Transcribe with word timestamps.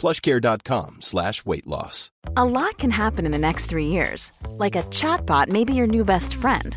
plushcare.com 0.00 0.96
slash 1.00 1.44
weight 1.44 1.66
loss. 1.66 2.10
A 2.36 2.44
lot 2.44 2.78
can 2.78 2.90
happen 2.90 3.26
in 3.26 3.32
the 3.32 3.38
next 3.38 3.66
three 3.66 3.86
years. 3.86 4.32
Like 4.48 4.76
a 4.76 4.82
chatbot 4.84 5.48
may 5.48 5.64
be 5.64 5.74
your 5.74 5.86
new 5.86 6.04
best 6.04 6.34
friend. 6.34 6.76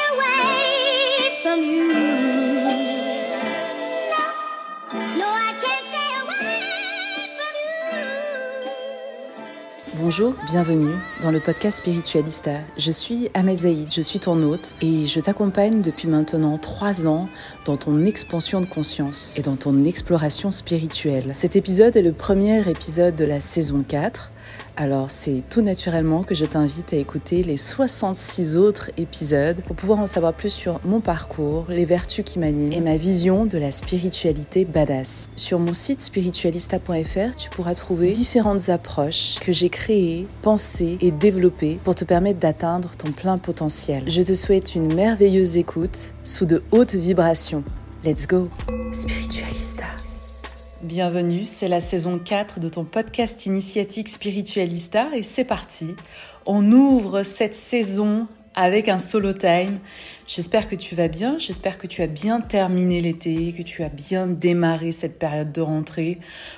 Bonjour, 10.13 10.35
bienvenue 10.45 10.93
dans 11.21 11.31
le 11.31 11.39
podcast 11.39 11.77
Spiritualista. 11.77 12.51
Je 12.77 12.91
suis 12.91 13.29
Ahmed 13.33 13.59
Zaïd, 13.59 13.93
je 13.93 14.01
suis 14.01 14.19
ton 14.19 14.43
hôte 14.43 14.73
et 14.81 15.07
je 15.07 15.21
t'accompagne 15.21 15.81
depuis 15.81 16.09
maintenant 16.09 16.57
trois 16.57 17.07
ans 17.07 17.29
dans 17.63 17.77
ton 17.77 18.03
expansion 18.03 18.59
de 18.59 18.65
conscience 18.65 19.39
et 19.39 19.41
dans 19.41 19.55
ton 19.55 19.85
exploration 19.85 20.51
spirituelle. 20.51 21.31
Cet 21.33 21.55
épisode 21.55 21.95
est 21.95 22.01
le 22.01 22.11
premier 22.11 22.69
épisode 22.69 23.15
de 23.15 23.23
la 23.23 23.39
saison 23.39 23.85
4. 23.87 24.33
Alors 24.77 25.11
c'est 25.11 25.43
tout 25.49 25.61
naturellement 25.61 26.23
que 26.23 26.33
je 26.33 26.45
t'invite 26.45 26.93
à 26.93 26.97
écouter 26.97 27.43
les 27.43 27.57
66 27.57 28.57
autres 28.57 28.89
épisodes 28.97 29.61
pour 29.67 29.75
pouvoir 29.75 29.99
en 29.99 30.07
savoir 30.07 30.33
plus 30.33 30.51
sur 30.51 30.79
mon 30.85 31.01
parcours, 31.01 31.65
les 31.69 31.85
vertus 31.85 32.23
qui 32.25 32.39
m'animent 32.39 32.71
et 32.71 32.81
ma 32.81 32.97
vision 32.97 33.45
de 33.45 33.57
la 33.57 33.71
spiritualité 33.71 34.65
badass. 34.65 35.29
Sur 35.35 35.59
mon 35.59 35.73
site 35.73 36.01
spiritualista.fr, 36.01 37.35
tu 37.37 37.49
pourras 37.49 37.75
trouver 37.75 38.09
différentes 38.09 38.69
approches 38.69 39.39
que 39.39 39.51
j'ai 39.51 39.69
créées, 39.69 40.27
pensées 40.41 40.97
et 41.01 41.11
développées 41.11 41.79
pour 41.83 41.95
te 41.95 42.05
permettre 42.05 42.39
d'atteindre 42.39 42.91
ton 42.97 43.11
plein 43.11 43.37
potentiel. 43.37 44.03
Je 44.07 44.21
te 44.21 44.33
souhaite 44.33 44.75
une 44.75 44.93
merveilleuse 44.93 45.57
écoute 45.57 46.13
sous 46.23 46.45
de 46.45 46.63
hautes 46.71 46.95
vibrations. 46.95 47.63
Let's 48.03 48.25
go 48.25 48.49
Spiritualista 48.93 50.00
Bienvenue, 50.83 51.45
c'est 51.45 51.67
la 51.67 51.79
saison 51.79 52.17
4 52.17 52.59
de 52.59 52.67
ton 52.67 52.85
podcast 52.85 53.45
initiatique 53.45 54.09
Spiritualista 54.09 55.09
et 55.13 55.21
c'est 55.21 55.43
parti. 55.43 55.93
On 56.47 56.71
ouvre 56.71 57.21
cette 57.21 57.53
saison 57.53 58.27
avec 58.55 58.89
un 58.89 58.97
solo 58.97 59.31
time. 59.33 59.77
J'espère 60.25 60.67
que 60.67 60.75
tu 60.75 60.95
vas 60.95 61.07
bien, 61.07 61.37
j'espère 61.37 61.77
que 61.77 61.85
tu 61.85 62.01
as 62.01 62.07
bien 62.07 62.41
terminé 62.41 62.99
l'été, 62.99 63.53
que 63.55 63.61
tu 63.61 63.83
as 63.83 63.89
bien 63.89 64.25
démarré 64.25 64.91
cette 64.91 65.19
période 65.19 65.51
de 65.51 65.61
rentrée. 65.61 66.17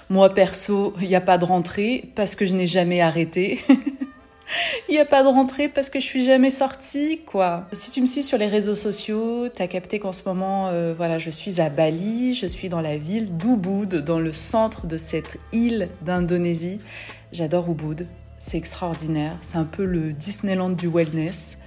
Moi 0.09 0.33
perso, 0.33 0.93
il 1.01 1.09
n'y 1.09 1.15
a 1.15 1.21
pas 1.21 1.37
de 1.37 1.43
rentrée 1.43 2.09
parce 2.15 2.35
que 2.35 2.45
je 2.45 2.55
n'ai 2.55 2.67
jamais 2.67 3.01
arrêté. 3.01 3.59
Il 4.89 4.93
n'y 4.93 4.99
a 4.99 5.05
pas 5.05 5.23
de 5.23 5.27
rentrée 5.27 5.67
parce 5.67 5.89
que 5.89 5.99
je 5.99 6.05
suis 6.05 6.23
jamais 6.23 6.49
sortie, 6.49 7.21
quoi. 7.25 7.67
Si 7.71 7.91
tu 7.91 8.01
me 8.01 8.07
suis 8.07 8.23
sur 8.23 8.37
les 8.37 8.47
réseaux 8.47 8.75
sociaux, 8.75 9.47
tu 9.49 9.61
as 9.61 9.67
capté 9.67 9.99
qu'en 9.99 10.11
ce 10.11 10.23
moment, 10.25 10.67
euh, 10.67 10.93
voilà, 10.95 11.17
je 11.17 11.29
suis 11.29 11.61
à 11.61 11.69
Bali, 11.69 12.33
je 12.33 12.47
suis 12.47 12.69
dans 12.69 12.81
la 12.81 12.97
ville 12.97 13.35
d'Ubud, 13.35 13.95
dans 13.95 14.19
le 14.19 14.31
centre 14.31 14.87
de 14.87 14.97
cette 14.97 15.37
île 15.51 15.89
d'Indonésie. 16.01 16.79
J'adore 17.31 17.69
Ubud, 17.69 18.07
c'est 18.39 18.57
extraordinaire, 18.57 19.37
c'est 19.41 19.57
un 19.57 19.65
peu 19.65 19.85
le 19.85 20.13
Disneyland 20.13 20.69
du 20.69 20.87
wellness. 20.87 21.57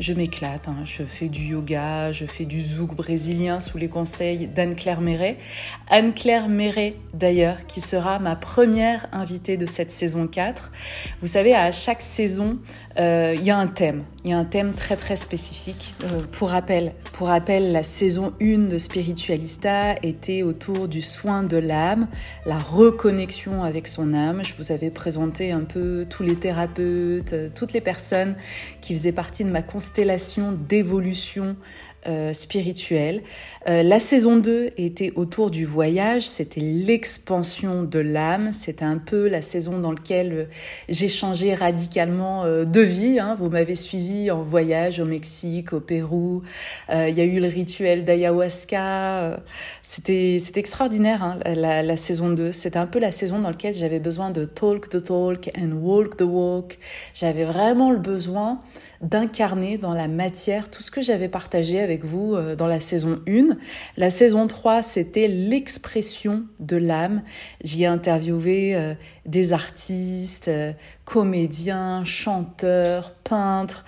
Je 0.00 0.12
m'éclate, 0.12 0.66
hein. 0.66 0.78
je 0.84 1.04
fais 1.04 1.28
du 1.28 1.42
yoga, 1.44 2.10
je 2.10 2.24
fais 2.26 2.46
du 2.46 2.60
zouk 2.60 2.96
brésilien 2.96 3.60
sous 3.60 3.78
les 3.78 3.88
conseils 3.88 4.48
d'Anne-Claire 4.48 5.00
Méret. 5.00 5.38
Anne-Claire 5.88 6.48
Méret, 6.48 6.94
d'ailleurs, 7.12 7.64
qui 7.68 7.80
sera 7.80 8.18
ma 8.18 8.34
première 8.34 9.06
invitée 9.12 9.56
de 9.56 9.66
cette 9.66 9.92
saison 9.92 10.26
4. 10.26 10.72
Vous 11.20 11.28
savez, 11.28 11.54
à 11.54 11.70
chaque 11.70 12.02
saison, 12.02 12.58
il 12.96 13.44
y 13.44 13.50
a 13.50 13.58
un 13.58 13.66
thème. 13.66 14.04
Il 14.24 14.30
y 14.30 14.32
a 14.32 14.38
un 14.38 14.44
thème 14.46 14.72
très 14.72 14.96
très 14.96 15.16
spécifique. 15.16 15.94
Euh, 16.02 16.22
pour 16.32 16.48
rappel, 16.48 16.92
pour 17.12 17.28
rappel, 17.28 17.72
la 17.72 17.82
saison 17.82 18.32
1 18.40 18.70
de 18.70 18.78
Spiritualista 18.78 19.96
était 20.02 20.42
autour 20.42 20.88
du 20.88 21.02
soin 21.02 21.42
de 21.42 21.58
l'âme, 21.58 22.08
la 22.46 22.58
reconnexion 22.58 23.62
avec 23.62 23.86
son 23.86 24.14
âme. 24.14 24.42
Je 24.42 24.54
vous 24.56 24.72
avais 24.72 24.90
présenté 24.90 25.52
un 25.52 25.64
peu 25.64 26.06
tous 26.08 26.22
les 26.22 26.36
thérapeutes, 26.36 27.34
euh, 27.34 27.48
toutes 27.54 27.74
les 27.74 27.82
personnes 27.82 28.34
qui 28.80 28.96
faisaient 28.96 29.12
partie 29.12 29.44
de 29.44 29.50
ma 29.50 29.60
constellation 29.60 30.52
d'évolution 30.52 31.56
euh, 32.06 32.32
spirituelle. 32.32 33.22
Euh, 33.66 33.82
la 33.82 33.98
saison 33.98 34.36
2 34.36 34.72
était 34.76 35.12
autour 35.16 35.50
du 35.50 35.64
voyage, 35.64 36.24
c'était 36.24 36.60
l'expansion 36.60 37.82
de 37.82 37.98
l'âme, 37.98 38.52
c'était 38.52 38.84
un 38.84 38.98
peu 38.98 39.26
la 39.26 39.40
saison 39.40 39.78
dans 39.78 39.92
laquelle 39.92 40.32
euh, 40.32 40.44
j'ai 40.90 41.08
changé 41.08 41.54
radicalement 41.54 42.44
de 42.44 42.80
vie. 42.80 43.18
Hein. 43.18 43.36
Vous 43.38 43.48
m'avez 43.48 43.74
suivi 43.74 44.30
en 44.30 44.42
voyage 44.42 45.00
au 45.00 45.06
Mexique, 45.06 45.72
au 45.72 45.80
Pérou, 45.80 46.42
il 46.90 47.14
y 47.14 47.20
a 47.20 47.24
eu 47.24 47.40
le 47.40 47.48
rituel 47.48 48.04
d'ayahuasca, 48.04 49.40
c'était 49.82 50.36
extraordinaire 50.56 51.22
hein, 51.22 51.38
la, 51.54 51.82
la 51.82 51.96
saison 51.96 52.30
2, 52.30 52.52
c'était 52.52 52.78
un 52.78 52.86
peu 52.86 52.98
la 52.98 53.12
saison 53.12 53.38
dans 53.38 53.50
laquelle 53.50 53.74
j'avais 53.74 54.00
besoin 54.00 54.30
de 54.30 54.44
talk 54.44 54.88
the 54.88 55.02
talk 55.02 55.50
and 55.58 55.72
walk 55.72 56.16
the 56.16 56.22
walk, 56.22 56.78
j'avais 57.14 57.44
vraiment 57.44 57.90
le 57.90 57.98
besoin 57.98 58.60
d'incarner 59.00 59.78
dans 59.78 59.94
la 59.94 60.08
matière 60.08 60.70
tout 60.70 60.82
ce 60.82 60.90
que 60.90 61.02
j'avais 61.02 61.28
partagé 61.28 61.80
avec 61.80 62.04
vous 62.04 62.34
euh, 62.34 62.56
dans 62.56 62.66
la 62.66 62.80
saison 62.80 63.20
1. 63.28 63.56
La 63.96 64.10
saison 64.10 64.46
3, 64.46 64.82
c'était 64.82 65.28
l'expression 65.28 66.44
de 66.60 66.76
l'âme. 66.76 67.22
J'y 67.62 67.84
ai 67.84 67.86
interviewé 67.86 68.74
euh, 68.74 68.94
des 69.26 69.52
artistes, 69.52 70.48
euh, 70.48 70.72
comédiens, 71.04 72.04
chanteurs, 72.04 73.12
peintres. 73.12 73.84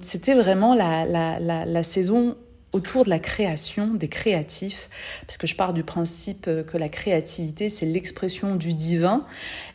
c'était 0.00 0.34
vraiment 0.34 0.74
la, 0.74 1.06
la, 1.06 1.38
la, 1.64 1.82
saison 1.82 2.36
autour 2.72 3.04
de 3.04 3.10
la 3.10 3.18
création, 3.18 3.94
des 3.94 4.08
créatifs, 4.08 4.90
parce 5.26 5.38
que 5.38 5.46
je 5.46 5.54
pars 5.54 5.72
du 5.72 5.82
principe 5.82 6.44
que 6.66 6.76
la 6.76 6.90
créativité, 6.90 7.70
c'est 7.70 7.86
l'expression 7.86 8.56
du 8.56 8.74
divin. 8.74 9.24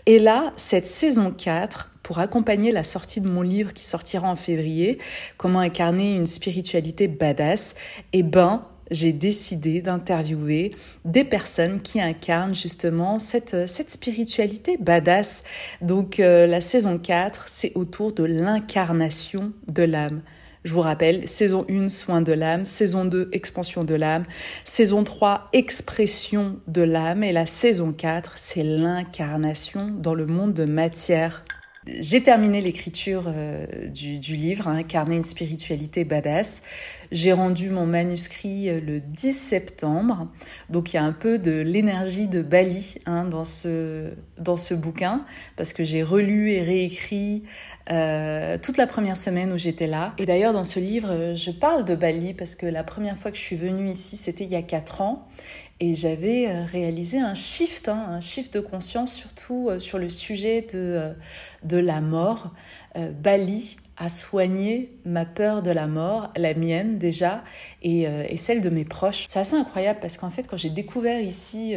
Et 0.06 0.20
là, 0.20 0.54
cette 0.56 0.86
saison 0.86 1.32
4, 1.32 1.90
pour 2.10 2.18
accompagner 2.18 2.72
la 2.72 2.84
sortie 2.84 3.22
de 3.22 3.28
mon 3.28 3.44
livre 3.44 3.72
qui 3.72 3.84
sortira 3.84 4.28
en 4.28 4.36
février, 4.36 4.98
Comment 5.38 5.60
incarner 5.60 6.16
une 6.16 6.26
spiritualité 6.26 7.08
badass, 7.08 7.76
eh 8.14 8.24
ben, 8.24 8.66
j'ai 8.90 9.14
décidé 9.14 9.84
d'interviewer 9.84 10.72
des 11.06 11.24
personnes 11.24 11.84
qui 11.84 12.02
incarnent 12.02 12.56
justement 12.56 13.20
cette, 13.20 13.68
cette 13.68 13.92
spiritualité 13.92 14.78
badass. 14.78 15.44
Donc 15.82 16.20
euh, 16.20 16.48
la 16.48 16.62
saison 16.62 16.98
4, 16.98 17.44
c'est 17.48 17.74
autour 17.76 18.12
de 18.12 18.24
l'incarnation 18.24 19.54
de 19.68 19.84
l'âme. 19.84 20.24
Je 20.64 20.74
vous 20.74 20.82
rappelle, 20.82 21.28
saison 21.28 21.64
1, 21.70 21.90
soin 21.90 22.22
de 22.22 22.34
l'âme, 22.34 22.66
saison 22.66 23.06
2, 23.06 23.30
expansion 23.34 23.84
de 23.84 23.94
l'âme, 23.94 24.24
saison 24.64 25.04
3, 25.04 25.50
expression 25.54 26.60
de 26.66 26.82
l'âme, 26.82 27.24
et 27.24 27.34
la 27.34 27.46
saison 27.46 27.94
4, 27.94 28.34
c'est 28.36 28.64
l'incarnation 28.64 29.90
dans 29.92 30.16
le 30.16 30.26
monde 30.26 30.56
de 30.56 30.66
matière. 30.66 31.44
J'ai 31.88 32.22
terminé 32.22 32.60
l'écriture 32.60 33.24
euh, 33.28 33.66
du, 33.88 34.20
du, 34.20 34.36
livre, 34.36 34.68
hein, 34.68 34.76
Incarner 34.76 35.16
une 35.16 35.24
spiritualité 35.24 36.04
badass. 36.04 36.62
J'ai 37.14 37.32
rendu 37.32 37.70
mon 37.70 37.86
manuscrit 37.86 38.70
euh, 38.70 38.82
le 38.82 39.00
10 39.00 39.32
septembre, 39.32 40.28
donc 40.70 40.92
il 40.92 40.98
y 40.98 41.00
a 41.00 41.04
un 41.04 41.14
peu 41.14 41.40
de 41.40 41.62
l'énergie 41.62 42.28
de 42.28 42.42
Bali 42.42 42.96
hein, 43.06 43.24
dans, 43.24 43.46
ce, 43.46 44.10
dans 44.38 44.58
ce 44.58 44.74
bouquin, 44.74 45.24
parce 45.56 45.72
que 45.72 45.86
j'ai 45.86 46.04
relu 46.04 46.52
et 46.52 46.62
réécrit 46.64 47.44
euh, 47.92 48.58
toute 48.62 48.76
la 48.76 48.86
première 48.86 49.16
semaine 49.16 49.54
où 49.54 49.58
j'étais 49.58 49.88
là. 49.88 50.14
Et 50.18 50.26
d'ailleurs, 50.26 50.52
dans 50.52 50.66
ce 50.66 50.82
livre, 50.82 51.34
je 51.36 51.52
parle 51.52 51.86
de 51.86 51.96
Bali, 51.96 52.34
parce 52.34 52.56
que 52.56 52.66
la 52.66 52.84
première 52.84 53.18
fois 53.18 53.32
que 53.32 53.38
je 53.38 53.44
suis 53.44 53.56
venue 53.56 53.90
ici, 53.90 54.18
c'était 54.18 54.44
il 54.44 54.50
y 54.50 54.56
a 54.58 54.62
4 54.62 55.00
ans. 55.00 55.28
Et 55.82 55.96
j'avais 55.96 56.48
euh, 56.48 56.66
réalisé 56.66 57.20
un 57.20 57.34
shift, 57.34 57.88
hein, 57.88 58.06
un 58.10 58.20
shift 58.20 58.54
de 58.54 58.60
conscience, 58.60 59.14
surtout 59.14 59.70
euh, 59.70 59.80
sur 59.80 59.98
le 59.98 60.10
sujet 60.10 60.62
de, 60.62 60.68
euh, 60.76 61.14
de 61.64 61.78
la 61.78 62.02
mort. 62.02 62.52
Bali 63.22 63.78
a 63.98 64.10
soigné 64.10 64.92
ma 65.06 65.24
peur 65.24 65.62
de 65.62 65.70
la 65.70 65.88
mort, 65.88 66.32
la 66.36 66.54
mienne 66.56 66.98
déjà, 66.98 67.44
et, 67.84 68.02
et 68.02 68.36
celle 68.36 68.62
de 68.62 68.70
mes 68.70 68.84
proches. 68.84 69.26
C'est 69.30 69.40
assez 69.40 69.56
incroyable 69.56 70.00
parce 70.02 70.18
qu'en 70.18 70.32
fait, 70.32 70.48
quand 70.48 70.58
j'ai 70.58 70.72
découvert 70.72 71.22
ici 71.22 71.76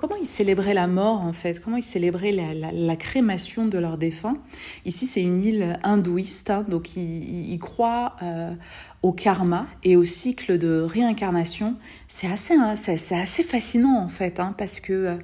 comment 0.00 0.16
ils 0.16 0.26
célébraient 0.26 0.72
la 0.72 0.86
mort 0.86 1.20
en 1.20 1.34
fait, 1.34 1.60
comment 1.60 1.76
ils 1.76 1.82
célébraient 1.82 2.32
la, 2.32 2.96
crémation 2.96 3.66
de 3.66 3.78
leurs 3.78 3.98
défunts. 3.98 4.38
Ici, 4.86 5.04
c'est 5.04 5.22
une 5.22 5.42
île 5.42 5.78
hindouiste, 5.82 6.48
hein, 6.48 6.64
donc 6.66 6.96
ils, 6.96 7.58
croient 7.58 8.16
euh, 8.22 8.52
au 9.02 9.12
karma 9.12 9.66
et 9.82 9.96
au 9.96 10.04
cycle 10.04 10.58
de 10.58 10.80
réincarnation. 10.80 11.76
C'est 12.08 12.26
assez, 12.26 12.54
hein, 12.54 12.74
fascinant 13.42 13.98
en 13.98 14.08
fait, 14.08 14.40
hein, 14.40 14.54
parce 14.58 14.80
que 14.80 14.92
euh, 14.92 15.16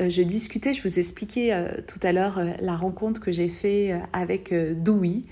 je 0.00 0.22
discutais, 0.22 0.74
je 0.74 0.82
vous 0.82 0.98
expliquais 0.98 1.52
euh, 1.52 1.68
tout 1.86 1.98
à 2.02 2.12
l'heure 2.12 2.38
euh, 2.38 2.50
la 2.60 2.76
rencontre 2.76 3.20
que 3.20 3.32
j'ai 3.32 3.48
fait 3.48 4.00
avec 4.12 4.52
Doui, 4.54 5.26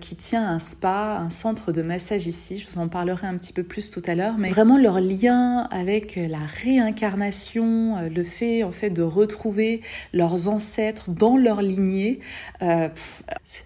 qui 0.00 0.14
tient 0.14 0.46
un 0.46 0.60
spa, 0.60 1.18
un 1.18 1.30
centre 1.30 1.72
de 1.72 1.82
massage 1.82 2.28
ici. 2.28 2.58
Je 2.58 2.66
vous 2.70 2.78
en 2.78 2.86
parlerai 2.86 3.26
un 3.26 3.36
petit 3.36 3.52
peu 3.52 3.64
plus 3.64 3.90
tout 3.90 4.02
à 4.06 4.14
l'heure, 4.14 4.38
mais 4.38 4.50
vraiment 4.50 4.78
leur 4.78 5.00
lien 5.00 5.66
avec 5.72 6.14
la 6.14 6.46
réincarnation, 6.62 8.08
le 8.08 8.24
fait 8.24 8.62
en 8.62 8.70
fait 8.70 8.90
de 8.90 9.02
retrouver 9.02 9.80
leurs 10.12 10.48
ancêtres 10.48 11.10
dans 11.10 11.36
leur 11.36 11.60
lignée, 11.60 12.20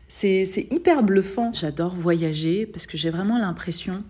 c'est 0.08 0.66
hyper 0.70 1.02
bluffant. 1.02 1.52
J'adore 1.52 1.94
voyager 1.94 2.64
parce 2.64 2.86
que 2.86 2.96
j'ai 2.96 3.10
vraiment 3.10 3.36
l'impression 3.36 4.02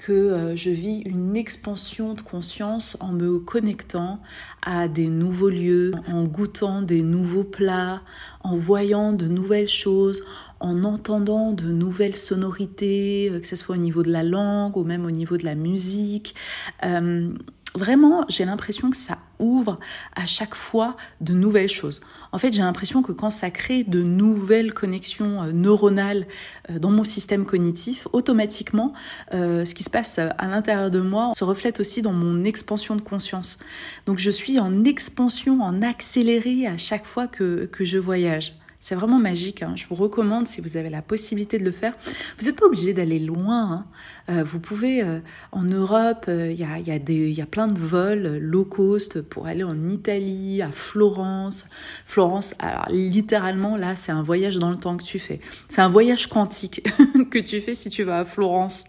que 0.00 0.12
euh, 0.12 0.56
je 0.56 0.70
vis 0.70 1.02
une 1.04 1.36
expansion 1.36 2.14
de 2.14 2.22
conscience 2.22 2.96
en 3.00 3.12
me 3.12 3.38
connectant 3.38 4.18
à 4.62 4.88
des 4.88 5.08
nouveaux 5.08 5.50
lieux, 5.50 5.92
en 6.08 6.24
goûtant 6.24 6.80
des 6.80 7.02
nouveaux 7.02 7.44
plats, 7.44 8.00
en 8.42 8.56
voyant 8.56 9.12
de 9.12 9.28
nouvelles 9.28 9.68
choses, 9.68 10.24
en 10.58 10.84
entendant 10.84 11.52
de 11.52 11.70
nouvelles 11.70 12.16
sonorités, 12.16 13.28
euh, 13.30 13.40
que 13.40 13.46
ce 13.46 13.56
soit 13.56 13.76
au 13.76 13.78
niveau 13.78 14.02
de 14.02 14.10
la 14.10 14.22
langue 14.22 14.78
ou 14.78 14.84
même 14.84 15.04
au 15.04 15.10
niveau 15.10 15.36
de 15.36 15.44
la 15.44 15.54
musique. 15.54 16.34
Euh, 16.82 17.34
vraiment, 17.74 18.24
j'ai 18.28 18.44
l'impression 18.44 18.90
que 18.90 18.96
ça 18.96 19.18
ouvre 19.38 19.78
à 20.14 20.26
chaque 20.26 20.54
fois 20.54 20.96
de 21.20 21.32
nouvelles 21.32 21.68
choses. 21.68 22.00
En 22.32 22.38
fait, 22.38 22.52
j'ai 22.52 22.62
l'impression 22.62 23.02
que 23.02 23.12
quand 23.12 23.30
ça 23.30 23.50
crée 23.50 23.84
de 23.84 24.02
nouvelles 24.02 24.72
connexions 24.74 25.42
euh, 25.42 25.52
neuronales 25.52 26.26
euh, 26.70 26.78
dans 26.78 26.90
mon 26.90 27.04
système 27.04 27.44
cognitif, 27.44 28.06
automatiquement, 28.12 28.92
euh, 29.34 29.64
ce 29.64 29.74
qui 29.74 29.82
se 29.82 29.90
passe 29.90 30.18
à 30.18 30.46
l'intérieur 30.46 30.90
de 30.90 31.00
moi 31.00 31.30
se 31.34 31.44
reflète 31.44 31.80
aussi 31.80 32.02
dans 32.02 32.12
mon 32.12 32.44
expansion 32.44 32.96
de 32.96 33.00
conscience. 33.00 33.58
Donc 34.06 34.18
je 34.18 34.30
suis 34.30 34.58
en 34.58 34.84
expansion, 34.84 35.62
en 35.62 35.82
accéléré 35.82 36.66
à 36.66 36.76
chaque 36.76 37.04
fois 37.04 37.26
que, 37.26 37.66
que 37.66 37.84
je 37.84 37.98
voyage. 37.98 38.59
C'est 38.82 38.94
vraiment 38.94 39.18
magique. 39.18 39.62
Hein. 39.62 39.74
Je 39.76 39.84
vous 39.88 39.94
recommande 39.94 40.48
si 40.48 40.62
vous 40.62 40.78
avez 40.78 40.88
la 40.88 41.02
possibilité 41.02 41.58
de 41.58 41.64
le 41.64 41.70
faire. 41.70 41.92
Vous 42.38 42.46
n'êtes 42.46 42.56
pas 42.56 42.64
obligé 42.64 42.94
d'aller 42.94 43.18
loin. 43.18 43.72
Hein. 43.72 43.86
Euh, 44.30 44.42
vous 44.42 44.58
pouvez 44.58 45.02
euh, 45.02 45.20
en 45.52 45.64
Europe, 45.64 46.24
il 46.28 46.32
euh, 46.32 46.52
y, 46.52 46.64
a, 46.64 46.78
y, 46.78 47.12
y, 47.12 47.42
a, 47.42 47.46
plein 47.46 47.68
de 47.68 47.78
vols 47.78 48.38
low 48.38 48.64
cost 48.64 49.20
pour 49.20 49.46
aller 49.46 49.64
en 49.64 49.88
Italie, 49.90 50.62
à 50.62 50.70
Florence. 50.70 51.66
Florence, 52.06 52.54
alors 52.58 52.86
littéralement 52.88 53.76
là, 53.76 53.96
c'est 53.96 54.12
un 54.12 54.22
voyage 54.22 54.58
dans 54.58 54.70
le 54.70 54.78
temps 54.78 54.96
que 54.96 55.04
tu 55.04 55.18
fais. 55.18 55.40
C'est 55.68 55.82
un 55.82 55.90
voyage 55.90 56.28
quantique 56.28 56.82
que 57.30 57.38
tu 57.38 57.60
fais 57.60 57.74
si 57.74 57.90
tu 57.90 58.02
vas 58.02 58.20
à 58.20 58.24
Florence. 58.24 58.84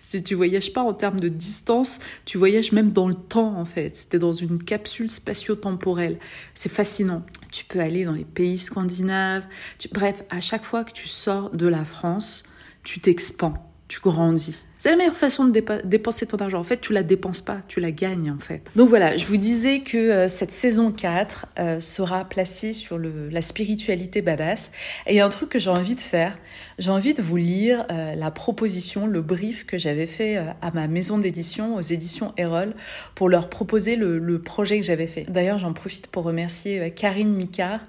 Si 0.00 0.24
tu 0.24 0.34
voyages 0.34 0.72
pas 0.72 0.82
en 0.82 0.92
termes 0.92 1.20
de 1.20 1.28
distance, 1.28 2.00
tu 2.24 2.36
voyages 2.36 2.72
même 2.72 2.90
dans 2.90 3.06
le 3.06 3.14
temps 3.14 3.56
en 3.56 3.64
fait. 3.64 3.94
C'était 3.94 4.18
dans 4.18 4.32
une 4.32 4.60
capsule 4.60 5.08
spatio-temporelle. 5.08 6.18
C'est 6.54 6.68
fascinant 6.68 7.22
tu 7.56 7.64
peux 7.64 7.80
aller 7.80 8.04
dans 8.04 8.12
les 8.12 8.26
pays 8.26 8.58
scandinaves. 8.58 9.46
Bref, 9.92 10.22
à 10.28 10.42
chaque 10.42 10.62
fois 10.62 10.84
que 10.84 10.92
tu 10.92 11.08
sors 11.08 11.50
de 11.50 11.66
la 11.66 11.86
France, 11.86 12.42
tu 12.84 13.00
t'expands, 13.00 13.54
tu 13.88 14.00
grandis. 14.00 14.66
C'est 14.86 14.92
la 14.92 14.98
meilleure 14.98 15.16
façon 15.16 15.46
de 15.46 15.62
dépenser 15.84 16.28
ton 16.28 16.36
argent. 16.36 16.60
En 16.60 16.62
fait, 16.62 16.80
tu 16.80 16.92
la 16.92 17.02
dépenses 17.02 17.40
pas, 17.40 17.58
tu 17.66 17.80
la 17.80 17.90
gagnes 17.90 18.30
en 18.30 18.38
fait. 18.38 18.70
Donc 18.76 18.88
voilà, 18.88 19.16
je 19.16 19.26
vous 19.26 19.36
disais 19.36 19.80
que 19.80 19.96
euh, 19.96 20.28
cette 20.28 20.52
saison 20.52 20.92
4 20.92 21.46
euh, 21.58 21.80
sera 21.80 22.24
placée 22.24 22.72
sur 22.72 22.96
la 22.96 23.42
spiritualité 23.42 24.22
badass. 24.22 24.70
Et 25.08 25.14
il 25.14 25.16
y 25.16 25.20
a 25.20 25.26
un 25.26 25.28
truc 25.28 25.48
que 25.48 25.58
j'ai 25.58 25.70
envie 25.70 25.96
de 25.96 26.00
faire. 26.00 26.38
J'ai 26.78 26.92
envie 26.92 27.14
de 27.14 27.20
vous 27.20 27.36
lire 27.36 27.84
euh, 27.90 28.14
la 28.14 28.30
proposition, 28.30 29.08
le 29.08 29.22
brief 29.22 29.66
que 29.66 29.76
j'avais 29.76 30.06
fait 30.06 30.36
à 30.36 30.70
ma 30.72 30.86
maison 30.86 31.18
d'édition, 31.18 31.74
aux 31.74 31.80
éditions 31.80 32.32
Erol, 32.36 32.72
pour 33.16 33.28
leur 33.28 33.48
proposer 33.50 33.96
le, 33.96 34.20
le 34.20 34.40
projet 34.40 34.78
que 34.78 34.86
j'avais 34.86 35.08
fait. 35.08 35.24
D'ailleurs, 35.28 35.58
j'en 35.58 35.72
profite 35.72 36.06
pour 36.06 36.22
remercier 36.22 36.92
Karine 36.92 37.32
Micard, 37.32 37.80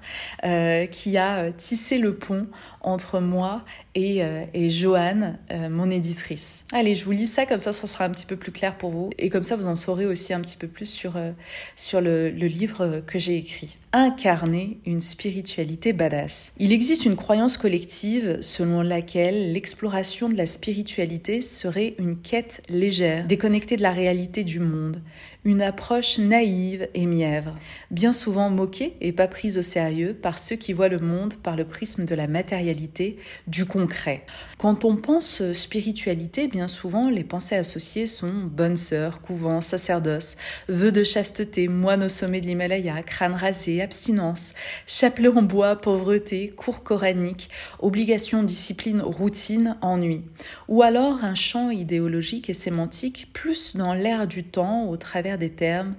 qui 0.90 1.16
a 1.16 1.52
tissé 1.52 1.98
le 1.98 2.16
pont 2.16 2.48
entre 2.80 3.20
moi 3.20 3.64
et, 3.94 4.20
et 4.54 4.70
Joanne, 4.70 5.38
mon 5.70 5.90
éditrice. 5.90 6.64
Allez, 6.72 6.94
je 6.94 7.04
vous 7.04 7.12
lis 7.12 7.26
ça, 7.26 7.46
comme 7.46 7.58
ça, 7.58 7.72
ça 7.72 7.86
sera 7.86 8.04
un 8.04 8.10
petit 8.10 8.26
peu 8.26 8.36
plus 8.36 8.52
clair 8.52 8.76
pour 8.76 8.90
vous. 8.90 9.10
Et 9.18 9.30
comme 9.30 9.42
ça, 9.42 9.56
vous 9.56 9.66
en 9.66 9.76
saurez 9.76 10.06
aussi 10.06 10.32
un 10.32 10.40
petit 10.40 10.56
peu 10.56 10.68
plus 10.68 10.86
sur, 10.86 11.16
euh, 11.16 11.32
sur 11.76 12.00
le, 12.00 12.30
le 12.30 12.46
livre 12.46 13.02
que 13.06 13.18
j'ai 13.18 13.36
écrit 13.36 13.76
incarner 13.92 14.78
une 14.84 15.00
spiritualité 15.00 15.92
badass. 15.92 16.52
Il 16.58 16.72
existe 16.72 17.06
une 17.06 17.16
croyance 17.16 17.56
collective 17.56 18.38
selon 18.42 18.82
laquelle 18.82 19.52
l'exploration 19.52 20.28
de 20.28 20.36
la 20.36 20.46
spiritualité 20.46 21.40
serait 21.40 21.94
une 21.98 22.18
quête 22.18 22.62
légère, 22.68 23.26
déconnectée 23.26 23.76
de 23.76 23.82
la 23.82 23.92
réalité 23.92 24.44
du 24.44 24.60
monde, 24.60 25.00
une 25.44 25.62
approche 25.62 26.18
naïve 26.18 26.88
et 26.94 27.06
mièvre, 27.06 27.54
bien 27.90 28.12
souvent 28.12 28.50
moquée 28.50 28.96
et 29.00 29.12
pas 29.12 29.28
prise 29.28 29.58
au 29.58 29.62
sérieux 29.62 30.12
par 30.14 30.36
ceux 30.38 30.56
qui 30.56 30.72
voient 30.72 30.88
le 30.88 30.98
monde 30.98 31.34
par 31.34 31.56
le 31.56 31.64
prisme 31.64 32.04
de 32.04 32.14
la 32.14 32.26
matérialité, 32.26 33.18
du 33.46 33.64
concret. 33.64 34.24
Quand 34.58 34.84
on 34.84 34.96
pense 34.96 35.52
spiritualité, 35.52 36.48
bien 36.48 36.66
souvent 36.66 37.08
les 37.08 37.22
pensées 37.22 37.54
associées 37.54 38.06
sont 38.06 38.32
bonne 38.32 38.76
sœur, 38.76 39.20
couvent, 39.20 39.60
sacerdoce, 39.60 40.36
vœux 40.68 40.92
de 40.92 41.04
chasteté, 41.04 41.68
moine 41.68 42.04
au 42.04 42.08
sommet 42.08 42.40
de 42.40 42.46
l'Himalaya, 42.46 43.02
crâne 43.02 43.34
rasé, 43.34 43.80
abstinence, 43.80 44.54
chapelet 44.86 45.28
en 45.28 45.42
bois, 45.42 45.76
pauvreté, 45.76 46.48
cours 46.48 46.82
coranique, 46.82 47.50
obligation, 47.78 48.42
discipline, 48.42 49.00
routine, 49.00 49.76
ennui. 49.82 50.24
Ou 50.66 50.82
alors 50.82 51.22
un 51.22 51.34
champ 51.34 51.70
idéologique 51.70 52.50
et 52.50 52.54
sémantique 52.54 53.28
plus 53.32 53.76
dans 53.76 53.94
l'air 53.94 54.26
du 54.26 54.44
temps 54.44 54.88
au 54.88 54.96
travers 54.96 55.27
des 55.36 55.50
termes 55.50 55.94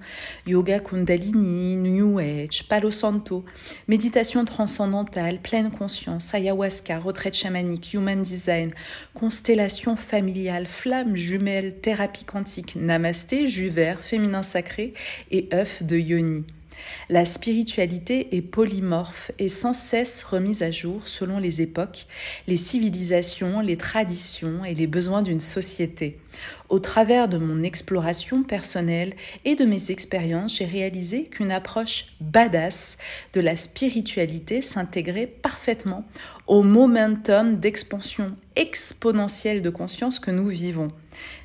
yoga 0.46 0.80
kundalini, 0.80 1.76
new 1.76 2.18
age, 2.18 2.66
palo 2.68 2.90
santo, 2.90 3.44
méditation 3.88 4.44
transcendantale, 4.44 5.38
pleine 5.38 5.70
conscience, 5.70 6.34
ayahuasca, 6.34 6.98
retraite 6.98 7.36
chamanique, 7.36 7.94
human 7.94 8.22
design, 8.22 8.72
constellation 9.14 9.96
familiale, 9.96 10.66
flamme 10.66 11.16
jumelle, 11.16 11.80
thérapie 11.80 12.24
quantique, 12.24 12.76
namasté, 12.76 13.46
jus 13.46 13.70
féminin 14.00 14.42
sacré 14.42 14.94
et 15.30 15.48
œuf 15.52 15.82
de 15.82 15.96
yoni. 15.96 16.44
La 17.08 17.24
spiritualité 17.24 18.36
est 18.36 18.42
polymorphe 18.42 19.32
et 19.38 19.48
sans 19.48 19.74
cesse 19.74 20.22
remise 20.22 20.62
à 20.62 20.70
jour 20.70 21.08
selon 21.08 21.38
les 21.38 21.62
époques, 21.62 22.06
les 22.46 22.56
civilisations, 22.56 23.60
les 23.60 23.76
traditions 23.76 24.64
et 24.64 24.74
les 24.74 24.86
besoins 24.86 25.22
d'une 25.22 25.40
société. 25.40 26.18
Au 26.68 26.78
travers 26.78 27.28
de 27.28 27.38
mon 27.38 27.62
exploration 27.62 28.42
personnelle 28.42 29.14
et 29.44 29.56
de 29.56 29.64
mes 29.64 29.90
expériences, 29.90 30.58
j'ai 30.58 30.64
réalisé 30.64 31.24
qu'une 31.24 31.50
approche 31.50 32.06
badass 32.20 32.96
de 33.32 33.40
la 33.40 33.56
spiritualité 33.56 34.62
s'intégrait 34.62 35.26
parfaitement 35.26 36.04
au 36.46 36.62
momentum 36.62 37.58
d'expansion 37.58 38.36
exponentielle 38.56 39.62
de 39.62 39.70
conscience 39.70 40.20
que 40.20 40.30
nous 40.30 40.48
vivons. 40.48 40.88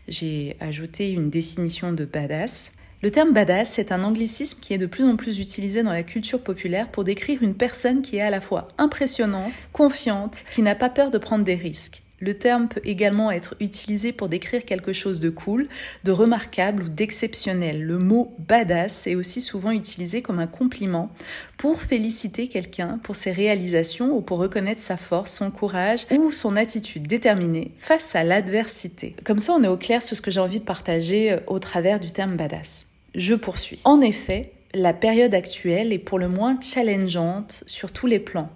J'ai 0.08 0.56
ajouté 0.60 1.12
une 1.12 1.30
définition 1.30 1.92
de 1.92 2.06
badass 2.06 2.74
le 3.06 3.12
terme 3.12 3.34
badass 3.34 3.78
est 3.78 3.92
un 3.92 4.04
anglicisme 4.04 4.58
qui 4.60 4.74
est 4.74 4.80
de 4.80 4.88
plus 4.88 5.04
en 5.04 5.16
plus 5.16 5.38
utilisé 5.38 5.84
dans 5.84 5.94
la 5.94 6.02
culture 6.02 6.42
populaire 6.42 6.88
pour 6.88 7.04
décrire 7.04 7.44
une 7.44 7.54
personne 7.54 8.02
qui 8.02 8.18
est 8.18 8.22
à 8.22 8.32
la 8.32 8.42
fois 8.42 8.70
impressionnante, 8.80 9.70
confiante, 9.74 10.42
qui 10.56 10.64
n'a 10.64 10.74
pas 10.74 10.90
peur 10.90 11.12
de 11.12 11.20
prendre 11.20 11.46
des 11.46 11.54
risques. 11.54 12.02
Le 12.20 12.34
terme 12.34 12.68
peut 12.68 12.82
également 12.84 13.30
être 13.30 13.54
utilisé 13.60 14.12
pour 14.12 14.28
décrire 14.28 14.66
quelque 14.66 14.92
chose 14.92 15.20
de 15.20 15.30
cool, 15.30 15.68
de 16.04 16.12
remarquable 16.12 16.82
ou 16.82 16.90
d'exceptionnel. 16.90 17.84
Le 17.84 18.00
mot 18.00 18.34
badass 18.40 19.06
est 19.06 19.14
aussi 19.14 19.40
souvent 19.40 19.70
utilisé 19.70 20.24
comme 20.24 20.40
un 20.40 20.48
compliment 20.48 21.12
pour 21.58 21.84
féliciter 21.84 22.48
quelqu'un 22.48 23.00
pour 23.04 23.16
ses 23.16 23.32
réalisations 23.32 24.18
ou 24.18 24.22
pour 24.22 24.40
reconnaître 24.40 24.82
sa 24.82 24.98
force, 24.98 25.32
son 25.32 25.52
courage 25.52 26.08
ou 26.10 26.32
son 26.32 26.56
attitude 26.56 27.06
déterminée 27.06 27.72
face 27.78 28.16
à 28.16 28.24
l'adversité. 28.24 29.16
Comme 29.24 29.38
ça, 29.38 29.54
on 29.54 29.64
est 29.64 29.68
au 29.68 29.78
clair 29.78 30.02
sur 30.02 30.18
ce 30.18 30.24
que 30.24 30.32
j'ai 30.32 30.40
envie 30.40 30.60
de 30.60 30.66
partager 30.66 31.34
euh, 31.34 31.40
au 31.46 31.60
travers 31.60 32.00
du 32.00 32.10
terme 32.10 32.36
badass. 32.36 32.88
Je 33.16 33.34
poursuis. 33.34 33.80
En 33.86 34.02
effet, 34.02 34.52
la 34.74 34.94
période 34.94 35.34
actuelle 35.34 35.94
est 35.94 36.00
pour 36.00 36.20
le 36.20 36.28
moins 36.28 36.60
challengeante 36.62 37.64
sur 37.66 37.94
tous 37.94 38.08
les 38.08 38.20
plans. 38.20 38.52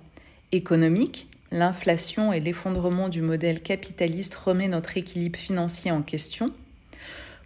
Économique, 0.51 1.28
l'inflation 1.51 2.34
et 2.34 2.42
l'effondrement 2.42 3.08
du 3.08 3.22
modèle 3.22 3.62
capitaliste 3.62 4.36
remet 4.36 4.68
notre 4.68 4.98
équilibre 4.98 5.39
financier 5.39 5.92
en 5.92 6.01
question. 6.01 6.51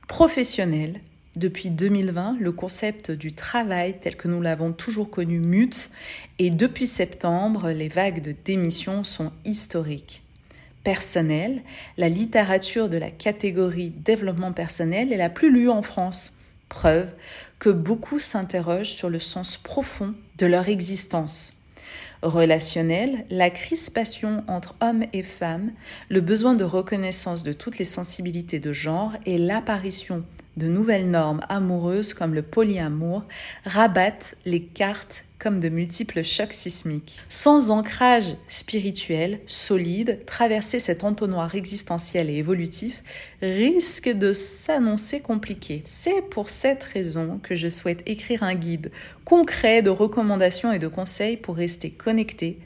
Professionnel, 0.08 1.00
depuis 1.36 1.70
2020, 1.70 2.38
le 2.40 2.52
concept 2.52 3.12
du 3.12 3.34
travail 3.34 3.96
tel 4.02 4.16
que 4.16 4.28
nous 4.28 4.42
l'avons 4.42 4.72
toujours 4.72 5.10
connu 5.12 5.40
mute 5.40 5.92
et 6.40 6.50
depuis 6.50 6.88
septembre, 6.88 7.70
les 7.70 7.90
vagues 7.90 8.22
de 8.22 8.34
démission 8.44 9.04
sont 9.04 9.32
historiques. 9.46 10.24
Personnel, 10.84 11.62
la 11.98 12.10
littérature 12.10 12.90
de 12.90 12.98
la 12.98 13.10
catégorie 13.10 13.90
développement 13.90 14.52
personnel 14.52 15.14
est 15.14 15.18
la 15.18 15.30
plus 15.30 15.52
lue 15.52 15.70
en 15.70 15.82
France. 15.82 16.33
Preuve 16.74 17.14
que 17.60 17.70
beaucoup 17.70 18.18
s'interrogent 18.18 18.90
sur 18.90 19.08
le 19.08 19.20
sens 19.20 19.58
profond 19.58 20.16
de 20.40 20.48
leur 20.48 20.70
existence. 20.70 21.54
Relationnel, 22.24 23.28
la 23.30 23.52
crispation 23.52 24.44
entre 24.48 24.76
hommes 24.82 25.06
et 25.14 25.22
femmes, 25.22 25.72
le 26.10 26.20
besoin 26.20 26.56
de 26.56 26.64
reconnaissance 26.64 27.44
de 27.44 27.54
toutes 27.54 27.78
les 27.78 27.86
sensibilités 27.86 28.58
de 28.58 28.74
genre 28.74 29.12
et 29.28 29.38
l'apparition 29.38 30.26
de 30.58 30.68
nouvelles 30.68 31.10
normes 31.10 31.42
amoureuses 31.50 32.14
comme 32.14 32.34
le 32.34 32.42
polyamour 32.42 33.24
rabattent 33.66 34.36
les 34.46 34.62
cartes 34.62 35.26
comme 35.44 35.60
de 35.60 35.68
multiples 35.68 36.24
chocs 36.24 36.54
sismiques. 36.54 37.20
Sans 37.28 37.70
ancrage 37.70 38.36
spirituel 38.48 39.40
solide, 39.46 40.26
traverser 40.26 40.80
cet 40.80 41.04
entonnoir 41.04 41.54
existentiel 41.54 42.30
et 42.30 42.36
évolutif 42.36 43.04
risque 43.42 44.08
de 44.08 44.32
s'annoncer 44.32 45.20
compliqué. 45.20 45.82
C'est 45.84 46.22
pour 46.22 46.48
cette 46.48 46.84
raison 46.84 47.42
que 47.44 47.58
je 47.58 47.68
souhaite 47.68 48.04
écrire 48.06 48.44
un 48.44 48.56
guide 48.56 48.90
concret 49.26 49.82
de 49.82 49.90
recommandations 49.90 50.72
et 50.72 50.80
de 50.80 50.88
conseils 50.88 51.36
pour 51.36 51.58
rester 51.58 51.90
connecté, 51.90 52.58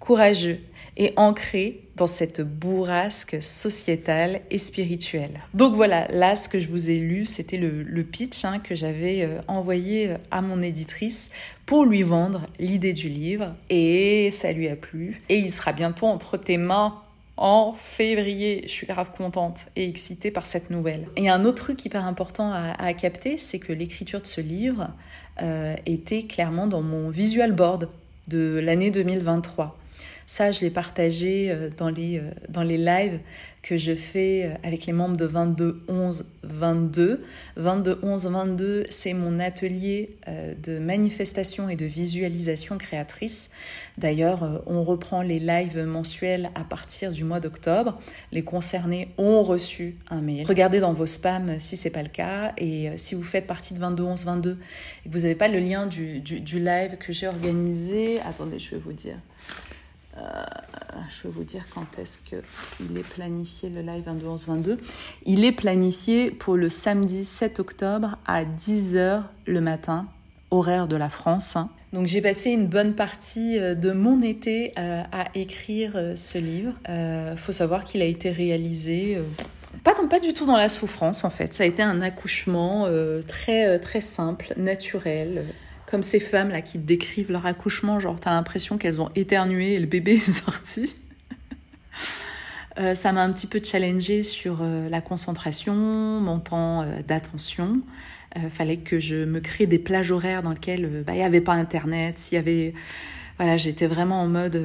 courageux 0.00 0.58
et 0.96 1.12
ancré 1.16 1.80
dans 1.96 2.06
cette 2.06 2.40
bourrasque 2.40 3.36
sociétale 3.40 4.40
et 4.50 4.58
spirituelle. 4.58 5.40
Donc 5.54 5.74
voilà, 5.74 6.08
là 6.08 6.36
ce 6.36 6.48
que 6.48 6.60
je 6.60 6.68
vous 6.68 6.90
ai 6.90 6.98
lu, 6.98 7.26
c'était 7.26 7.58
le, 7.58 8.02
pitch 8.02 8.44
hein, 8.44 8.58
que 8.58 8.74
j'avais 8.74 9.22
euh, 9.22 9.40
envoyé 9.48 10.10
euh, 10.10 10.16
à 10.30 10.42
mon 10.42 10.62
éditrice 10.62 11.30
pour 11.66 11.84
lui 11.84 12.02
vendre 12.02 12.46
l'idée 12.58 12.92
du 12.92 13.08
livre 13.08 13.52
et 13.70 14.30
ça 14.30 14.52
lui 14.52 14.68
a 14.68 14.76
plu 14.76 15.18
et 15.28 15.38
il 15.38 15.50
sera 15.50 15.72
bientôt 15.72 16.06
entre 16.06 16.36
tes 16.36 16.56
mains 16.58 16.94
en 17.36 17.74
février. 17.78 18.62
Je 18.66 18.72
suis 18.72 18.86
grave 18.86 19.10
contente 19.16 19.66
et 19.76 19.88
excitée 19.88 20.30
par 20.30 20.46
cette 20.46 20.70
nouvelle. 20.70 21.06
Et 21.16 21.28
un 21.28 21.44
autre 21.44 21.64
truc 21.64 21.84
hyper 21.84 22.04
important 22.06 22.52
à, 22.52 22.92
capter, 22.94 23.38
c'est 23.38 23.58
que 23.58 23.72
l'écriture 23.72 24.20
de 24.20 24.26
ce 24.26 24.40
livre 24.40 24.88
euh, 25.40 25.74
était 25.86 26.24
clairement 26.24 26.66
dans 26.66 26.82
mon 26.82 27.08
visual 27.08 27.52
board 27.52 27.88
de 28.28 28.60
l'année 28.62 28.90
2023. 28.90 29.76
Ça, 30.26 30.52
je 30.52 30.60
l'ai 30.60 30.70
partagé 30.70 31.50
euh, 31.50 31.70
dans 31.76 31.90
les, 31.90 32.18
euh, 32.18 32.30
dans 32.48 32.62
les 32.62 32.78
lives 32.78 33.18
que 33.62 33.76
je 33.76 33.94
fais 33.94 34.44
euh, 34.44 34.54
avec 34.62 34.86
les 34.86 34.92
membres 34.92 35.16
de 35.16 35.24
22 35.24 35.82
11 35.88 36.26
22. 36.42 37.24
22 37.56 37.98
11 38.02 38.26
22, 38.26 38.86
c'est 38.90 39.14
mon 39.14 39.38
atelier 39.38 40.16
de 40.26 40.78
manifestation 40.78 41.68
et 41.68 41.76
de 41.76 41.84
visualisation 41.84 42.78
créatrice. 42.78 43.50
D'ailleurs, 43.98 44.62
on 44.66 44.82
reprend 44.82 45.22
les 45.22 45.38
lives 45.38 45.84
mensuels 45.84 46.50
à 46.54 46.64
partir 46.64 47.12
du 47.12 47.22
mois 47.22 47.38
d'octobre. 47.38 47.98
Les 48.32 48.42
concernés 48.42 49.08
ont 49.18 49.42
reçu 49.42 49.96
un 50.10 50.20
mail. 50.20 50.46
Regardez 50.48 50.80
dans 50.80 50.92
vos 50.92 51.06
spams 51.06 51.60
si 51.60 51.76
c'est 51.76 51.90
pas 51.90 52.02
le 52.02 52.08
cas 52.08 52.54
et 52.58 52.90
si 52.96 53.14
vous 53.14 53.22
faites 53.22 53.46
partie 53.46 53.74
de 53.74 53.78
22 53.78 54.02
11 54.02 54.24
22 54.24 54.58
et 55.04 55.08
que 55.08 55.14
vous 55.14 55.22
n'avez 55.22 55.36
pas 55.36 55.48
le 55.48 55.60
lien 55.60 55.86
du, 55.86 56.20
du, 56.20 56.40
du 56.40 56.58
live 56.58 56.96
que 56.98 57.12
j'ai 57.12 57.28
organisé, 57.28 58.20
attendez, 58.22 58.58
je 58.58 58.70
vais 58.72 58.78
vous 58.78 58.92
dire. 58.92 59.16
Euh, 60.18 60.44
je 61.08 61.28
vais 61.28 61.34
vous 61.34 61.44
dire 61.44 61.64
quand 61.74 61.98
est-ce 61.98 62.18
qu'il 62.18 62.98
est 62.98 63.08
planifié 63.08 63.70
le 63.70 63.80
live 63.80 64.04
22 64.04 64.26
11 64.26 64.46
22. 64.48 64.78
Il 65.24 65.44
est 65.44 65.52
planifié 65.52 66.30
pour 66.30 66.56
le 66.56 66.68
samedi 66.68 67.24
7 67.24 67.60
octobre 67.60 68.16
à 68.26 68.44
10h 68.44 69.22
le 69.46 69.60
matin, 69.60 70.06
horaire 70.50 70.86
de 70.88 70.96
la 70.96 71.08
France. 71.08 71.56
Hein. 71.56 71.70
Donc 71.92 72.06
j'ai 72.06 72.20
passé 72.20 72.50
une 72.50 72.66
bonne 72.66 72.94
partie 72.94 73.58
euh, 73.58 73.74
de 73.74 73.92
mon 73.92 74.22
été 74.22 74.72
euh, 74.78 75.02
à 75.12 75.26
écrire 75.34 75.92
ce 76.14 76.38
livre. 76.38 76.74
Il 76.88 77.38
faut 77.38 77.52
savoir 77.52 77.84
qu'il 77.84 78.02
a 78.02 78.06
été 78.06 78.30
réalisé 78.30 79.18
pas, 79.84 79.94
pas 79.94 80.20
du 80.20 80.34
tout 80.34 80.46
dans 80.46 80.56
la 80.56 80.68
souffrance 80.68 81.24
en 81.24 81.30
fait. 81.30 81.54
Ça 81.54 81.64
a 81.64 81.66
été 81.66 81.82
un 81.82 82.02
accouchement 82.02 82.86
très 83.26 83.78
très 83.78 84.00
simple, 84.00 84.52
naturel 84.56 85.46
comme 85.92 86.02
ces 86.02 86.20
femmes 86.20 86.48
là 86.48 86.62
qui 86.62 86.78
décrivent 86.78 87.30
leur 87.30 87.44
accouchement, 87.44 88.00
genre 88.00 88.18
t'as 88.18 88.30
l'impression 88.30 88.78
qu'elles 88.78 89.02
ont 89.02 89.10
éternué 89.14 89.74
et 89.74 89.78
le 89.78 89.84
bébé 89.84 90.12
est 90.26 90.32
sorti. 90.32 90.96
Euh, 92.78 92.94
ça 92.94 93.12
m'a 93.12 93.22
un 93.22 93.30
petit 93.30 93.46
peu 93.46 93.60
challengé 93.62 94.22
sur 94.22 94.60
euh, 94.62 94.88
la 94.88 95.02
concentration, 95.02 95.74
mon 95.74 96.38
temps 96.38 96.80
euh, 96.80 97.02
d'attention. 97.06 97.82
fallait 98.48 98.78
que 98.78 98.98
je 98.98 99.26
me 99.26 99.40
crée 99.40 99.66
des 99.66 99.78
plages 99.78 100.10
horaires 100.10 100.42
dans 100.42 100.52
lesquelles 100.52 101.04
bah, 101.06 101.12
il 101.12 101.16
n'y 101.16 101.24
avait 101.24 101.42
pas 101.42 101.52
internet, 101.52 102.18
s'il 102.18 102.36
y 102.36 102.38
avait 102.38 102.72
voilà, 103.36 103.58
j'étais 103.58 103.86
vraiment 103.86 104.22
en 104.22 104.28
mode 104.28 104.58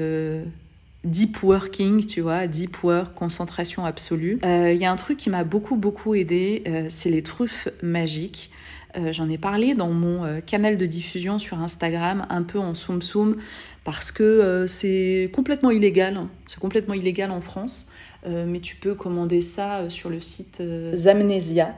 deep 1.03 1.43
working, 1.43 2.05
tu 2.05 2.21
vois, 2.21 2.47
deep 2.47 2.81
work, 2.83 3.13
concentration 3.13 3.83
absolue. 3.83 4.39
Il 4.43 4.77
y 4.77 4.85
a 4.85 4.91
un 4.91 4.95
truc 4.95 5.17
qui 5.17 5.29
m'a 5.29 5.43
beaucoup 5.43 5.75
beaucoup 5.75 6.15
aidé, 6.15 6.87
c'est 6.89 7.09
les 7.09 7.23
truffes 7.23 7.67
magiques. 7.81 8.51
Euh, 8.95 9.11
j'en 9.11 9.29
ai 9.29 9.37
parlé 9.37 9.75
dans 9.75 9.89
mon 9.89 10.23
euh, 10.23 10.39
canal 10.39 10.77
de 10.77 10.85
diffusion 10.85 11.39
sur 11.39 11.59
Instagram, 11.59 12.25
un 12.29 12.43
peu 12.43 12.59
en 12.59 12.73
soum 12.73 13.01
soum, 13.01 13.37
parce 13.83 14.11
que 14.11 14.23
euh, 14.23 14.67
c'est 14.67 15.29
complètement 15.33 15.71
illégal. 15.71 16.15
Hein. 16.15 16.29
C'est 16.47 16.59
complètement 16.59 16.93
illégal 16.93 17.31
en 17.31 17.41
France, 17.41 17.89
mais 18.25 18.59
tu 18.59 18.75
peux 18.75 18.93
commander 18.93 19.39
ça 19.39 19.89
sur 19.89 20.09
le 20.09 20.19
site 20.19 20.61
Zamnesia. 20.93 21.73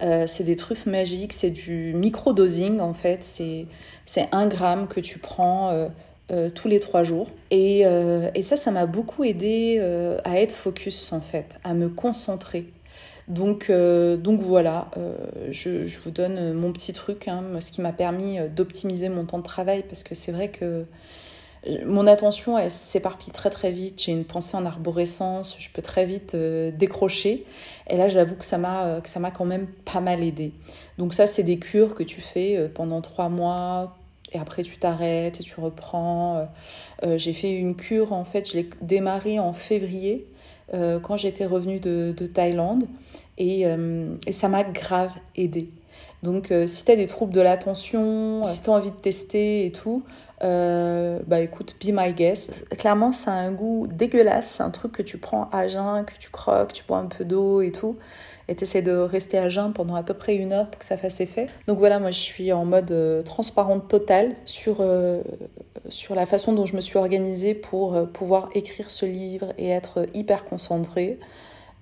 c'est 0.00 0.42
des 0.42 0.56
truffes 0.56 0.86
magiques, 0.86 1.32
c'est 1.32 1.50
du 1.50 1.92
micro-dosing 1.94 2.80
en 2.80 2.94
fait. 2.94 3.22
C'est 3.22 4.28
un 4.32 4.46
gramme 4.48 4.88
que 4.88 4.98
tu 4.98 5.20
prends 5.20 5.88
tous 6.56 6.66
les 6.66 6.80
trois 6.80 7.04
jours. 7.04 7.30
Et, 7.52 7.84
et 8.34 8.42
ça, 8.42 8.56
ça 8.56 8.72
m'a 8.72 8.86
beaucoup 8.86 9.22
aidé 9.22 9.78
à 10.24 10.40
être 10.40 10.56
focus 10.56 11.12
en 11.12 11.20
fait, 11.20 11.60
à 11.62 11.74
me 11.74 11.88
concentrer. 11.88 12.66
Donc, 13.28 13.70
euh, 13.70 14.16
donc 14.16 14.40
voilà, 14.40 14.90
euh, 14.98 15.16
je, 15.50 15.98
vous 16.00 16.10
donne 16.10 16.52
mon 16.52 16.72
petit 16.72 16.92
truc, 16.92 17.26
hein, 17.28 17.42
ce 17.60 17.70
qui 17.70 17.80
m'a 17.80 17.92
permis 17.92 18.38
euh, 18.38 18.48
d'optimiser 18.48 19.08
mon 19.08 19.24
temps 19.24 19.38
de 19.38 19.44
travail, 19.44 19.82
parce 19.88 20.02
que 20.02 20.14
c'est 20.14 20.32
vrai 20.32 20.48
que 20.48 20.84
mon 21.86 22.06
attention, 22.06 22.58
elle 22.58 22.70
s'éparpille 22.70 23.32
très 23.32 23.48
très 23.48 23.72
vite, 23.72 24.02
j'ai 24.02 24.12
une 24.12 24.26
pensée 24.26 24.54
en 24.54 24.66
arborescence, 24.66 25.56
je 25.58 25.70
peux 25.70 25.80
très 25.80 26.04
vite 26.04 26.36
décrocher. 26.36 27.46
Et 27.88 27.96
là, 27.96 28.08
j'avoue 28.10 28.34
que 28.34 28.44
ça 28.44 28.58
m'a 28.58 29.00
que 29.00 29.08
ça 29.08 29.18
m'a 29.18 29.30
quand 29.30 29.46
même 29.46 29.66
pas 29.66 30.00
mal 30.00 30.22
aidé. 30.22 30.52
Donc 30.98 31.14
ça, 31.14 31.26
c'est 31.26 31.42
des 31.42 31.58
cures 31.58 31.94
que 31.94 32.02
tu 32.02 32.20
fais 32.20 32.70
pendant 32.74 33.00
trois 33.00 33.30
mois, 33.30 33.96
et 34.34 34.38
après 34.38 34.62
tu 34.62 34.76
t'arrêtes 34.76 35.40
et 35.40 35.42
tu 35.42 35.58
reprends. 35.58 36.46
j'ai 37.16 37.32
fait 37.32 37.52
une 37.52 37.76
cure, 37.76 38.12
en 38.12 38.26
fait, 38.26 38.50
je 38.50 38.58
l'ai 38.58 38.68
démarrée 38.82 39.38
en 39.38 39.54
février 39.54 40.26
euh, 40.72 40.98
quand 40.98 41.16
j'étais 41.16 41.44
revenue 41.44 41.78
de, 41.78 42.14
de 42.16 42.26
Thaïlande 42.26 42.84
et, 43.36 43.66
euh, 43.66 44.14
et 44.26 44.32
ça 44.32 44.48
m'a 44.48 44.64
grave 44.64 45.10
aidé. 45.36 45.68
Donc 46.22 46.50
euh, 46.50 46.66
si 46.66 46.84
tu 46.84 46.90
as 46.90 46.96
des 46.96 47.06
troubles 47.06 47.34
de 47.34 47.42
l'attention, 47.42 48.42
si 48.44 48.62
tu 48.62 48.70
as 48.70 48.72
envie 48.72 48.90
de 48.90 48.96
tester 48.96 49.66
et 49.66 49.72
tout, 49.72 50.02
bah 50.40 51.40
écoute, 51.40 51.76
be 51.82 51.88
my 51.92 52.12
guest. 52.12 52.66
Clairement, 52.76 53.12
ça 53.12 53.32
a 53.32 53.36
un 53.36 53.52
goût 53.52 53.86
dégueulasse. 53.90 54.56
C'est 54.56 54.62
un 54.62 54.70
truc 54.70 54.92
que 54.92 55.02
tu 55.02 55.16
prends 55.16 55.48
à 55.52 55.68
jeun, 55.68 56.04
que 56.04 56.12
tu 56.18 56.28
croques, 56.28 56.74
tu 56.74 56.84
bois 56.86 56.98
un 56.98 57.06
peu 57.06 57.24
d'eau 57.24 57.62
et 57.62 57.72
tout. 57.72 57.96
Et 58.48 58.54
tu 58.54 58.64
essaies 58.64 58.82
de 58.82 58.92
rester 58.92 59.38
à 59.38 59.48
jeun 59.48 59.72
pendant 59.72 59.94
à 59.94 60.02
peu 60.02 60.12
près 60.12 60.36
une 60.36 60.52
heure 60.52 60.68
pour 60.68 60.78
que 60.78 60.84
ça 60.84 60.98
fasse 60.98 61.20
effet. 61.20 61.48
Donc 61.66 61.78
voilà, 61.78 61.98
moi 61.98 62.10
je 62.10 62.20
suis 62.20 62.52
en 62.52 62.66
mode 62.66 63.22
transparente 63.24 63.88
totale 63.88 64.34
sur 64.44 64.82
sur 65.88 66.14
la 66.14 66.26
façon 66.26 66.52
dont 66.52 66.66
je 66.66 66.76
me 66.76 66.80
suis 66.80 66.98
organisée 66.98 67.54
pour 67.54 67.94
euh, 67.94 68.04
pouvoir 68.04 68.48
écrire 68.54 68.90
ce 68.90 69.06
livre 69.06 69.52
et 69.58 69.68
être 69.68 70.06
hyper 70.14 70.44
concentrée. 70.44 71.18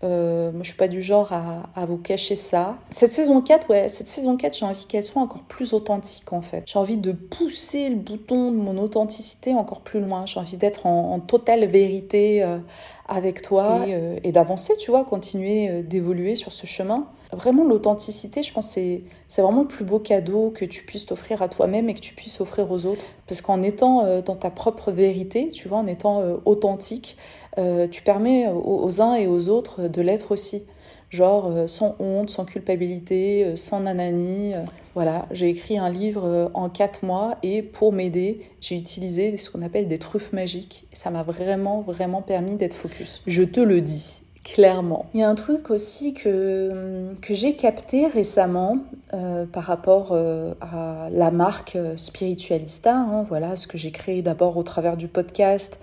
Euh, 0.04 0.50
moi, 0.50 0.62
je 0.62 0.68
suis 0.68 0.76
pas 0.76 0.88
du 0.88 1.00
genre 1.00 1.32
à, 1.32 1.62
à, 1.76 1.86
vous 1.86 1.96
cacher 1.96 2.34
ça. 2.34 2.76
Cette 2.90 3.12
saison 3.12 3.40
4, 3.40 3.70
ouais, 3.70 3.88
cette 3.88 4.08
saison 4.08 4.36
4, 4.36 4.56
j'ai 4.56 4.64
envie 4.64 4.86
qu'elle 4.86 5.04
soit 5.04 5.22
encore 5.22 5.42
plus 5.42 5.74
authentique, 5.74 6.32
en 6.32 6.40
fait. 6.40 6.64
J'ai 6.66 6.78
envie 6.78 6.96
de 6.96 7.12
pousser 7.12 7.88
le 7.88 7.96
bouton 7.96 8.50
de 8.50 8.56
mon 8.56 8.78
authenticité 8.78 9.54
encore 9.54 9.80
plus 9.80 10.00
loin. 10.00 10.26
J'ai 10.26 10.40
envie 10.40 10.56
d'être 10.56 10.86
en, 10.86 11.12
en, 11.12 11.20
totale 11.20 11.66
vérité 11.66 12.42
euh, 12.42 12.58
avec 13.06 13.42
toi 13.42 13.84
et, 13.86 13.94
euh, 13.94 14.18
et 14.24 14.32
d'avancer, 14.32 14.74
tu 14.76 14.90
vois, 14.90 15.04
continuer 15.04 15.82
d'évoluer 15.84 16.34
sur 16.34 16.52
ce 16.52 16.66
chemin. 16.66 17.06
Vraiment, 17.32 17.64
l'authenticité, 17.64 18.42
je 18.42 18.52
pense, 18.52 18.68
c'est 18.68 19.02
c'est 19.28 19.40
vraiment 19.40 19.62
le 19.62 19.68
plus 19.68 19.86
beau 19.86 19.98
cadeau 19.98 20.50
que 20.50 20.66
tu 20.66 20.84
puisses 20.84 21.06
t'offrir 21.06 21.40
à 21.40 21.48
toi-même 21.48 21.88
et 21.88 21.94
que 21.94 22.00
tu 22.00 22.14
puisses 22.14 22.42
offrir 22.42 22.70
aux 22.70 22.84
autres. 22.84 23.06
Parce 23.26 23.40
qu'en 23.40 23.62
étant 23.62 24.04
euh, 24.04 24.20
dans 24.20 24.36
ta 24.36 24.50
propre 24.50 24.92
vérité, 24.92 25.48
tu 25.48 25.68
vois, 25.68 25.78
en 25.78 25.86
étant 25.86 26.20
euh, 26.20 26.36
authentique, 26.44 27.16
euh, 27.56 27.88
tu 27.88 28.02
permets 28.02 28.48
aux, 28.48 29.00
uns 29.00 29.14
et 29.14 29.26
aux 29.26 29.48
autres 29.48 29.88
de 29.88 30.02
l'être 30.02 30.32
aussi. 30.32 30.66
Genre 31.08 31.68
sans 31.68 31.94
honte, 31.98 32.30
sans 32.30 32.46
culpabilité, 32.46 33.54
sans 33.56 33.80
nanani. 33.80 34.54
Voilà, 34.94 35.26
j'ai 35.30 35.50
écrit 35.50 35.76
un 35.76 35.90
livre 35.90 36.50
en 36.54 36.70
quatre 36.70 37.04
mois 37.04 37.36
et 37.42 37.60
pour 37.60 37.92
m'aider, 37.92 38.40
j'ai 38.62 38.76
utilisé 38.76 39.36
ce 39.36 39.50
qu'on 39.50 39.60
appelle 39.60 39.88
des 39.88 39.98
truffes 39.98 40.32
magiques. 40.32 40.86
Et 40.90 40.96
ça 40.96 41.10
m'a 41.10 41.22
vraiment, 41.22 41.82
vraiment 41.82 42.22
permis 42.22 42.56
d'être 42.56 42.72
focus. 42.72 43.20
Je 43.26 43.42
te 43.42 43.60
le 43.60 43.82
dis 43.82 44.21
clairement. 44.44 45.06
Il 45.14 45.20
y 45.20 45.22
a 45.22 45.28
un 45.28 45.34
truc 45.34 45.70
aussi 45.70 46.14
que, 46.14 47.12
que 47.20 47.34
j'ai 47.34 47.54
capté 47.54 48.06
récemment 48.06 48.78
euh, 49.14 49.46
par 49.46 49.64
rapport 49.64 50.10
euh, 50.12 50.54
à 50.60 51.08
la 51.10 51.30
marque 51.30 51.78
Spiritualista, 51.96 52.94
hein, 52.94 53.24
voilà, 53.28 53.56
ce 53.56 53.66
que 53.66 53.78
j'ai 53.78 53.90
créé 53.90 54.22
d'abord 54.22 54.56
au 54.56 54.62
travers 54.62 54.96
du 54.96 55.08
podcast, 55.08 55.78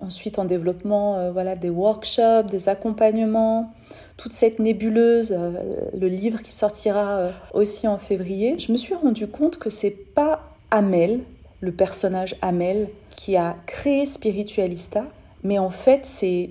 ensuite 0.00 0.38
en 0.38 0.44
développement 0.44 1.16
euh, 1.16 1.32
voilà, 1.32 1.56
des 1.56 1.70
workshops, 1.70 2.46
des 2.50 2.68
accompagnements, 2.68 3.72
toute 4.16 4.32
cette 4.32 4.58
nébuleuse, 4.58 5.34
euh, 5.36 5.88
le 5.98 6.08
livre 6.08 6.42
qui 6.42 6.52
sortira 6.52 7.16
euh, 7.16 7.30
aussi 7.52 7.88
en 7.88 7.98
février. 7.98 8.58
Je 8.58 8.72
me 8.72 8.76
suis 8.76 8.94
rendu 8.94 9.26
compte 9.26 9.58
que 9.58 9.70
c'est 9.70 9.96
pas 10.14 10.42
Amel, 10.70 11.20
le 11.60 11.72
personnage 11.72 12.36
Amel, 12.42 12.88
qui 13.10 13.36
a 13.36 13.56
créé 13.66 14.06
Spiritualista, 14.06 15.04
mais 15.42 15.58
en 15.58 15.70
fait 15.70 16.00
c'est 16.04 16.50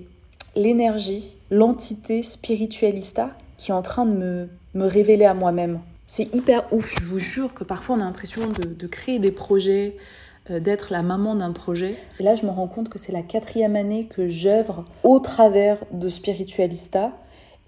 l'énergie, 0.56 1.36
l'entité 1.50 2.22
spiritualista 2.22 3.30
qui 3.58 3.70
est 3.70 3.74
en 3.74 3.82
train 3.82 4.06
de 4.06 4.12
me, 4.12 4.48
me 4.74 4.86
révéler 4.86 5.24
à 5.24 5.34
moi-même. 5.34 5.80
C'est 6.06 6.34
hyper 6.34 6.72
ouf, 6.72 6.96
je 7.00 7.04
vous 7.04 7.18
jure 7.18 7.54
que 7.54 7.64
parfois 7.64 7.96
on 7.96 8.00
a 8.00 8.04
l'impression 8.04 8.42
de, 8.46 8.86
créer 8.86 9.18
des 9.18 9.30
projets, 9.30 9.96
euh, 10.50 10.60
d'être 10.60 10.92
la 10.92 11.02
maman 11.02 11.34
d'un 11.34 11.52
projet. 11.52 11.96
Et 12.20 12.22
là 12.22 12.36
je 12.36 12.44
me 12.44 12.50
rends 12.50 12.68
compte 12.68 12.88
que 12.88 12.98
c'est 12.98 13.12
la 13.12 13.22
quatrième 13.22 13.76
année 13.76 14.04
que 14.04 14.28
j'œuvre 14.28 14.84
au 15.02 15.18
travers 15.18 15.78
de 15.92 16.08
Spiritualista 16.08 17.12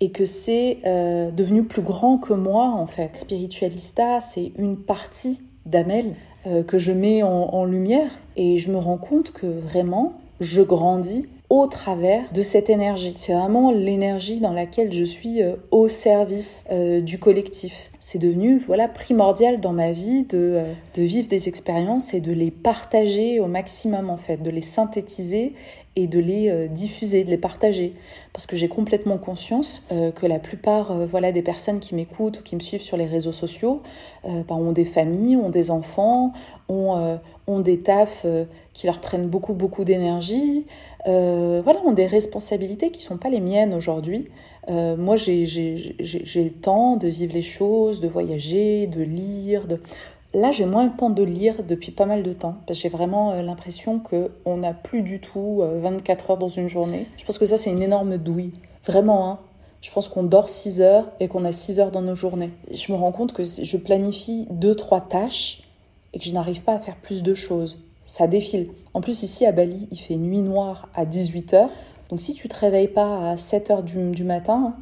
et 0.01 0.11
que 0.11 0.27
c'est 0.27 0.79
euh, 0.85 1.31
devenu 1.31 1.65
plus 1.65 1.83
grand 1.83 2.19
que 2.19 2.35
moi 2.35 2.67
en 2.67 2.87
fait. 2.87 3.17
Spiritualista, 3.17 4.21
c'est 4.21 4.53
une 4.59 4.77
partie 4.77 5.43
d'Amel 5.65 6.15
euh, 6.47 6.63
que 6.63 6.79
je 6.79 6.93
mets 6.93 7.23
en 7.23 7.65
lumière 7.65 8.11
et 8.37 8.59
je 8.59 8.71
me 8.71 8.77
rends 8.77 8.99
compte 8.99 9.33
que 9.33 9.47
vraiment 9.47 10.13
je 10.41 10.61
grandis 10.61 11.27
au 11.49 11.67
travers 11.69 12.25
de 12.33 12.43
cette 12.43 12.71
énergie. 12.71 13.15
C'est 13.17 13.33
vraiment 13.33 13.71
l'énergie 13.71 14.41
dans 14.41 14.53
laquelle 14.53 14.93
je 14.93 15.05
suis 15.05 15.43
euh, 15.43 15.55
au 15.71 15.87
service 15.87 16.65
euh, 16.73 17.01
du 17.01 17.19
collectif. 17.19 17.91
C'est 18.01 18.19
devenu 18.19 18.59
voilà 18.59 18.89
primordial 18.89 19.61
dans 19.61 19.73
ma 19.73 19.93
vie 19.93 20.25
de, 20.25 20.39
euh, 20.39 20.73
de 20.95 21.03
vivre 21.03 21.29
des 21.29 21.49
expériences 21.49 22.15
et 22.15 22.21
de 22.21 22.33
les 22.33 22.51
partager 22.51 23.39
au 23.39 23.47
maximum 23.47 24.11
en 24.11 24.17
fait, 24.17 24.43
de 24.43 24.51
les 24.51 24.61
synthétiser 24.61 25.55
et 25.99 26.09
de 26.09 26.19
les 26.19 26.69
diffuser, 26.69 27.25
de 27.25 27.31
les 27.31 27.39
partager. 27.39 27.95
Parce 28.35 28.47
que 28.47 28.55
j'ai 28.55 28.69
complètement 28.69 29.17
conscience 29.17 29.87
que 29.89 30.27
la 30.27 30.39
plupart 30.39 30.93
voilà, 31.07 31.33
des 31.33 31.41
personnes 31.41 31.81
qui 31.81 31.95
m'écoutent 31.95 32.41
ou 32.41 32.43
qui 32.43 32.55
me 32.55 32.61
suivent 32.61 32.83
sur 32.83 32.99
les 32.99 33.07
réseaux 33.07 33.33
sociaux 33.33 33.81
bah, 34.23 34.57
ont 34.57 34.73
des 34.73 34.85
familles, 34.85 35.37
ont 35.37 35.49
des 35.49 35.71
enfants, 35.71 36.35
ont, 36.69 37.19
ont 37.47 37.61
des 37.61 37.81
tafs 37.81 38.27
qui 38.73 38.87
leur 38.87 39.01
prennent 39.01 39.29
beaucoup, 39.29 39.55
beaucoup 39.55 39.85
d'énergie, 39.85 40.67
voilà, 41.05 41.81
ont 41.87 41.93
des 41.93 42.07
responsabilités 42.07 42.91
qui 42.91 42.99
ne 42.99 43.05
sont 43.05 43.17
pas 43.17 43.29
les 43.29 43.41
miennes 43.41 43.73
aujourd'hui. 43.73 44.29
moi, 44.69 45.17
j'ai 45.17 45.45
le 45.45 46.51
temps 46.51 46.97
de 46.97 47.07
vivre 47.07 47.33
les 47.33 47.43
choses, 47.43 48.01
de 48.01 48.09
voyager, 48.09 48.87
de 48.89 49.03
lire, 49.03 49.67
de 49.67 49.81
Là, 50.37 50.51
j'ai 50.51 50.67
moins 50.67 50.85
le 50.85 50.91
temps 50.91 51.09
de 51.09 51.23
lire 51.23 51.63
depuis 51.67 51.93
pas 51.93 52.05
mal 52.05 52.23
de 52.23 52.35
temps, 52.35 52.57
j'ai 52.69 52.91
vraiment 52.91 53.33
euh, 53.33 53.41
l'impression 53.41 53.99
qu'on 53.99 54.57
n'a 54.59 54.75
plus 54.75 55.01
du 55.01 55.19
tout 55.19 55.61
euh, 55.63 55.81
24 55.81 56.33
heures 56.33 56.37
dans 56.37 56.49
une 56.49 56.69
journée. 56.69 57.07
Je 57.17 57.25
pense 57.25 57.39
que 57.39 57.47
ça, 57.47 57.57
c'est 57.57 57.71
une 57.71 57.81
énorme 57.81 58.19
douille. 58.19 58.53
Vraiment, 58.85 59.31
hein. 59.31 59.39
Je 59.81 59.91
pense 59.91 60.09
qu'on 60.09 60.25
dort 60.25 60.51
6 60.51 60.83
heures 60.83 61.07
et 61.21 61.29
qu'on 61.29 61.47
a 61.47 61.53
6 61.53 61.81
heures 61.81 61.91
dans 61.91 62.03
nos 62.03 62.15
journées. 62.15 62.51
Je 62.71 62.93
me 62.93 62.99
rends 62.99 63.13
compte 63.13 63.33
que 63.33 63.45
je 63.45 63.77
planifie 63.79 64.47
2-3 64.53 65.09
tâches 65.09 65.63
et 66.17 66.19
que 66.19 66.25
je 66.25 66.33
n'arrive 66.33 66.63
pas 66.63 66.73
à 66.73 66.79
faire 66.79 66.97
plus 66.97 67.23
de 67.23 67.35
choses. 67.35 67.79
Ça 68.07 68.27
défile. 68.27 68.71
En 68.95 69.03
plus, 69.03 69.23
ici 69.23 69.45
à 69.45 69.53
Bali, 69.53 69.87
il 69.91 69.99
fait 69.99 70.17
nuit 70.17 70.41
noire 70.41 70.89
à 70.95 71.05
18 71.05 71.53
heures. 71.53 71.71
Donc 72.09 72.23
si 72.23 72.33
tu 72.33 72.49
te 72.49 72.59
réveilles 72.59 72.89
pas 72.89 73.33
à 73.33 73.37
7 73.37 73.71
heures 73.71 73.83
du, 73.83 74.13
du 74.13 74.25
matin, 74.25 74.75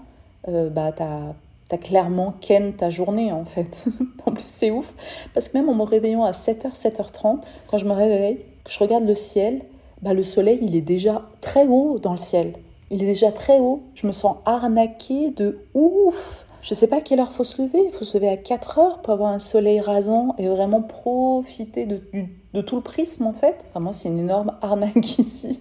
euh, 0.49 0.71
bah 0.71 0.93
t'as 0.93 1.35
t'as 1.69 1.79
clairement 1.79 2.35
ken 2.41 2.75
ta 2.75 2.91
journée 2.91 3.33
en 3.33 3.45
fait. 3.45 3.85
en 4.27 4.33
plus 4.33 4.47
c'est 4.47 4.71
ouf 4.71 4.95
parce 5.33 5.49
que 5.49 5.57
même 5.57 5.71
en 5.71 5.75
me 5.75 5.83
réveillant 5.83 6.23
à 6.23 6.33
7h, 6.33 6.79
7h30, 6.79 7.49
quand 7.67 7.79
je 7.79 7.87
me 7.87 7.95
réveille, 7.95 8.37
que 8.63 8.71
je 8.71 8.79
regarde 8.79 9.07
le 9.07 9.15
ciel, 9.15 9.63
bah 10.03 10.13
le 10.13 10.23
soleil 10.23 10.59
il 10.61 10.77
est 10.77 10.83
déjà 10.83 11.23
très 11.41 11.67
haut 11.67 11.99
dans 11.99 12.13
le 12.13 12.19
ciel. 12.19 12.53
Il 12.91 13.03
est 13.03 13.07
déjà 13.07 13.33
très 13.33 13.59
haut. 13.59 13.83
Je 13.95 14.07
me 14.07 14.13
sens 14.13 14.37
arnaquée 14.45 15.31
de 15.31 15.59
ouf. 15.73 16.47
Je 16.65 16.73
sais 16.73 16.87
pas 16.87 16.97
à 16.97 17.01
quelle 17.03 17.21
heure 17.21 17.31
faut 17.31 17.45
se 17.45 17.61
lever. 17.61 17.79
Il 17.87 17.93
faut 17.93 18.07
se 18.07 18.17
lever 18.17 18.29
à 18.29 18.39
4 18.39 18.79
heures 18.79 19.03
pour 19.03 19.13
avoir 19.13 19.31
un 19.31 19.39
soleil 19.39 19.81
rasant 19.81 20.35
et 20.39 20.49
vraiment 20.49 20.81
profiter 20.81 21.85
de, 21.85 22.01
tout 22.63 22.77
le 22.77 22.83
prisme 22.83 23.27
en 23.27 23.35
fait. 23.35 23.67
Vraiment 23.73 23.93
c'est 23.93 24.09
une 24.09 24.19
énorme 24.19 24.55
arnaque 24.63 25.19
ici. 25.19 25.61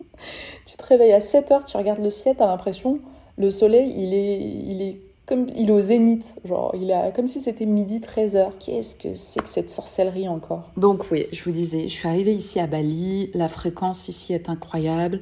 tu 0.66 0.76
te 0.76 0.84
réveilles 0.84 1.12
à 1.12 1.20
7 1.20 1.52
heures, 1.52 1.64
tu 1.64 1.76
regardes 1.76 2.02
le 2.02 2.10
ciel, 2.10 2.34
t'as 2.36 2.48
l'impression 2.48 2.98
le 3.38 3.48
soleil 3.48 3.94
il 3.96 4.12
est, 4.12 4.40
il 4.40 4.82
est 4.82 5.00
comme 5.24 5.46
il 5.56 5.70
est 5.70 5.72
au 5.72 5.80
zénith, 5.80 6.34
genre 6.44 6.74
il 6.74 6.92
comme 7.14 7.28
si 7.28 7.40
c'était 7.40 7.64
midi 7.64 8.00
13h. 8.00 8.50
Qu'est-ce 8.58 8.96
que 8.96 9.14
c'est 9.14 9.40
que 9.40 9.48
cette 9.48 9.70
sorcellerie 9.70 10.28
encore? 10.28 10.64
Donc 10.76 11.10
oui, 11.12 11.26
je 11.32 11.42
vous 11.44 11.52
disais, 11.52 11.88
je 11.88 11.94
suis 11.94 12.08
arrivée 12.08 12.34
ici 12.34 12.58
à 12.58 12.66
Bali, 12.66 13.30
la 13.32 13.48
fréquence 13.48 14.08
ici 14.08 14.34
est 14.34 14.48
incroyable. 14.48 15.20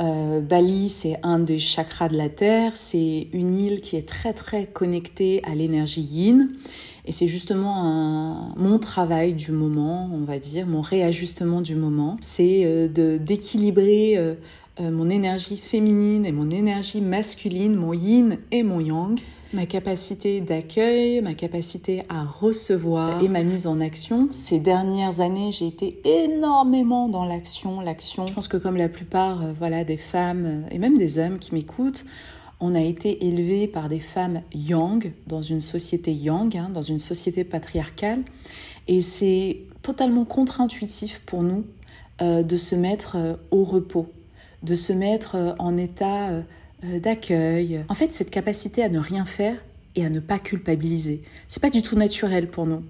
Euh, 0.00 0.40
Bali, 0.40 0.88
c'est 0.88 1.18
un 1.22 1.38
des 1.38 1.58
chakras 1.58 2.08
de 2.08 2.16
la 2.16 2.28
Terre, 2.28 2.76
c'est 2.76 3.28
une 3.32 3.54
île 3.54 3.80
qui 3.80 3.96
est 3.96 4.06
très 4.06 4.34
très 4.34 4.66
connectée 4.66 5.42
à 5.44 5.54
l'énergie 5.54 6.02
yin. 6.02 6.50
Et 7.06 7.12
c'est 7.12 7.28
justement 7.28 7.84
un, 7.84 8.54
mon 8.56 8.78
travail 8.78 9.34
du 9.34 9.52
moment, 9.52 10.10
on 10.12 10.24
va 10.24 10.38
dire, 10.38 10.66
mon 10.66 10.80
réajustement 10.80 11.60
du 11.60 11.76
moment. 11.76 12.16
C'est 12.20 12.62
euh, 12.64 13.18
d'équilibrer 13.18 14.18
euh, 14.18 14.34
euh, 14.80 14.90
mon 14.90 15.08
énergie 15.08 15.56
féminine 15.56 16.26
et 16.26 16.32
mon 16.32 16.50
énergie 16.50 17.00
masculine, 17.00 17.74
mon 17.74 17.92
yin 17.92 18.38
et 18.50 18.64
mon 18.64 18.80
yang, 18.80 19.18
ma 19.52 19.66
capacité 19.66 20.40
d'accueil, 20.40 21.20
ma 21.20 21.34
capacité 21.34 22.02
à 22.08 22.24
recevoir 22.24 23.22
et 23.22 23.28
ma 23.28 23.42
mise 23.42 23.66
en 23.66 23.80
action. 23.80 24.28
Ces 24.30 24.58
dernières 24.58 25.20
années, 25.20 25.52
j'ai 25.52 25.66
été 25.66 26.00
énormément 26.04 27.08
dans 27.08 27.24
l'action, 27.24 27.80
l'action. 27.80 28.26
Je 28.26 28.32
pense 28.32 28.48
que 28.48 28.56
comme 28.56 28.76
la 28.76 28.88
plupart 28.88 29.42
euh, 29.42 29.52
voilà 29.58 29.84
des 29.84 29.96
femmes 29.96 30.44
euh, 30.44 30.68
et 30.70 30.78
même 30.78 30.98
des 30.98 31.18
hommes 31.18 31.38
qui 31.38 31.54
m'écoutent, 31.54 32.04
on 32.58 32.74
a 32.74 32.80
été 32.80 33.26
élevés 33.26 33.68
par 33.68 33.88
des 33.88 34.00
femmes 34.00 34.42
yang 34.54 35.12
dans 35.26 35.42
une 35.42 35.60
société 35.60 36.12
yang, 36.12 36.56
hein, 36.56 36.70
dans 36.72 36.82
une 36.82 36.98
société 36.98 37.44
patriarcale, 37.44 38.22
et 38.88 39.00
c'est 39.00 39.60
totalement 39.82 40.24
contre-intuitif 40.24 41.22
pour 41.26 41.42
nous 41.42 41.64
euh, 42.22 42.42
de 42.42 42.56
se 42.56 42.74
mettre 42.74 43.38
au 43.50 43.62
repos, 43.62 44.06
de 44.62 44.74
se 44.74 44.92
mettre 44.92 45.54
en 45.58 45.76
état 45.76 46.30
d'accueil. 46.82 47.84
En 47.88 47.94
fait, 47.94 48.12
cette 48.12 48.30
capacité 48.30 48.82
à 48.82 48.88
ne 48.88 48.98
rien 48.98 49.24
faire 49.24 49.56
et 49.94 50.04
à 50.04 50.10
ne 50.10 50.20
pas 50.20 50.38
culpabiliser, 50.38 51.22
c'est 51.48 51.62
pas 51.62 51.70
du 51.70 51.82
tout 51.82 51.96
naturel 51.96 52.48
pour 52.48 52.66
nous. 52.66 52.82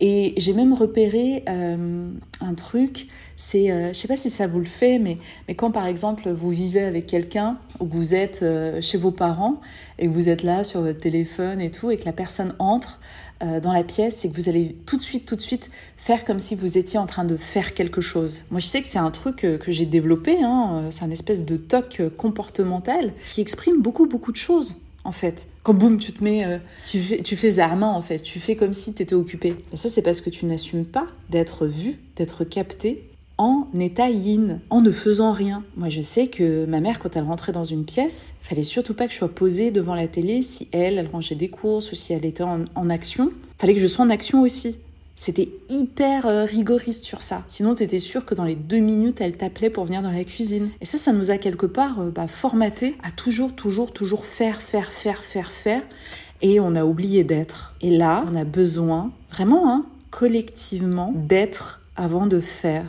Et 0.00 0.34
j'ai 0.36 0.52
même 0.52 0.74
repéré 0.74 1.42
euh, 1.48 2.08
un 2.40 2.54
truc, 2.54 3.08
c'est, 3.34 3.72
euh, 3.72 3.88
je 3.88 3.94
sais 3.94 4.06
pas 4.06 4.16
si 4.16 4.30
ça 4.30 4.46
vous 4.46 4.60
le 4.60 4.64
fait, 4.64 5.00
mais, 5.00 5.18
mais 5.48 5.56
quand 5.56 5.72
par 5.72 5.86
exemple 5.86 6.30
vous 6.30 6.50
vivez 6.50 6.84
avec 6.84 7.06
quelqu'un 7.06 7.58
ou 7.80 7.86
que 7.86 7.94
vous 7.94 8.14
êtes 8.14 8.40
euh, 8.42 8.80
chez 8.80 8.96
vos 8.96 9.10
parents 9.10 9.60
et 9.98 10.06
que 10.06 10.12
vous 10.12 10.28
êtes 10.28 10.44
là 10.44 10.62
sur 10.62 10.82
votre 10.82 11.00
téléphone 11.00 11.60
et 11.60 11.72
tout, 11.72 11.90
et 11.90 11.96
que 11.96 12.04
la 12.04 12.12
personne 12.12 12.54
entre 12.60 13.00
euh, 13.42 13.60
dans 13.60 13.72
la 13.72 13.84
pièce, 13.84 14.18
c'est 14.18 14.28
que 14.28 14.34
vous 14.34 14.48
allez 14.48 14.74
tout 14.86 14.96
de 14.96 15.02
suite, 15.02 15.26
tout 15.26 15.36
de 15.36 15.40
suite 15.40 15.70
faire 15.96 16.24
comme 16.24 16.38
si 16.38 16.54
vous 16.54 16.78
étiez 16.78 16.98
en 16.98 17.06
train 17.06 17.24
de 17.24 17.36
faire 17.36 17.74
quelque 17.74 18.00
chose. 18.00 18.44
Moi, 18.50 18.60
je 18.60 18.66
sais 18.66 18.82
que 18.82 18.88
c'est 18.88 18.98
un 18.98 19.10
truc 19.10 19.36
que, 19.36 19.56
que 19.56 19.72
j'ai 19.72 19.86
développé, 19.86 20.38
hein, 20.42 20.84
c'est 20.90 21.04
un 21.04 21.10
espèce 21.10 21.44
de 21.44 21.56
toc 21.56 22.02
comportemental 22.16 23.12
qui 23.24 23.40
exprime 23.40 23.80
beaucoup, 23.80 24.06
beaucoup 24.06 24.32
de 24.32 24.36
choses 24.36 24.76
en 25.08 25.12
fait. 25.12 25.46
Quand 25.62 25.74
boum, 25.74 25.96
tu 25.96 26.12
te 26.12 26.22
mets, 26.22 26.44
euh, 26.44 26.58
tu 26.84 27.00
fais, 27.00 27.22
tu 27.22 27.34
fais 27.34 27.50
zarement 27.50 27.96
en 27.96 28.02
fait, 28.02 28.20
tu 28.20 28.38
fais 28.40 28.56
comme 28.56 28.74
si 28.74 28.94
tu 28.94 29.02
étais 29.02 29.14
occupé. 29.14 29.56
Et 29.72 29.76
ça, 29.76 29.88
c'est 29.88 30.02
parce 30.02 30.20
que 30.20 30.30
tu 30.30 30.44
n'assumes 30.44 30.84
pas 30.84 31.06
d'être 31.30 31.66
vu, 31.66 31.98
d'être 32.16 32.44
capté 32.44 33.02
en 33.38 33.66
état 33.78 34.10
yin, 34.10 34.60
en 34.68 34.80
ne 34.80 34.90
faisant 34.90 35.32
rien. 35.32 35.62
Moi, 35.76 35.88
je 35.88 36.00
sais 36.00 36.26
que 36.26 36.66
ma 36.66 36.80
mère, 36.80 36.98
quand 36.98 37.16
elle 37.16 37.24
rentrait 37.24 37.52
dans 37.52 37.64
une 37.64 37.84
pièce, 37.84 38.34
fallait 38.42 38.62
surtout 38.62 38.94
pas 38.94 39.06
que 39.06 39.12
je 39.12 39.18
sois 39.18 39.34
posée 39.34 39.70
devant 39.70 39.94
la 39.94 40.08
télé 40.08 40.42
si 40.42 40.68
elle, 40.72 40.98
elle 40.98 41.08
rangeait 41.08 41.34
des 41.34 41.48
courses 41.48 41.92
ou 41.92 41.94
si 41.94 42.12
elle 42.12 42.24
était 42.24 42.42
en, 42.42 42.64
en 42.74 42.90
action. 42.90 43.30
Fallait 43.58 43.74
que 43.74 43.80
je 43.80 43.86
sois 43.86 44.04
en 44.04 44.10
action 44.10 44.42
aussi. 44.42 44.78
C'était 45.20 45.48
hyper 45.68 46.26
euh, 46.26 46.44
rigoriste 46.44 47.02
sur 47.02 47.22
ça. 47.22 47.42
Sinon, 47.48 47.74
t'étais 47.74 47.98
sûr 47.98 48.24
que 48.24 48.36
dans 48.36 48.44
les 48.44 48.54
deux 48.54 48.78
minutes, 48.78 49.20
elle 49.20 49.36
t'appelait 49.36 49.68
pour 49.68 49.84
venir 49.84 50.00
dans 50.00 50.12
la 50.12 50.22
cuisine. 50.22 50.70
Et 50.80 50.86
ça, 50.86 50.96
ça 50.96 51.12
nous 51.12 51.32
a 51.32 51.38
quelque 51.38 51.66
part 51.66 51.98
euh, 51.98 52.10
bah, 52.10 52.28
formaté 52.28 52.96
à 53.02 53.10
toujours, 53.10 53.52
toujours, 53.52 53.92
toujours 53.92 54.24
faire, 54.24 54.60
faire, 54.60 54.92
faire, 54.92 55.24
faire, 55.24 55.50
faire. 55.50 55.82
Et 56.40 56.60
on 56.60 56.76
a 56.76 56.84
oublié 56.84 57.24
d'être. 57.24 57.74
Et 57.80 57.90
là, 57.90 58.24
on 58.30 58.36
a 58.36 58.44
besoin, 58.44 59.10
vraiment, 59.32 59.68
hein, 59.68 59.86
collectivement, 60.10 61.12
d'être 61.16 61.80
avant 61.96 62.28
de 62.28 62.38
faire. 62.38 62.84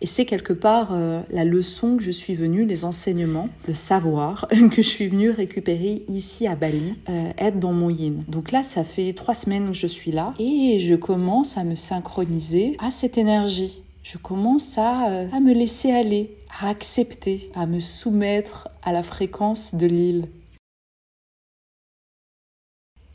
Et 0.00 0.06
c'est 0.06 0.24
quelque 0.24 0.52
part 0.52 0.90
euh, 0.92 1.22
la 1.30 1.44
leçon 1.44 1.96
que 1.96 2.02
je 2.02 2.10
suis 2.10 2.34
venue, 2.34 2.66
les 2.66 2.84
enseignements, 2.84 3.48
le 3.66 3.72
savoir 3.72 4.46
que 4.70 4.82
je 4.82 4.88
suis 4.88 5.08
venue 5.08 5.30
récupérer 5.30 6.02
ici 6.08 6.46
à 6.46 6.56
Bali, 6.56 6.94
euh, 7.08 7.30
être 7.38 7.58
dans 7.58 7.72
mon 7.72 7.90
yin. 7.90 8.24
Donc 8.28 8.52
là, 8.52 8.62
ça 8.62 8.84
fait 8.84 9.12
trois 9.14 9.34
semaines 9.34 9.68
que 9.68 9.72
je 9.72 9.86
suis 9.86 10.10
là 10.10 10.34
et 10.38 10.78
je 10.80 10.94
commence 10.94 11.56
à 11.56 11.64
me 11.64 11.76
synchroniser 11.76 12.76
à 12.80 12.90
cette 12.90 13.16
énergie. 13.16 13.82
Je 14.02 14.18
commence 14.18 14.76
à, 14.76 15.08
euh, 15.08 15.26
à 15.32 15.40
me 15.40 15.54
laisser 15.54 15.90
aller, 15.90 16.36
à 16.60 16.68
accepter, 16.68 17.50
à 17.54 17.66
me 17.66 17.80
soumettre 17.80 18.68
à 18.82 18.92
la 18.92 19.02
fréquence 19.02 19.74
de 19.74 19.86
l'île. 19.86 20.26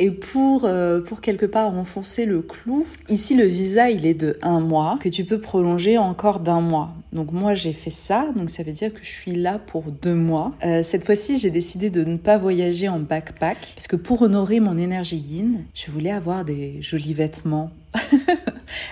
Et 0.02 0.12
pour, 0.12 0.64
euh, 0.64 1.02
pour 1.02 1.20
quelque 1.20 1.46
part 1.46 1.74
enfoncer 1.74 2.26
le 2.26 2.42
clou, 2.42 2.88
ici 3.10 3.36
le 3.36 3.44
visa 3.44 3.90
il 3.90 4.06
est 4.06 4.14
de 4.14 4.38
un 4.42 4.62
mois, 4.62 4.98
que 5.02 5.10
tu 5.10 5.26
peux 5.26 5.42
prolonger 5.42 5.98
encore 5.98 6.40
d'un 6.40 6.62
mois. 6.62 6.94
Donc 7.14 7.32
moi 7.32 7.56
j'ai 7.56 7.74
fait 7.74 7.90
ça, 7.90 8.28
donc 8.36 8.50
ça 8.50 8.62
veut 8.62 8.72
dire 8.72 8.94
que 8.94 9.00
je 9.02 9.10
suis 9.10 9.36
là 9.36 9.58
pour 9.58 9.84
deux 9.84 10.14
mois. 10.14 10.54
Euh, 10.64 10.84
cette 10.84 11.04
fois-ci 11.04 11.38
j'ai 11.38 11.50
décidé 11.50 11.90
de 11.90 12.04
ne 12.04 12.18
pas 12.18 12.38
voyager 12.38 12.88
en 12.88 13.00
backpack, 13.00 13.74
parce 13.76 13.88
que 13.88 13.96
pour 13.96 14.22
honorer 14.22 14.60
mon 14.60 14.78
énergie 14.78 15.18
yin, 15.18 15.64
je 15.74 15.90
voulais 15.90 16.12
avoir 16.12 16.46
des 16.46 16.82
jolis 16.82 17.14
vêtements. 17.14 17.72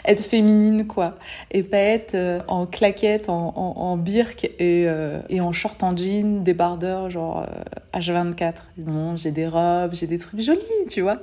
être 0.06 0.24
féminine 0.24 0.88
quoi 0.88 1.20
et 1.52 1.62
pas 1.62 1.78
être 1.78 2.16
euh, 2.16 2.40
en 2.48 2.66
claquette 2.66 3.30
en, 3.30 3.54
en, 3.56 3.92
en 3.94 4.04
et, 4.08 4.86
euh, 4.88 5.20
et 5.30 5.40
en 5.40 5.52
short 5.52 5.84
en 5.84 5.96
jean 5.96 6.42
débardeur 6.42 7.12
genre 7.12 7.46
H24 7.94 8.56
non 8.80 9.16
j'ai 9.16 9.30
des 9.30 9.48
robes 9.48 9.94
j'ai 9.94 10.08
des 10.08 10.18
trucs 10.18 10.42
jolis 10.42 10.88
tu 10.90 11.02
vois 11.02 11.22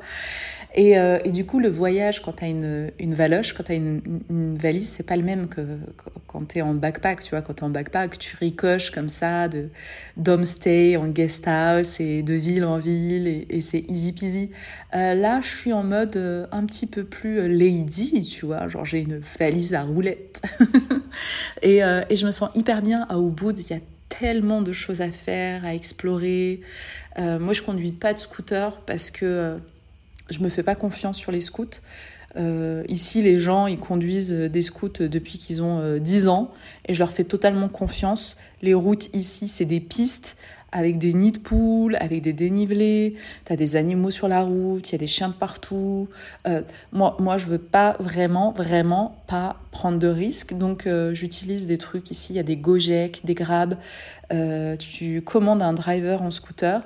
et, 0.74 0.98
euh, 0.98 1.18
et, 1.24 1.30
du 1.30 1.46
coup, 1.46 1.60
le 1.60 1.68
voyage, 1.68 2.20
quand 2.20 2.32
tu 2.32 2.44
as 2.44 2.48
une, 2.48 2.90
une 2.98 3.14
valoche, 3.14 3.52
quand 3.52 3.62
tu 3.62 3.72
as 3.72 3.74
une, 3.76 4.00
une, 4.28 4.58
valise, 4.58 4.88
c'est 4.88 5.06
pas 5.06 5.16
le 5.16 5.22
même 5.22 5.48
que, 5.48 5.60
quand 6.26 6.48
tu 6.48 6.58
es 6.58 6.62
en 6.62 6.74
backpack. 6.74 7.22
Tu 7.22 7.30
vois, 7.30 7.42
quand 7.42 7.54
tu 7.54 7.60
es 7.60 7.64
en 7.64 7.70
backpack, 7.70 8.18
tu 8.18 8.36
ricoches 8.36 8.90
comme 8.90 9.08
ça 9.08 9.48
de 9.48 9.68
d'homestay 10.16 10.96
en 10.96 11.08
guest 11.08 11.46
house 11.46 12.00
et 12.00 12.22
de 12.22 12.34
ville 12.34 12.64
en 12.64 12.78
ville 12.78 13.46
et, 13.48 13.60
c'est 13.60 13.84
easy 13.88 14.12
peasy. 14.12 14.50
Euh, 14.94 15.14
là, 15.14 15.40
je 15.40 15.48
suis 15.48 15.72
en 15.72 15.84
mode 15.84 16.16
euh, 16.16 16.46
un 16.50 16.64
petit 16.66 16.86
peu 16.86 17.04
plus 17.04 17.48
lady, 17.48 18.26
tu 18.26 18.46
vois, 18.46 18.66
genre 18.68 18.84
j'ai 18.84 19.00
une 19.00 19.20
valise 19.38 19.74
à 19.74 19.82
roulettes. 19.82 20.42
et, 21.62 21.84
euh, 21.84 22.02
et 22.10 22.16
je 22.16 22.26
me 22.26 22.32
sens 22.32 22.50
hyper 22.56 22.82
bien 22.82 23.06
à 23.08 23.16
Ubud. 23.16 23.58
Il 23.58 23.70
y 23.70 23.74
a 23.74 23.80
tellement 24.08 24.62
de 24.62 24.72
choses 24.72 25.00
à 25.00 25.10
faire, 25.10 25.64
à 25.64 25.74
explorer. 25.74 26.60
Euh, 27.18 27.38
moi, 27.38 27.52
je 27.52 27.62
conduis 27.62 27.92
pas 27.92 28.12
de 28.12 28.18
scooter 28.18 28.80
parce 28.82 29.10
que 29.10 29.58
je 30.30 30.40
me 30.40 30.48
fais 30.48 30.62
pas 30.62 30.74
confiance 30.74 31.18
sur 31.18 31.32
les 31.32 31.40
scouts. 31.40 31.80
Euh, 32.36 32.82
ici, 32.88 33.22
les 33.22 33.38
gens, 33.38 33.66
ils 33.66 33.78
conduisent 33.78 34.32
des 34.32 34.62
scouts 34.62 34.88
depuis 35.00 35.38
qu'ils 35.38 35.62
ont 35.62 35.78
euh, 35.78 35.98
10 35.98 36.28
ans 36.28 36.50
et 36.86 36.94
je 36.94 36.98
leur 36.98 37.10
fais 37.10 37.24
totalement 37.24 37.68
confiance. 37.68 38.36
Les 38.62 38.74
routes 38.74 39.14
ici, 39.14 39.46
c'est 39.46 39.64
des 39.64 39.80
pistes 39.80 40.36
avec 40.74 40.98
des 40.98 41.14
nids 41.14 41.30
de 41.30 41.38
poules, 41.38 41.96
avec 42.00 42.20
des 42.20 42.32
dénivelés. 42.32 43.14
T'as 43.44 43.54
des 43.54 43.76
animaux 43.76 44.10
sur 44.10 44.26
la 44.26 44.42
route, 44.42 44.90
il 44.90 44.92
y 44.92 44.94
a 44.96 44.98
des 44.98 45.06
chiens 45.06 45.28
de 45.28 45.34
partout. 45.34 46.08
Euh, 46.48 46.62
moi, 46.92 47.16
moi, 47.20 47.38
je 47.38 47.46
veux 47.46 47.58
pas 47.58 47.96
vraiment, 48.00 48.50
vraiment 48.50 49.22
pas 49.28 49.56
prendre 49.70 50.00
de 50.00 50.08
risques. 50.08 50.52
Donc, 50.52 50.88
euh, 50.88 51.14
j'utilise 51.14 51.68
des 51.68 51.78
trucs 51.78 52.10
ici. 52.10 52.32
Il 52.32 52.36
y 52.36 52.40
a 52.40 52.42
des 52.42 52.56
Gojek, 52.56 53.24
des 53.24 53.34
Grab. 53.34 53.76
Euh, 54.32 54.76
tu 54.76 55.22
commandes 55.22 55.62
un 55.62 55.74
driver 55.74 56.20
en 56.20 56.32
scooter. 56.32 56.82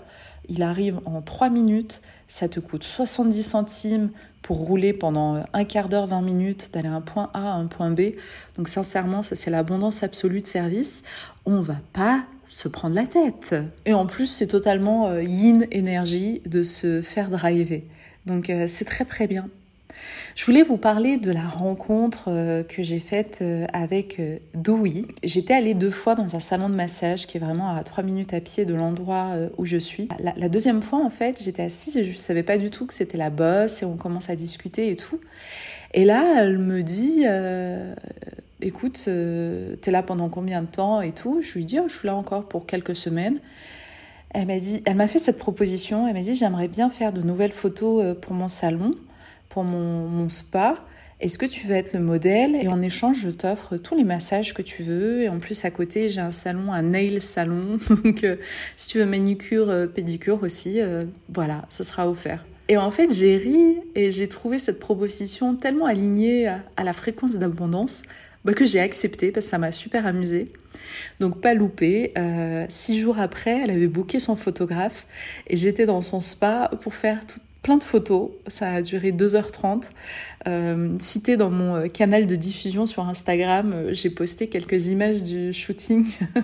Il 0.49 0.63
arrive 0.63 1.01
en 1.05 1.23
3 1.23 1.51
minutes 1.51 2.01
ça 2.29 2.47
te 2.47 2.61
coûte 2.61 2.85
70 2.85 3.43
centimes 3.43 4.11
pour 4.43 4.59
rouler 4.59 4.93
pendant 4.93 5.43
un 5.53 5.65
quart 5.65 5.89
d'heure, 5.89 6.07
20 6.07 6.21
minutes, 6.21 6.71
d'aller 6.73 6.89
un 6.89 7.01
point 7.01 7.31
A 7.35 7.53
à 7.53 7.55
un 7.55 7.67
point 7.67 7.91
B. 7.91 8.13
Donc 8.57 8.69
sincèrement, 8.69 9.23
ça 9.23 9.35
c'est 9.35 9.51
l'abondance 9.51 10.03
absolue 10.03 10.43
de 10.43 10.47
service. 10.47 11.03
On 11.47 11.61
va 11.61 11.77
pas 11.95 12.25
se 12.47 12.69
prendre 12.69 12.95
la 12.95 13.07
tête. 13.07 13.57
Et 13.87 13.95
en 13.95 14.07
plus, 14.07 14.27
c'est 14.27 14.47
totalement 14.47 15.19
yin 15.19 15.67
énergie 15.71 16.43
de 16.47 16.63
se 16.63 17.01
faire 17.01 17.31
driver. 17.31 17.83
Donc 18.27 18.51
euh, 18.51 18.67
c'est 18.69 18.85
très 18.85 19.07
très 19.07 19.27
bien. 19.27 19.49
Je 20.39 20.47
voulais 20.47 20.63
vous 20.63 20.77
parler 20.77 21.17
de 21.17 21.33
la 21.33 21.43
rencontre 21.43 22.27
euh, 22.29 22.63
que 22.63 22.85
j'ai 22.85 23.01
faite 23.01 23.41
euh, 23.43 23.65
avec 23.73 24.21
euh, 24.21 24.39
Dewey. 24.55 25.05
J'étais 25.25 25.53
allée 25.53 25.75
deux 25.75 25.91
fois 25.91 26.15
dans 26.15 26.37
un 26.37 26.39
salon 26.41 26.69
de 26.69 26.77
massage 26.77 27.27
qui 27.27 27.39
est 27.39 27.41
vraiment 27.41 27.75
à 27.75 27.83
trois 27.83 28.05
minutes 28.05 28.33
à 28.33 28.41
pied 28.41 28.65
de 28.65 28.73
l'endroit 28.73 29.31
où 29.57 29.67
je 29.67 29.79
suis. 29.79 30.09
La, 30.21 30.49
deuxième 30.49 30.81
fois, 30.81 31.05
en 31.05 31.11
fait, 31.11 31.43
j'étais 31.43 31.65
assise 31.65 31.97
et 31.97 32.05
je 32.05 32.15
ne 32.15 32.21
savais 32.21 32.45
pas 32.45 32.57
du 32.57 32.71
tout 32.71 32.87
que 32.87 32.95
c'était 32.95 33.19
la 33.19 33.31
bosse 33.31 33.83
et 33.83 33.85
on 33.85 33.97
commence 33.97 34.31
à 34.31 34.37
discuter 34.37 34.93
et 34.93 34.97
tout. 34.97 35.21
Et 35.93 36.05
là, 36.05 36.43
elle 36.45 36.59
me 36.59 36.85
dit, 36.85 37.25
écoute, 38.61 39.07
euh, 39.09 39.75
t'es 39.77 39.91
là 39.91 40.05
pendant 40.05 40.29
combien 40.29 40.63
de 40.63 40.69
temps 40.69 41.01
et 41.01 41.11
tout? 41.11 41.41
Je 41.43 41.55
lui 41.55 41.65
dis, 41.65 41.81
oh, 41.81 41.89
je 41.89 41.99
suis 41.99 42.07
là 42.07 42.15
encore 42.15 42.45
pour 42.45 42.65
quelques 42.65 42.95
semaines. 42.95 43.41
Elle 44.31 44.47
m'a 44.47 44.59
dit, 44.59 44.83
elle 44.85 44.95
m'a 44.95 45.09
fait 45.09 45.19
cette 45.19 45.39
proposition. 45.39 46.07
Elle 46.07 46.15
m'a 46.15 46.21
dit, 46.21 46.37
j'aimerais 46.37 46.69
bien 46.69 46.91
faire 46.91 47.13
de 47.13 47.23
nouvelles 47.23 47.51
photos 47.51 48.17
pour 48.21 48.35
mon 48.35 48.47
salon 48.47 48.93
mon, 49.65 50.29
spa. 50.29 50.77
Est-ce 51.21 51.37
que 51.37 51.47
tu 51.47 51.67
veux 51.67 51.75
être 51.75 51.95
le 51.95 52.01
modèle? 52.01 52.55
Et 52.55 52.69
en 52.69 52.81
échange, 52.81 53.21
je 53.23 53.31
t'offre 53.31 53.77
tous 53.77 53.97
les 53.97 54.05
massages 54.05 54.55
que 54.55 54.63
tu 54.63 54.83
veux. 54.83 55.23
Et 55.23 55.29
en 55.29 55.39
plus, 55.39 55.65
à 55.65 55.71
côté, 55.71 56.09
j'ai 56.09 56.21
un 56.21 56.31
salon, 56.31 56.73
un 56.73 56.83
nail 56.83 57.21
salon. 57.21 57.79
Donc, 58.05 58.23
euh, 58.23 58.37
si 58.77 58.89
tu 58.89 58.99
veux 58.99 59.07
manucure, 59.07 59.69
euh, 59.69 59.87
pédicure 59.87 60.43
aussi, 60.43 60.81
euh, 60.81 61.05
voilà, 61.29 61.65
ce 61.71 61.83
sera 61.83 62.09
offert. 62.09 62.47
Et 62.69 62.77
en 62.77 62.91
fait, 62.91 63.13
j'ai 63.13 63.37
ri 63.37 63.79
et 63.95 64.11
j'ai 64.11 64.29
trouvé 64.29 64.59
cette 64.59 64.79
proposition 64.79 65.57
tellement 65.57 65.87
alignée 65.87 66.47
à, 66.47 66.85
la 66.85 66.93
fréquence 66.93 67.39
d'abondance 67.39 68.03
bah, 68.45 68.53
que 68.53 68.67
j'ai 68.67 68.79
accepté 68.79 69.33
parce 69.33 69.47
que 69.47 69.51
ça 69.51 69.59
m'a 69.59 69.73
super 69.73 70.07
amusé. 70.07 70.53
Donc 71.19 71.41
pas 71.41 71.55
loupé. 71.55 72.13
Six 72.69 73.01
jours 73.01 73.19
après, 73.19 73.63
elle 73.63 73.71
avait 73.71 73.89
booké 73.89 74.21
son 74.21 74.37
photographe 74.37 75.07
et 75.47 75.57
j'étais 75.57 75.87
dans 75.87 76.03
son 76.03 76.21
spa 76.21 76.71
pour 76.83 76.93
faire 76.93 77.27
tout, 77.27 77.41
plein 77.63 77.77
de 77.77 77.83
photos. 77.83 78.31
Ça 78.47 78.73
a 78.73 78.83
duré 78.83 79.13
2h30. 79.13 79.85
Euh, 80.47 80.97
cité 80.99 81.37
dans 81.37 81.51
mon 81.51 81.89
canal 81.89 82.27
de 82.27 82.37
diffusion 82.37 82.87
sur 82.87 83.09
Instagram, 83.09 83.73
euh, 83.73 83.95
j'ai 83.95 84.11
posté 84.11 84.49
quelques 84.49 84.89
images 84.89 85.25
du 85.25 85.53
shooting. 85.53 86.07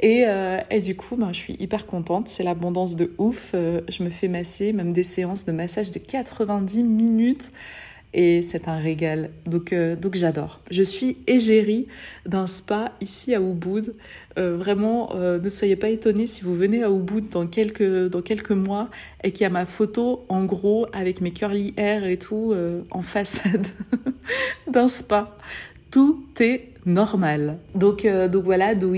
et, 0.00 0.24
euh, 0.26 0.60
du 0.82 0.96
coup, 0.96 1.16
ben, 1.16 1.32
je 1.32 1.38
suis 1.38 1.54
hyper 1.54 1.86
contente. 1.86 2.28
C'est 2.28 2.42
l'abondance 2.42 2.96
de 2.96 3.12
ouf. 3.18 3.52
Euh, 3.54 3.80
je 3.88 4.02
me 4.02 4.10
fais 4.10 4.28
masser, 4.28 4.72
même 4.72 4.92
des 4.92 5.02
séances 5.02 5.44
de 5.44 5.52
massage 5.52 5.90
de 5.90 5.98
90 5.98 6.84
minutes 6.84 7.52
et 8.14 8.42
c'est 8.42 8.68
un 8.68 8.76
régal. 8.76 9.30
Donc, 9.44 9.72
euh, 9.72 9.96
donc 9.96 10.14
j'adore. 10.14 10.60
Je 10.70 10.82
suis 10.82 11.18
égérie 11.26 11.88
d'un 12.24 12.46
spa 12.46 12.92
ici 13.00 13.34
à 13.34 13.40
Ubud. 13.40 13.94
Euh, 14.38 14.56
vraiment, 14.56 15.10
euh, 15.14 15.38
ne 15.38 15.48
soyez 15.48 15.76
pas 15.76 15.88
étonnés 15.88 16.26
si 16.26 16.42
vous 16.42 16.54
venez 16.54 16.84
à 16.84 16.90
Ubud 16.90 17.28
dans 17.28 17.46
quelques, 17.46 18.08
dans 18.08 18.22
quelques 18.22 18.52
mois 18.52 18.88
et 19.24 19.32
qu'il 19.32 19.42
y 19.42 19.46
a 19.46 19.50
ma 19.50 19.66
photo 19.66 20.24
en 20.28 20.44
gros 20.44 20.86
avec 20.92 21.20
mes 21.20 21.32
curly 21.32 21.74
hair 21.76 22.04
et 22.04 22.16
tout 22.16 22.54
en 22.90 23.02
façade 23.02 23.66
d'un 24.70 24.88
spa. 24.88 25.36
Tout 25.90 26.24
est 26.40 26.68
normal. 26.86 27.58
Donc, 27.74 28.06
donc 28.06 28.44
voilà, 28.44 28.74
Doi 28.74 28.96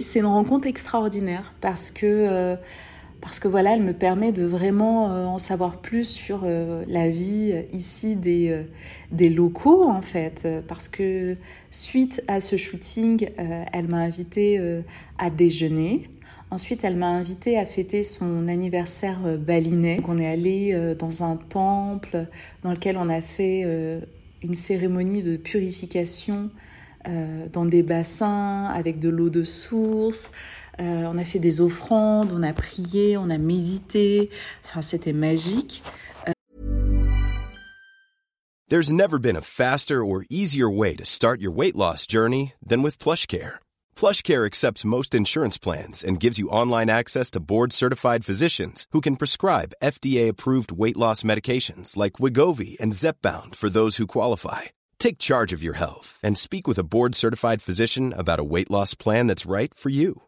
c'est 0.00 0.20
une 0.20 0.26
rencontre 0.26 0.68
extraordinaire 0.68 1.54
parce 1.60 1.90
que 1.90 2.56
parce 3.20 3.40
que 3.40 3.48
voilà, 3.48 3.74
elle 3.74 3.82
me 3.82 3.92
permet 3.92 4.30
de 4.30 4.44
vraiment 4.44 5.10
euh, 5.10 5.24
en 5.24 5.38
savoir 5.38 5.80
plus 5.80 6.04
sur 6.04 6.42
euh, 6.44 6.84
la 6.86 7.08
vie 7.08 7.52
ici 7.72 8.14
des, 8.14 8.50
euh, 8.50 8.62
des 9.10 9.28
locaux 9.28 9.88
en 9.88 10.02
fait. 10.02 10.46
Parce 10.68 10.88
que 10.88 11.36
suite 11.70 12.22
à 12.28 12.40
ce 12.40 12.56
shooting, 12.56 13.28
elle 13.36 13.88
m'a 13.88 13.98
invité 13.98 14.80
à 15.18 15.30
déjeuner. 15.30 16.08
Ensuite, 16.50 16.84
elle 16.84 16.96
m'a 16.96 17.08
invité 17.08 17.58
à 17.58 17.66
fêter 17.66 18.02
son 18.02 18.48
anniversaire 18.48 19.18
balinais. 19.38 19.96
Donc, 19.96 20.08
on 20.08 20.18
est 20.18 20.26
allé 20.26 20.94
dans 20.98 21.22
un 21.22 21.36
temple 21.36 22.26
dans 22.62 22.70
lequel 22.70 22.96
on 22.96 23.08
a 23.08 23.20
fait 23.20 23.62
une 24.42 24.54
cérémonie 24.54 25.22
de 25.22 25.36
purification 25.36 26.50
dans 27.52 27.64
des 27.64 27.82
bassins 27.82 28.64
avec 28.64 28.98
de 28.98 29.08
l'eau 29.08 29.28
de 29.28 29.44
source. 29.44 30.32
Euh, 30.80 31.04
on 31.06 31.18
a 31.18 31.24
fait 31.24 31.38
des 31.38 31.60
offrandes, 31.60 32.32
on 32.32 32.42
a 32.42 32.52
prié, 32.52 33.16
on 33.16 33.30
a 33.30 33.38
médité. 33.38 34.30
Enfin, 34.64 34.82
c'était 34.82 35.12
magique. 35.12 35.82
Euh. 36.28 36.32
There's 38.68 38.92
never 38.92 39.18
been 39.18 39.36
a 39.36 39.40
faster 39.40 40.04
or 40.04 40.24
easier 40.30 40.68
way 40.70 40.94
to 40.94 41.04
start 41.04 41.40
your 41.40 41.50
weight 41.50 41.74
loss 41.74 42.06
journey 42.06 42.52
than 42.64 42.82
with 42.82 42.98
PlushCare. 42.98 43.58
PlushCare 43.96 44.46
accepts 44.46 44.84
most 44.84 45.14
insurance 45.14 45.58
plans 45.58 46.04
and 46.04 46.20
gives 46.20 46.38
you 46.38 46.50
online 46.50 46.90
access 46.90 47.30
to 47.32 47.40
board-certified 47.40 48.24
physicians 48.24 48.86
who 48.92 49.00
can 49.00 49.16
prescribe 49.16 49.72
FDA-approved 49.82 50.70
weight 50.70 50.96
loss 50.96 51.24
medications 51.24 51.96
like 51.96 52.20
Wigovi 52.20 52.78
and 52.78 52.92
Zepbound 52.92 53.56
for 53.56 53.70
those 53.70 53.96
who 53.96 54.06
qualify. 54.06 54.62
Take 54.98 55.18
charge 55.18 55.52
of 55.52 55.62
your 55.62 55.78
health 55.78 56.20
and 56.22 56.36
speak 56.36 56.68
with 56.68 56.78
a 56.78 56.84
board-certified 56.84 57.62
physician 57.62 58.12
about 58.12 58.38
a 58.38 58.44
weight 58.44 58.70
loss 58.70 58.94
plan 58.94 59.26
that's 59.26 59.46
right 59.46 59.74
for 59.74 59.88
you. 59.88 60.27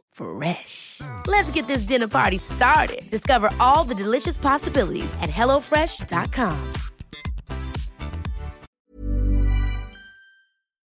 Fresh. 0.21 1.01
Let's 1.27 1.51
get 1.51 1.65
this 1.67 1.83
dinner 1.83 2.07
party 2.07 2.37
started. 2.37 3.09
Discover 3.09 3.49
all 3.59 3.83
the 3.83 3.95
delicious 3.95 4.37
possibilities 4.37 5.11
at 5.21 5.29
hellofresh.com. 5.29 6.57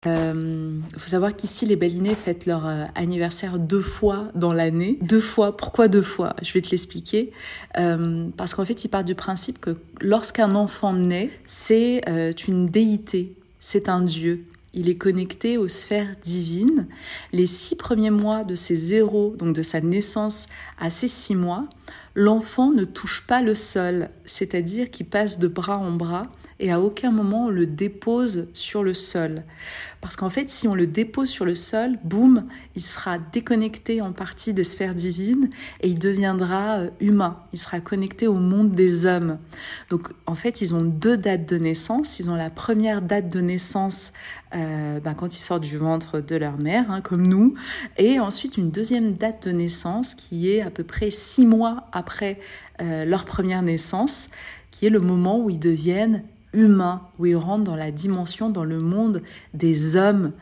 Il 0.07 0.11
euh, 0.11 0.81
faut 0.99 1.09
savoir 1.09 1.35
qu'ici, 1.35 1.65
les 1.65 1.77
Balinais 1.77 2.15
fêtent 2.15 2.45
leur 2.45 2.67
euh, 2.67 2.85
anniversaire 2.95 3.59
deux 3.59 3.81
fois 3.81 4.29
dans 4.35 4.53
l'année. 4.53 4.99
Deux 5.01 5.21
fois. 5.21 5.57
Pourquoi 5.57 5.89
deux 5.89 6.03
fois? 6.03 6.37
Je 6.43 6.53
vais 6.53 6.61
te 6.61 6.71
l'expliquer. 6.71 7.33
Euh, 7.79 8.29
parce 8.37 8.53
qu'en 8.53 8.67
fait, 8.67 8.85
ils 8.85 8.89
partent 8.89 9.07
du 9.07 9.15
principe 9.15 9.61
que 9.61 9.79
lorsqu'un 10.03 10.55
enfant 10.57 10.93
naît, 10.93 11.31
c'est 11.47 12.03
une 12.47 12.67
déité, 12.67 13.35
c'est 13.61 13.89
un 13.89 14.03
dieu. 14.03 14.45
Il 14.75 14.89
est 14.89 14.97
connecté 14.97 15.57
aux 15.57 15.69
sphères 15.69 16.17
divines. 16.23 16.89
Les 17.33 17.47
six 17.47 17.77
premiers 17.77 18.11
mois 18.11 18.43
de 18.45 18.55
ses 18.55 18.75
zéros, 18.75 19.35
donc 19.39 19.55
de 19.55 19.63
sa 19.63 19.81
naissance 19.81 20.49
à 20.79 20.91
ses 20.91 21.09
six 21.09 21.37
mois, 21.37 21.69
l'enfant 22.15 22.73
ne 22.73 22.85
touche 22.85 23.27
pas 23.27 23.41
le 23.41 23.55
sol, 23.55 24.11
c'est-à-dire 24.25 24.91
qu'il 24.91 25.07
passe 25.07 25.39
de 25.39 25.49
bras 25.49 25.79
en 25.79 25.93
bras 25.93 26.27
et 26.61 26.73
à 26.73 26.81
aucun 26.81 27.11
moment 27.11 27.47
on 27.47 27.51
le 27.51 27.67
dépose 27.67 28.49
sur 28.53 28.83
le 28.83 28.95
sol. 28.95 29.45
Parce 30.05 30.17
qu'en 30.17 30.29
fait, 30.29 30.51
si 30.51 30.69
on 30.69 30.75
le 30.75 30.87
dépose 30.87 31.31
sur 31.31 31.47
le 31.47 31.55
sol, 31.55 31.99
boum, 32.05 32.45
il 32.77 32.83
sera 32.83 33.17
déconnecté 33.17 34.03
en 34.03 34.13
partie 34.13 34.53
des 34.53 34.63
sphères 34.63 34.95
divines 34.95 35.49
et 35.81 35.89
il 35.89 35.99
deviendra 35.99 36.77
euh, 36.77 36.91
humain. 37.01 37.39
Il 37.55 37.59
sera 37.59 37.81
connecté 37.81 38.27
au 38.27 38.35
monde 38.35 38.73
des 38.75 39.07
hommes. 39.07 39.39
Donc, 39.89 40.09
en 40.27 40.35
fait, 40.35 40.61
ils 40.61 40.75
ont 40.75 40.85
deux 40.85 41.17
dates 41.17 41.49
de 41.49 41.57
naissance. 41.57 42.21
Ils 42.21 42.31
ont 42.31 42.35
la 42.35 42.51
première 42.51 43.01
date 43.01 43.33
de 43.33 43.41
naissance 43.41 44.13
euh, 44.55 45.01
ben, 45.01 45.15
quand 45.15 45.35
ils 45.35 45.41
sortent 45.41 45.65
du 45.65 45.79
ventre 45.79 46.21
de 46.21 46.37
leur 46.37 46.59
mère, 46.59 46.91
hein, 46.91 47.01
comme 47.01 47.27
nous, 47.27 47.55
et 47.97 48.21
ensuite 48.21 48.59
une 48.59 48.71
deuxième 48.71 49.13
date 49.13 49.49
de 49.49 49.53
naissance 49.53 50.15
qui 50.15 50.51
est 50.51 50.61
à 50.61 50.71
peu 50.71 50.85
près 50.85 51.11
six 51.11 51.47
mois 51.47 51.87
après 51.93 52.39
euh, 52.83 53.07
leur 53.07 53.25
première 53.25 53.63
naissance, 53.63 54.29
qui 54.71 54.85
est 54.85 54.91
le 54.91 55.01
moment 55.01 55.41
où 55.41 55.49
ils 55.49 55.59
deviennent 55.59 56.25
humain, 56.55 57.03
où 57.19 57.27
il 57.27 57.37
rentre 57.37 57.65
dans 57.65 57.77
la 57.77 57.91
dimension, 57.91 58.49
dans 58.49 58.65
le 58.65 58.81
monde 58.81 59.23
des 59.53 59.97
hommes. 59.97 60.33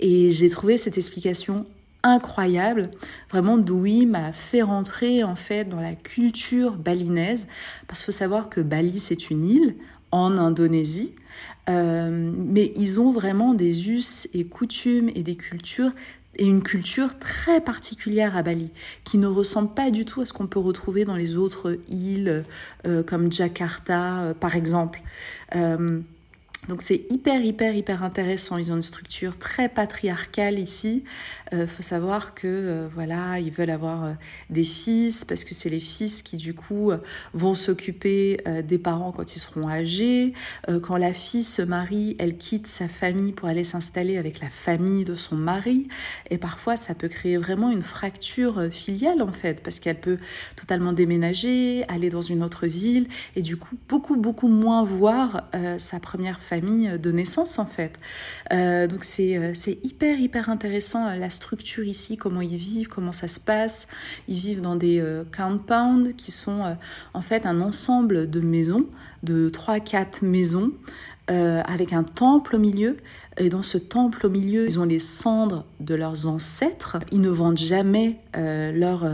Et 0.00 0.30
j'ai 0.30 0.50
trouvé 0.50 0.78
cette 0.78 0.98
explication 0.98 1.64
incroyable. 2.02 2.90
Vraiment, 3.30 3.58
Doui 3.58 4.06
m'a 4.06 4.32
fait 4.32 4.62
rentrer 4.62 5.22
en 5.22 5.36
fait 5.36 5.68
dans 5.68 5.80
la 5.80 5.94
culture 5.94 6.72
balinaise, 6.72 7.46
parce 7.86 8.00
qu'il 8.00 8.06
faut 8.06 8.18
savoir 8.18 8.48
que 8.48 8.60
Bali 8.60 8.98
c'est 8.98 9.30
une 9.30 9.44
île 9.44 9.74
en 10.10 10.36
Indonésie, 10.36 11.14
euh, 11.68 12.32
mais 12.36 12.72
ils 12.76 13.00
ont 13.00 13.12
vraiment 13.12 13.54
des 13.54 13.88
us 13.88 14.28
et 14.34 14.44
coutumes 14.44 15.10
et 15.14 15.22
des 15.22 15.36
cultures 15.36 15.92
et 16.36 16.46
une 16.46 16.62
culture 16.62 17.18
très 17.18 17.60
particulière 17.60 18.36
à 18.36 18.42
Bali, 18.42 18.70
qui 19.04 19.18
ne 19.18 19.26
ressemble 19.26 19.74
pas 19.74 19.90
du 19.90 20.04
tout 20.04 20.22
à 20.22 20.26
ce 20.26 20.32
qu'on 20.32 20.46
peut 20.46 20.60
retrouver 20.60 21.04
dans 21.04 21.16
les 21.16 21.36
autres 21.36 21.78
îles, 21.88 22.44
euh, 22.86 23.02
comme 23.02 23.30
Jakarta, 23.30 24.20
euh, 24.20 24.34
par 24.34 24.56
exemple. 24.56 25.00
Euh, 25.54 26.00
donc 26.68 26.80
c'est 26.80 27.06
hyper, 27.10 27.44
hyper, 27.44 27.74
hyper 27.74 28.04
intéressant. 28.04 28.56
Ils 28.56 28.70
ont 28.70 28.76
une 28.76 28.82
structure 28.82 29.36
très 29.36 29.68
patriarcale 29.68 30.60
ici. 30.60 31.02
Euh, 31.52 31.66
faut 31.66 31.82
savoir 31.82 32.34
que 32.34 32.46
euh, 32.46 32.88
voilà, 32.94 33.40
ils 33.40 33.50
veulent 33.50 33.70
avoir 33.70 34.04
euh, 34.04 34.12
des 34.48 34.62
fils 34.62 35.24
parce 35.24 35.42
que 35.42 35.54
c'est 35.54 35.68
les 35.70 35.80
fils 35.80 36.22
qui 36.22 36.36
du 36.36 36.54
coup 36.54 36.92
vont 37.34 37.56
s'occuper 37.56 38.38
des 38.64 38.78
parents 38.78 39.10
quand 39.10 39.34
ils 39.34 39.38
seront 39.38 39.68
âgés. 39.68 40.34
quand 40.82 40.96
la 40.96 41.12
fille 41.12 41.42
se 41.42 41.62
marie, 41.62 42.16
elle 42.18 42.36
quitte 42.36 42.66
sa 42.66 42.88
famille 42.88 43.32
pour 43.32 43.48
aller 43.48 43.64
s'installer 43.64 44.16
avec 44.16 44.40
la 44.40 44.48
famille 44.48 45.04
de 45.04 45.14
son 45.14 45.36
mari. 45.36 45.88
Et 46.30 46.38
parfois, 46.38 46.76
ça 46.76 46.94
peut 46.94 47.08
créer 47.08 47.38
vraiment 47.38 47.70
une 47.70 47.82
fracture 47.82 48.68
filiale 48.70 49.22
en 49.22 49.32
fait, 49.32 49.62
parce 49.62 49.80
qu'elle 49.80 50.00
peut 50.00 50.18
totalement 50.56 50.92
déménager, 50.92 51.84
aller 51.88 52.10
dans 52.10 52.22
une 52.22 52.42
autre 52.42 52.66
ville 52.66 53.08
et 53.36 53.42
du 53.42 53.56
coup 53.56 53.76
beaucoup, 53.88 54.16
beaucoup 54.16 54.48
moins 54.48 54.84
voir 54.84 55.48
sa 55.78 55.98
première 55.98 56.40
famille 56.40 56.51
famille 56.52 56.98
de 56.98 57.12
naissance 57.12 57.58
en 57.58 57.64
fait. 57.64 57.98
Euh, 58.52 58.86
donc 58.86 59.04
c'est, 59.04 59.38
euh, 59.38 59.52
c'est 59.54 59.78
hyper 59.84 60.20
hyper 60.20 60.50
intéressant 60.50 61.08
euh, 61.08 61.16
la 61.16 61.30
structure 61.30 61.84
ici, 61.84 62.18
comment 62.18 62.42
ils 62.42 62.56
vivent, 62.56 62.88
comment 62.88 63.12
ça 63.12 63.26
se 63.26 63.40
passe. 63.40 63.88
Ils 64.28 64.36
vivent 64.36 64.60
dans 64.60 64.76
des 64.76 65.02
compounds 65.34 66.14
qui 66.14 66.30
sont 66.30 66.76
en 67.14 67.22
fait 67.22 67.46
un 67.46 67.60
ensemble 67.60 68.28
de 68.28 68.40
maisons, 68.40 68.86
de 69.22 69.48
3-4 69.48 70.24
maisons. 70.24 70.72
avec 71.28 71.92
un 71.94 72.04
temple 72.04 72.56
au 72.56 72.58
milieu. 72.58 72.96
Et 73.38 73.48
dans 73.48 73.62
ce 73.62 73.78
temple 73.78 74.26
au 74.26 74.30
milieu, 74.30 74.64
ils 74.66 74.78
ont 74.78 74.84
les 74.84 74.98
cendres 74.98 75.64
de 75.80 75.94
leurs 75.94 76.26
ancêtres. 76.26 76.98
Ils 77.10 77.20
ne 77.20 77.30
vendent 77.30 77.64
jamais 77.74 78.18
leur, 78.34 79.06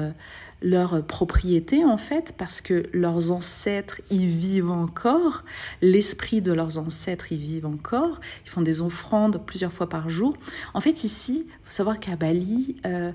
leur 0.61 1.05
propriété 1.05 1.85
en 1.85 1.97
fait 1.97 2.35
parce 2.37 2.61
que 2.61 2.85
leurs 2.93 3.31
ancêtres 3.31 4.01
y 4.11 4.27
vivent 4.27 4.71
encore, 4.71 5.45
l'esprit 5.83 6.41
de 6.41 6.53
leurs 6.53 6.79
ancêtres 6.79 7.33
y 7.33 7.37
vivent 7.37 7.67
encore, 7.67 8.21
ils 8.45 8.51
font 8.51 8.63
des 8.63 8.81
offrandes 8.81 9.41
plusieurs 9.47 9.73
fois 9.73 9.89
par 9.89 10.11
jour. 10.11 10.37
En 10.75 10.81
fait 10.81 11.05
ici, 11.05 11.47
il 11.47 11.65
faut 11.65 11.71
savoir 11.73 12.01
qu'à 12.01 12.17
Bali, 12.17 12.77
euh, 12.87 13.13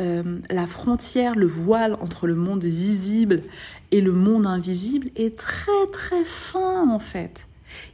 euh, 0.00 0.38
la 0.50 0.66
frontière, 0.66 1.34
le 1.34 1.46
voile 1.46 1.94
entre 2.00 2.26
le 2.26 2.34
monde 2.34 2.64
visible 2.64 3.42
et 3.90 4.00
le 4.00 4.12
monde 4.12 4.46
invisible 4.46 5.10
est 5.16 5.36
très 5.36 5.86
très 5.92 6.24
fin 6.24 6.88
en 6.88 6.98
fait. 6.98 7.46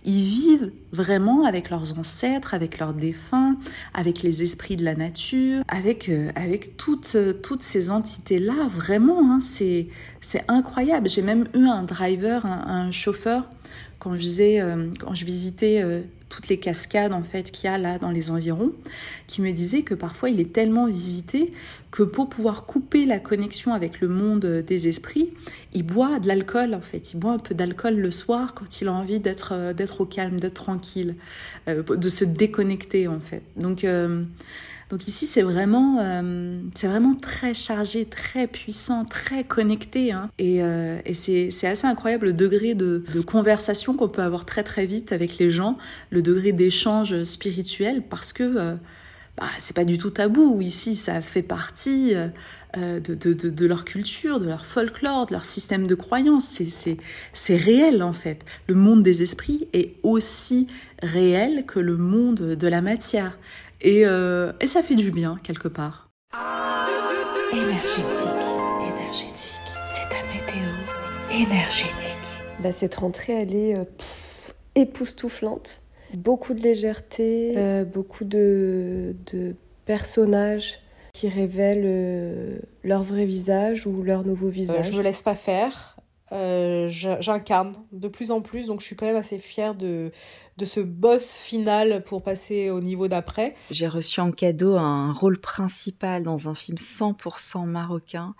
Ils 0.05 0.25
vivent 0.25 0.71
vraiment 0.92 1.45
avec 1.45 1.71
leurs 1.71 1.99
ancêtres, 1.99 2.55
avec 2.55 2.79
leurs 2.79 2.95
défunts, 2.95 3.57
avec 3.95 4.23
les 4.23 4.42
esprits 4.42 4.77
de 4.77 4.85
la 4.85 4.95
nature, 4.95 5.62
avec, 5.68 6.09
euh, 6.09 6.31
avec 6.35 6.77
toutes, 6.77 7.16
toutes 7.42 7.62
ces 7.62 7.90
entités-là. 7.90 8.68
Vraiment, 8.68 9.33
hein, 9.33 9.40
c'est 9.40 9.88
incroyable. 10.49 11.09
J'ai 11.09 11.23
même 11.23 11.47
eu 11.55 11.66
un 11.66 11.83
driver, 11.83 12.45
un, 12.47 12.90
chauffeur, 12.90 13.49
quand 13.99 14.16
je, 14.16 14.23
faisais, 14.23 14.61
euh, 14.61 14.90
quand 14.99 15.14
je 15.14 15.25
visitais 15.25 15.83
euh, 15.83 16.03
toutes 16.29 16.49
les 16.49 16.59
cascades 16.59 17.12
en 17.12 17.23
fait 17.23 17.51
qu'il 17.51 17.71
y 17.71 17.73
a 17.73 17.79
là 17.79 17.99
dans 17.99 18.11
les 18.11 18.31
environs, 18.31 18.73
qui 19.27 19.42
me 19.42 19.53
disait 19.53 19.83
que 19.83 19.95
parfois 19.95 20.31
il 20.31 20.40
est 20.40 20.53
tellement 20.53 20.87
visité 20.87 21.53
que 21.92 22.02
pour 22.02 22.28
pouvoir 22.28 22.66
couper 22.66 23.07
la 23.07 23.20
connexion 23.20 23.72
avec 23.72 24.00
le 24.00 24.09
monde 24.09 24.44
des 24.66 24.88
esprits, 24.88 25.31
il 25.74 25.85
boit 25.85 26.18
de 26.18 26.26
l'alcool 26.26 26.74
en 26.74 26.81
fait, 26.81 27.12
il 27.12 27.20
boit 27.20 27.33
un 27.33 27.38
peu 27.38 27.55
d'alcool 27.55 27.94
le 27.94 28.11
soir 28.11 28.55
quand 28.55 28.81
il 28.81 28.88
a 28.88 28.92
envie 28.92 29.20
d'être 29.20 29.52
euh, 29.52 29.72
d'être 29.72 30.00
au 30.00 30.07
calme, 30.07 30.40
d'être 30.40 30.64
tranquille, 30.64 31.14
euh, 31.68 31.85
de 31.85 32.09
se 32.09 32.24
déconnecter 32.24 33.07
en 33.07 33.20
fait. 33.20 33.44
Donc 33.57 33.85
euh, 33.85 34.24
donc 34.92 35.09
ici, 35.09 35.24
c'est 35.24 35.40
vraiment, 35.40 36.00
euh, 36.00 36.61
c'est 36.74 36.87
vraiment 36.87 37.14
très 37.14 37.55
chargé, 37.55 38.05
très 38.05 38.46
puissant, 38.46 39.07
très 39.07 39.42
connecté. 39.42 40.12
Hein. 40.12 40.31
Et, 40.38 40.62
euh, 40.62 40.98
et 41.07 41.14
c'est, 41.14 41.48
assez 41.66 41.87
incroyable 41.87 42.26
le 42.26 42.33
degré 42.35 42.74
de, 42.74 43.02
de 43.14 43.20
conversation 43.22 43.94
qu'on 43.94 44.11
peut 44.11 44.20
avoir 44.20 44.44
très 44.44 44.62
très 44.62 44.85
vite 44.85 45.11
avec 45.11 45.38
les 45.38 45.50
gens, 45.50 45.78
le 46.11 46.20
degré 46.20 46.52
d'échange 46.52 47.22
spirituel, 47.22 48.02
parce 48.02 48.35
que 48.35 48.76
c'est 49.59 49.74
pas 49.74 49.85
du 49.85 49.98
tout 49.98 50.11
tabou. 50.11 50.61
Ici, 50.61 50.94
ça 50.94 51.20
fait 51.20 51.42
partie 51.42 52.14
de, 52.76 52.98
de, 52.98 53.33
de, 53.33 53.50
de, 53.50 53.66
leur 53.66 53.85
culture, 53.85 54.40
de 54.40 54.46
leur 54.46 54.64
folklore, 54.64 55.26
de 55.26 55.33
leur 55.33 55.44
système 55.44 55.87
de 55.87 55.94
croyance. 55.94 56.61
C'est, 57.33 57.57
réel 57.57 58.02
en 58.02 58.12
fait. 58.12 58.44
Le 58.66 58.74
monde 58.74 59.02
des 59.02 59.22
esprits 59.22 59.68
est 59.72 59.94
aussi 60.02 60.66
réel 61.02 61.64
que 61.66 61.81
le 61.81 61.96
monde 61.96 62.55
de 62.55 62.68
la 62.68 62.83
matière. 62.83 63.38
Et, 63.83 64.07
euh, 64.07 64.52
et 64.61 64.66
ça 64.68 64.83
fait 64.83 64.94
du 64.94 65.11
bien, 65.11 65.37
quelque 65.42 65.68
part. 65.68 66.09
Énergétique, 67.52 68.26
énergétique, 68.81 69.52
c'est 69.85 70.09
ta 70.09 70.22
météo 70.33 70.70
énergétique. 71.31 72.16
Bah, 72.61 72.72
cette 72.72 72.94
rentrée, 72.94 73.35
elle 73.35 73.55
est 73.55 73.74
euh, 73.74 73.85
époustouflante. 74.74 75.82
Beaucoup 76.16 76.55
de 76.55 76.61
légèreté, 76.61 77.55
euh, 77.57 77.85
beaucoup 77.85 78.25
de, 78.25 79.14
de, 79.33 79.55
personnages 79.85 80.79
qui 81.12 81.29
révèlent 81.29 81.83
euh, 81.85 82.59
leur 82.85 83.03
vrai 83.03 83.27
visage 83.27 83.87
ou 83.87 84.03
leur 84.03 84.25
nouveau 84.25 84.48
visage. 84.48 84.90
je 84.90 84.96
me 84.96 85.03
laisse 85.03 85.22
pas 85.22 85.35
faire. 85.35 85.96
J'incarne 86.31 87.75
de 87.92 88.09
plus 88.09 88.31
en 88.31 88.40
plus, 88.40 88.66
donc 88.68 88.81
je 88.81 88.87
suis 88.87 88.96
quand 88.96 89.05
même 89.05 89.16
assez 89.16 89.38
fière 89.38 89.75
de, 89.75 90.12
de 90.57 90.64
ce 90.64 90.81
boss 90.81 91.35
final 91.35 92.03
pour 92.05 92.22
passer 92.22 92.70
au 92.70 92.81
niveau 92.81 93.09
d'après. 93.09 93.55
J'ai 93.70 93.88
reçu 93.88 94.20
en 94.20 94.31
cadeau 94.33 94.77
un 94.77 95.12
rôle 95.12 95.38
principal 95.38 96.22
dans 96.22 96.48
un 96.48 96.55
film 96.55 96.79
100% 96.79 97.66
marocain. 97.66 98.35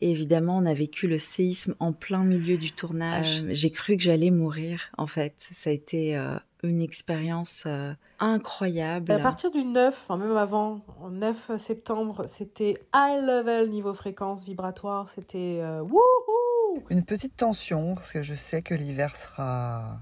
Et 0.00 0.12
évidemment, 0.12 0.56
on 0.56 0.64
a 0.64 0.74
vécu 0.74 1.08
le 1.08 1.18
séisme 1.18 1.74
en 1.80 1.92
plein 1.92 2.22
milieu 2.22 2.56
du 2.56 2.70
tournage. 2.70 3.42
Euh, 3.42 3.48
j'ai 3.50 3.70
cru 3.70 3.96
que 3.96 4.02
j'allais 4.02 4.30
mourir, 4.30 4.92
en 4.96 5.08
fait. 5.08 5.48
Ça 5.54 5.70
a 5.70 5.72
été 5.72 6.16
euh, 6.16 6.36
une 6.62 6.80
expérience 6.80 7.64
euh, 7.66 7.92
incroyable. 8.20 9.10
À 9.10 9.18
partir 9.18 9.50
du 9.50 9.64
9, 9.64 9.88
enfin 9.88 10.16
même 10.16 10.36
avant, 10.36 10.82
9 11.10 11.56
septembre, 11.56 12.26
c'était 12.26 12.78
high 12.94 13.20
level 13.20 13.70
niveau 13.70 13.92
fréquence 13.92 14.44
vibratoire. 14.44 15.08
C'était 15.08 15.60
wouhou 15.82 16.82
Une 16.90 17.04
petite 17.04 17.36
tension, 17.36 17.96
parce 17.96 18.12
que 18.12 18.22
je 18.22 18.34
sais 18.34 18.62
que 18.62 18.74
l'hiver 18.74 19.16
sera 19.16 20.00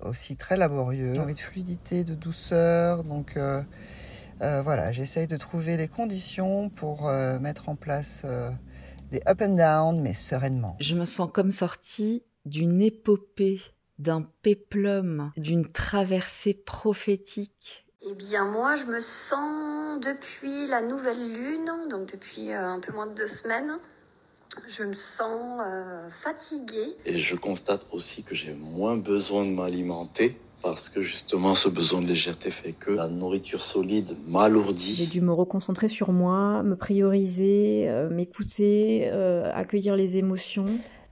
aussi 0.00 0.36
très 0.36 0.58
laborieux. 0.58 1.14
J'ai 1.14 1.20
envie 1.20 1.34
de 1.34 1.38
fluidité, 1.38 2.04
de 2.04 2.14
douceur. 2.14 3.04
Donc 3.04 3.38
voilà, 4.38 4.92
j'essaye 4.92 5.26
de 5.26 5.36
trouver 5.38 5.78
les 5.78 5.88
conditions 5.88 6.68
pour 6.68 7.08
mettre 7.40 7.70
en 7.70 7.76
place 7.76 8.26
des 9.10 9.20
up 9.28 9.42
and 9.42 9.56
down, 9.56 10.00
mais 10.00 10.14
sereinement. 10.14 10.76
Je 10.80 10.94
me 10.94 11.06
sens 11.06 11.30
comme 11.32 11.52
sortie 11.52 12.22
d'une 12.44 12.80
épopée, 12.80 13.60
d'un 13.98 14.22
péplum, 14.42 15.32
d'une 15.36 15.66
traversée 15.66 16.54
prophétique. 16.54 17.86
Eh 18.02 18.14
bien 18.14 18.46
moi, 18.46 18.76
je 18.76 18.86
me 18.86 19.00
sens 19.00 20.00
depuis 20.00 20.66
la 20.68 20.80
nouvelle 20.80 21.32
lune, 21.32 21.70
donc 21.90 22.10
depuis 22.10 22.52
euh, 22.52 22.66
un 22.66 22.80
peu 22.80 22.92
moins 22.92 23.06
de 23.06 23.14
deux 23.14 23.26
semaines, 23.26 23.78
je 24.66 24.84
me 24.84 24.94
sens 24.94 25.60
euh, 25.62 26.08
fatiguée. 26.10 26.96
Et 27.04 27.16
je 27.16 27.36
constate 27.36 27.86
aussi 27.92 28.22
que 28.22 28.34
j'ai 28.34 28.54
moins 28.54 28.96
besoin 28.96 29.44
de 29.44 29.50
m'alimenter 29.50 30.36
parce 30.62 30.88
que 30.88 31.00
justement 31.00 31.54
ce 31.54 31.68
besoin 31.68 32.00
de 32.00 32.06
légèreté 32.06 32.50
fait 32.50 32.72
que 32.72 32.90
la 32.90 33.08
nourriture 33.08 33.60
solide 33.60 34.16
m'alourdit. 34.28 34.94
J'ai 34.94 35.06
dû 35.06 35.20
me 35.20 35.32
reconcentrer 35.32 35.88
sur 35.88 36.12
moi, 36.12 36.62
me 36.62 36.76
prioriser, 36.76 37.88
euh, 37.88 38.08
m'écouter, 38.10 39.08
euh, 39.12 39.50
accueillir 39.52 39.96
les 39.96 40.16
émotions. 40.16 40.66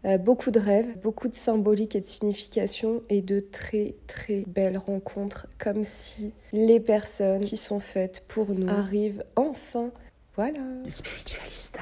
Euh, 0.04 0.16
beaucoup 0.16 0.50
de 0.50 0.61
rêves, 0.61 0.98
beaucoup 1.02 1.28
de 1.28 1.34
symboliques 1.34 1.96
et 1.96 2.00
de 2.00 2.06
significations 2.06 3.02
et 3.08 3.20
de 3.20 3.40
très 3.40 3.96
très 4.06 4.44
belles 4.46 4.78
rencontres 4.78 5.48
comme 5.58 5.82
si 5.82 6.32
les 6.52 6.78
personnes 6.78 7.40
qui 7.40 7.56
sont 7.56 7.80
faites 7.80 8.24
pour 8.28 8.54
nous 8.54 8.68
arrivent 8.68 9.24
enfin. 9.34 9.90
Voilà. 10.37 10.61
Spiritualista. 10.88 11.80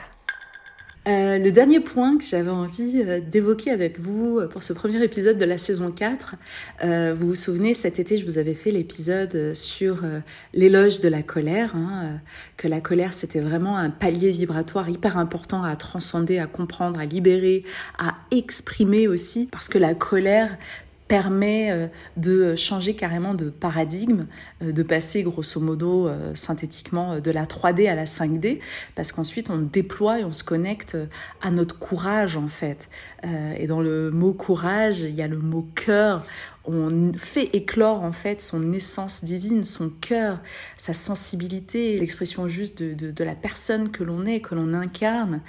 Euh, 1.07 1.39
le 1.39 1.53
dernier 1.53 1.79
point 1.79 2.19
que 2.19 2.25
j'avais 2.25 2.51
envie 2.51 3.01
euh, 3.01 3.21
d'évoquer 3.21 3.71
avec 3.71 4.01
vous 4.01 4.39
euh, 4.41 4.49
pour 4.49 4.65
ce 4.65 4.73
premier 4.73 5.01
épisode 5.05 5.39
de 5.39 5.45
la 5.45 5.57
saison 5.57 5.93
4, 5.93 6.35
vous 7.15 7.29
vous 7.29 7.35
souvenez, 7.35 7.75
cet 7.75 8.01
été, 8.01 8.17
je 8.17 8.25
vous 8.25 8.39
avais 8.39 8.55
fait 8.55 8.71
l'épisode 8.71 9.55
sur 9.55 10.03
l'éloge 10.53 11.01
de 11.01 11.09
la 11.09 11.23
colère, 11.23 11.75
hein, 11.77 12.19
que 12.57 12.69
la 12.69 12.81
colère, 12.81 13.15
c'était 13.15 13.41
vraiment 13.41 13.77
un 13.77 13.91
palier 13.91 14.31
vibratoire 14.31 14.89
hyper 14.89 15.19
important 15.19 15.63
à 15.63 15.77
transcender, 15.77 16.39
à 16.39 16.47
comprendre, 16.47 17.01
à 17.01 17.05
libérer, 17.05 17.65
à 17.99 18.15
exprimer 18.31 19.09
aussi, 19.09 19.49
parce 19.51 19.69
que 19.69 19.79
la 19.79 19.95
colère, 19.95 20.57
permet 21.09 21.71
euh, 21.71 21.87
de 22.17 22.57
changer 22.57 22.95
carrément 22.95 23.35
de 23.35 23.51
paradigme, 23.51 24.27
euh, 24.63 24.73
de 24.73 24.83
passer 24.83 25.23
grosso 25.23 25.61
modo 25.61 26.09
euh, 26.09 26.35
synthétiquement 26.35 27.21
de 27.21 27.31
la 27.31 27.45
3D 27.45 27.89
à 27.89 27.95
la 27.95 28.05
5D, 28.05 28.61
parce 28.95 29.13
qu'ensuite 29.13 29.51
on 29.51 29.59
déploie 29.59 30.21
et 30.21 30.25
on 30.25 30.33
se 30.33 30.45
connecte 30.45 30.97
à 31.41 31.51
notre 31.51 31.79
courage 31.79 32.37
en 32.37 32.49
fait. 32.49 32.89
Et 33.59 33.67
dans 33.67 33.81
le 33.81 34.11
mot 34.11 34.33
courage, 34.33 35.01
il 35.01 35.15
y 35.15 35.23
a 35.23 35.29
le 35.29 35.39
mot 35.39 35.67
cœur. 35.75 36.25
On 36.65 37.13
fait 37.17 37.51
éclore 37.55 38.03
en 38.03 38.13
fait 38.13 38.41
son 38.41 38.73
essence 38.73 39.25
divine, 39.25 39.65
son 39.65 39.89
cœur, 39.89 40.41
sa 40.77 40.93
sensibilité, 40.93 41.99
l'expression 41.99 42.47
juste 42.49 42.83
de, 42.83 42.95
de, 42.95 43.11
de, 43.11 43.25
la 43.25 43.35
personne 43.35 43.91
que 43.91 44.05
l'on 44.05 44.27
est, 44.27 44.41
que 44.41 44.55
l'on 44.55 44.75
incarne. 44.75 45.41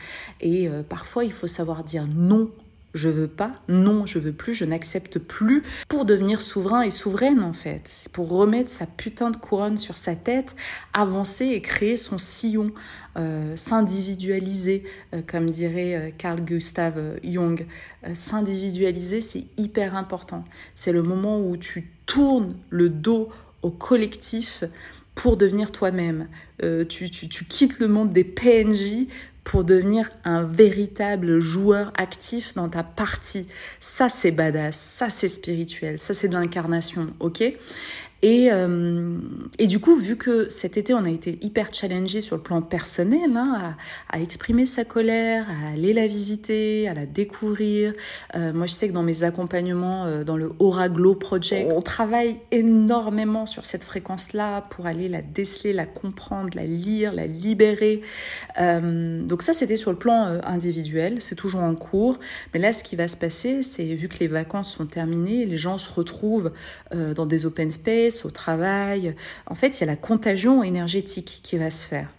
Et 0.42 0.70
parfois 0.90 1.24
il 1.24 1.32
faut 1.32 1.48
savoir 1.48 1.84
dire 1.84 2.08
non 2.08 2.52
je 2.94 3.10
veux 3.10 3.28
pas, 3.28 3.54
non, 3.68 4.06
je 4.06 4.20
veux 4.20 4.32
plus, 4.32 4.54
je 4.54 4.66
n'accepte 4.66 5.20
plus, 5.20 5.64
pour 5.88 6.06
devenir 6.06 6.42
souverain 6.42 6.82
et 6.82 6.90
souveraine 6.90 7.44
en 7.44 7.54
fait, 7.54 8.08
pour 8.14 8.30
remettre 8.30 8.70
sa 8.70 8.86
putain 8.86 9.30
de 9.30 9.38
couronne 9.38 9.78
sur 9.78 9.98
sa 9.98 10.16
tête, 10.16 10.56
avancer 10.94 11.46
et 11.46 11.62
créer 11.62 11.98
son 11.98 12.18
sillon, 12.18 12.72
euh, 13.18 13.56
s'individualiser, 13.56 14.84
euh, 15.14 15.22
comme 15.26 15.50
dirait 15.50 15.96
euh, 15.96 16.12
Carl 16.16 16.40
Gustav 16.40 17.20
Jung. 17.24 17.66
s'individualiser, 18.14 19.22
c'est 19.22 19.46
hyper 19.58 19.96
important. 19.96 20.46
C'est 20.76 20.92
le 20.92 21.04
moment 21.04 21.40
où 21.40 21.58
tu 21.58 21.90
tournes 22.06 22.56
le 22.70 22.90
dos 22.90 23.30
au 23.64 23.72
collectif 23.72 24.64
pour 25.16 25.36
devenir 25.36 25.72
toi-même. 25.72 26.28
tu, 26.90 27.10
tu, 27.10 27.46
quittes 27.46 27.80
le 27.80 27.88
monde 27.88 28.12
des 28.14 28.24
PNJ 28.24 29.08
pour 29.48 29.64
devenir 29.64 30.10
un 30.26 30.44
véritable 30.44 31.40
joueur 31.40 31.94
actif 31.98 32.54
dans 32.56 32.68
ta 32.68 32.84
partie. 32.84 33.48
Ça, 33.80 34.10
c'est 34.10 34.32
badass, 34.32 34.78
ça, 34.78 35.10
c'est 35.10 35.30
spirituel, 35.30 36.00
ça, 36.00 36.14
c'est 36.14 36.28
de 36.28 36.34
l'incarnation, 36.34 37.08
ok? 37.22 37.54
Et, 38.24 38.50
euh, 38.52 39.18
et 39.60 39.68
du 39.68 39.80
coup, 39.80 39.96
vu 39.96 40.18
que 40.18 40.50
cet 40.50 40.78
été, 40.78 40.94
on 40.94 41.06
a 41.06 41.10
été 41.10 41.38
hyper 41.42 41.72
challengé 41.72 42.22
sur 42.22 42.36
le 42.36 42.42
plan 42.42 42.62
personnel, 42.64 43.36
hein, 43.36 43.76
à, 44.10 44.20
exprimer 44.20 44.66
sa 44.66 44.86
colère, 44.86 45.46
à 45.50 45.74
aller 45.74 45.94
la 45.94 46.08
visiter, 46.08 46.88
à 46.88 46.96
la 46.96 47.06
découvrir. 47.06 47.94
Euh, 48.36 48.54
moi, 48.54 48.66
je 48.66 48.74
sais 48.74 48.88
que 48.88 48.94
dans 48.94 49.04
mes 49.04 49.22
accompagnements, 49.22 50.06
euh, 50.06 50.24
dans 50.24 50.36
le 50.36 50.52
Aura 50.58 50.90
Glow 50.90 51.14
Project, 51.14 51.72
on 51.76 51.82
travaille 51.82 52.38
énormément 52.50 53.46
sur 53.46 53.66
cette 53.66 53.84
fréquence-là 53.84 54.62
pour 54.62 54.88
aller 54.88 55.10
la 55.10 55.22
déceler, 55.22 55.72
la 55.74 55.86
comprendre, 55.86 56.50
la 56.56 56.66
lire, 56.66 57.14
la 57.14 57.28
libérer. 57.28 58.02
Donc 58.58 59.42
ça, 59.42 59.54
c'était 59.54 59.76
sur 59.76 59.92
le 59.92 59.98
plan 59.98 60.40
individuel, 60.44 61.22
c'est 61.22 61.36
toujours 61.36 61.62
en 61.62 61.76
cours. 61.76 62.20
Mais 62.54 62.60
là, 62.60 62.74
ce 62.74 62.84
qui 62.84 62.96
va 62.96 63.08
se 63.08 63.18
passer, 63.18 63.62
c'est 63.62 63.86
vu 63.96 64.08
que 64.08 64.20
les 64.20 64.28
vacances 64.28 64.74
sont 64.74 64.86
terminées, 64.86 65.46
les 65.46 65.58
gens 65.58 65.78
se 65.78 65.92
retrouvent 65.92 66.52
dans 66.92 67.26
des 67.26 67.46
open 67.46 67.72
space, 67.72 68.07
au 68.26 68.32
travail. 68.32 69.16
En 69.46 69.56
fait, 69.56 69.78
il 69.78 69.82
y 69.82 69.84
a 69.84 69.88
la 69.88 69.96
contagion 69.96 70.64
énergétique 70.64 71.42
qui 71.44 71.58
va 71.58 71.70
se 71.70 71.86
faire. 71.86 72.10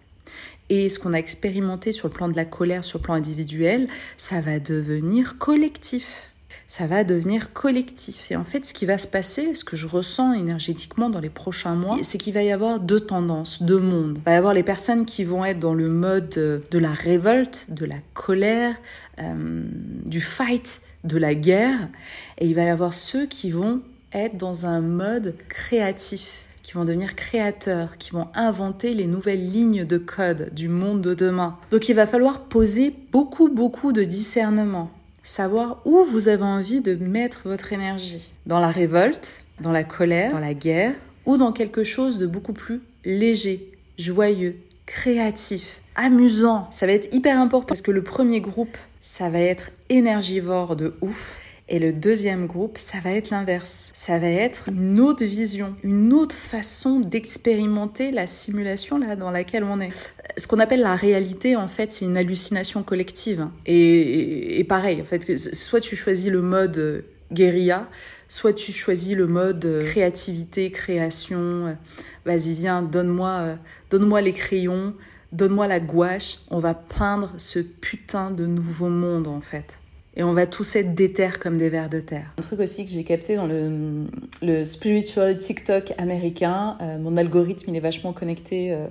Et 0.71 0.89
ce 0.89 0.99
qu'on 0.99 1.15
a 1.15 1.19
expérimenté 1.19 1.93
sur 1.93 2.09
le 2.09 2.13
plan 2.13 2.29
de 2.29 2.37
la 2.37 2.45
colère, 2.45 2.85
sur 2.85 2.99
le 2.99 3.03
plan 3.03 3.15
individuel, 3.15 3.89
ça 4.17 4.41
va 4.41 4.59
devenir 4.59 5.39
collectif. 5.39 6.33
Ça 6.71 6.87
va 6.87 7.03
devenir 7.03 7.55
collectif. 7.55 8.31
Et 8.31 8.37
en 8.37 8.45
fait, 8.45 8.67
ce 8.67 8.75
qui 8.75 8.85
va 8.85 8.99
se 8.99 9.07
passer, 9.07 9.55
ce 9.55 9.65
que 9.65 9.75
je 9.75 9.87
ressens 9.87 10.35
énergétiquement 10.35 11.09
dans 11.09 11.21
les 11.21 11.31
prochains 11.31 11.75
mois, 11.75 11.97
c'est 12.03 12.19
qu'il 12.19 12.35
va 12.35 12.43
y 12.43 12.53
avoir 12.53 12.79
deux 12.79 13.01
tendances, 13.01 13.63
deux 13.63 13.81
mondes. 13.81 14.19
Il 14.19 14.25
va 14.25 14.33
y 14.33 14.35
avoir 14.35 14.53
les 14.53 14.63
personnes 14.63 15.07
qui 15.07 15.25
vont 15.25 15.47
être 15.47 15.59
dans 15.59 15.73
le 15.73 15.89
mode 15.89 16.29
de 16.29 16.79
la 16.79 16.93
révolte, 16.93 17.71
de 17.71 17.87
la 17.87 17.97
colère, 18.13 18.77
euh, 19.19 19.65
du 20.05 20.21
fight, 20.21 20.83
de 21.05 21.17
la 21.17 21.35
guerre. 21.35 21.89
Et 22.37 22.47
il 22.47 22.55
va 22.55 22.65
y 22.65 22.69
avoir 22.69 22.93
ceux 22.93 23.25
qui 23.25 23.51
vont 23.51 23.81
être 24.13 24.37
dans 24.37 24.67
un 24.67 24.81
mode 24.81 25.35
créatif, 25.49 26.47
qui 26.63 26.75
vont 26.75 26.85
devenir 26.85 27.17
créateurs, 27.17 27.97
qui 27.97 28.11
vont 28.11 28.29
inventer 28.35 28.93
les 28.93 29.07
nouvelles 29.07 29.51
lignes 29.51 29.87
de 29.87 29.97
code 29.97 30.53
du 30.53 30.69
monde 30.69 31.01
de 31.01 31.15
demain. 31.15 31.57
Donc 31.71 31.89
il 31.89 31.95
va 31.95 32.07
falloir 32.07 32.41
poser 32.43 32.95
beaucoup, 33.11 33.49
beaucoup 33.49 33.95
de 33.95 34.05
discernement, 34.05 34.91
savoir 35.23 35.81
où 35.87 36.05
vous 36.05 36.29
avez 36.29 36.43
envie 36.43 36.83
de 36.83 36.95
mettre 36.95 37.41
votre 37.45 37.73
énergie. 37.73 38.35
Dans 38.45 38.61
la 38.61 38.71
révolte, 38.71 39.45
dans 39.61 39.73
la 39.73 39.85
colère, 39.85 40.33
dans 40.33 40.41
la 40.41 40.53
guerre, 40.53 40.93
ou 41.25 41.39
dans 41.39 41.53
quelque 41.53 41.85
chose 41.85 42.19
de 42.19 42.27
beaucoup 42.27 42.53
plus 42.53 42.83
léger, 43.05 43.73
joyeux, 43.99 44.57
créatif, 44.85 45.81
amusant. 45.97 46.69
Ça 46.71 46.87
va 46.87 46.93
être 46.93 47.13
hyper 47.15 47.41
important 47.41 47.67
parce 47.67 47.83
que 47.83 47.91
le 47.91 48.03
premier 48.03 48.41
groupe, 48.41 48.77
ça 49.01 49.29
va 49.31 49.41
être 49.41 49.71
énergivore 49.89 50.77
de 50.77 50.95
ouf 51.01 51.43
et 51.71 51.79
le 51.79 51.93
deuxième 51.93 52.47
groupe, 52.47 52.79
ça 52.79 52.99
va 52.99 53.11
être 53.13 53.31
l'inverse. 53.31 53.91
Ça 53.95 54.19
va 54.19 54.29
être 54.29 54.71
une 54.71 54.99
autre 55.01 55.25
vision, 55.25 55.77
une 55.83 56.15
autre 56.15 56.35
façon 56.35 57.01
d'expérimenter 57.01 58.11
la 58.11 58.27
simulation 58.27 58.99
là 58.99 59.17
dans 59.17 59.31
laquelle 59.31 59.65
on 59.65 59.79
est. 59.81 59.91
Ce 60.39 60.47
qu'on 60.47 60.61
appelle 60.61 60.81
la 60.81 60.97
réalité, 60.97 61.57
en 61.57 61.69
fait, 61.69 61.93
c'est 61.93 62.07
une 62.07 62.17
hallucination 62.17 62.83
collective. 62.83 63.49
Et, 63.67 64.59
et, 64.59 64.65
pareil, 64.65 65.03
en 65.03 65.05
fait, 65.05 65.27
que 65.27 65.37
soit 65.37 65.81
tu 65.81 65.95
choisis 65.95 66.31
le 66.31 66.41
mode 66.41 67.05
guérilla, 67.33 67.87
soit 68.29 68.55
tu 68.55 68.73
choisis 68.73 69.15
le 69.15 69.27
mode 69.27 69.83
créativité, 69.85 70.71
création. 70.71 71.77
Vas-y, 72.25 72.55
viens, 72.55 72.83
donne-moi, 72.83 73.57
donne-moi 73.91 74.23
les 74.23 74.33
crayons, 74.33 74.95
donne-moi 75.33 75.67
la 75.67 75.81
gouache. 75.81 76.39
On 76.51 76.61
va 76.61 76.73
peindre 76.73 77.33
ce 77.37 77.59
putain 77.59 78.31
de 78.31 78.47
nouveau 78.47 78.89
monde, 78.89 79.27
en 79.27 79.43
fait. 79.43 79.79
Et 80.19 80.25
on 80.25 80.33
va 80.33 80.47
tous 80.47 80.77
être 80.77 80.95
déter 80.95 81.31
comme 81.41 81.57
des 81.57 81.69
vers 81.69 81.89
de 81.89 82.01
terre. 82.01 82.35
Un 82.39 82.43
truc 82.43 82.61
aussi 82.61 82.85
que 82.85 82.91
j'ai 82.91 83.05
capté 83.05 83.37
dans 83.37 83.47
le, 83.47 84.07
le 84.43 84.65
spiritual 84.65 85.39
TikTok 85.39 85.95
américain, 85.97 86.77
euh, 86.83 86.99
mon 86.99 87.17
algorithme 87.17 87.71
il 87.71 87.77
est 87.77 87.81
vachement 87.81 88.13
connecté 88.13 88.73
euh, 88.73 88.89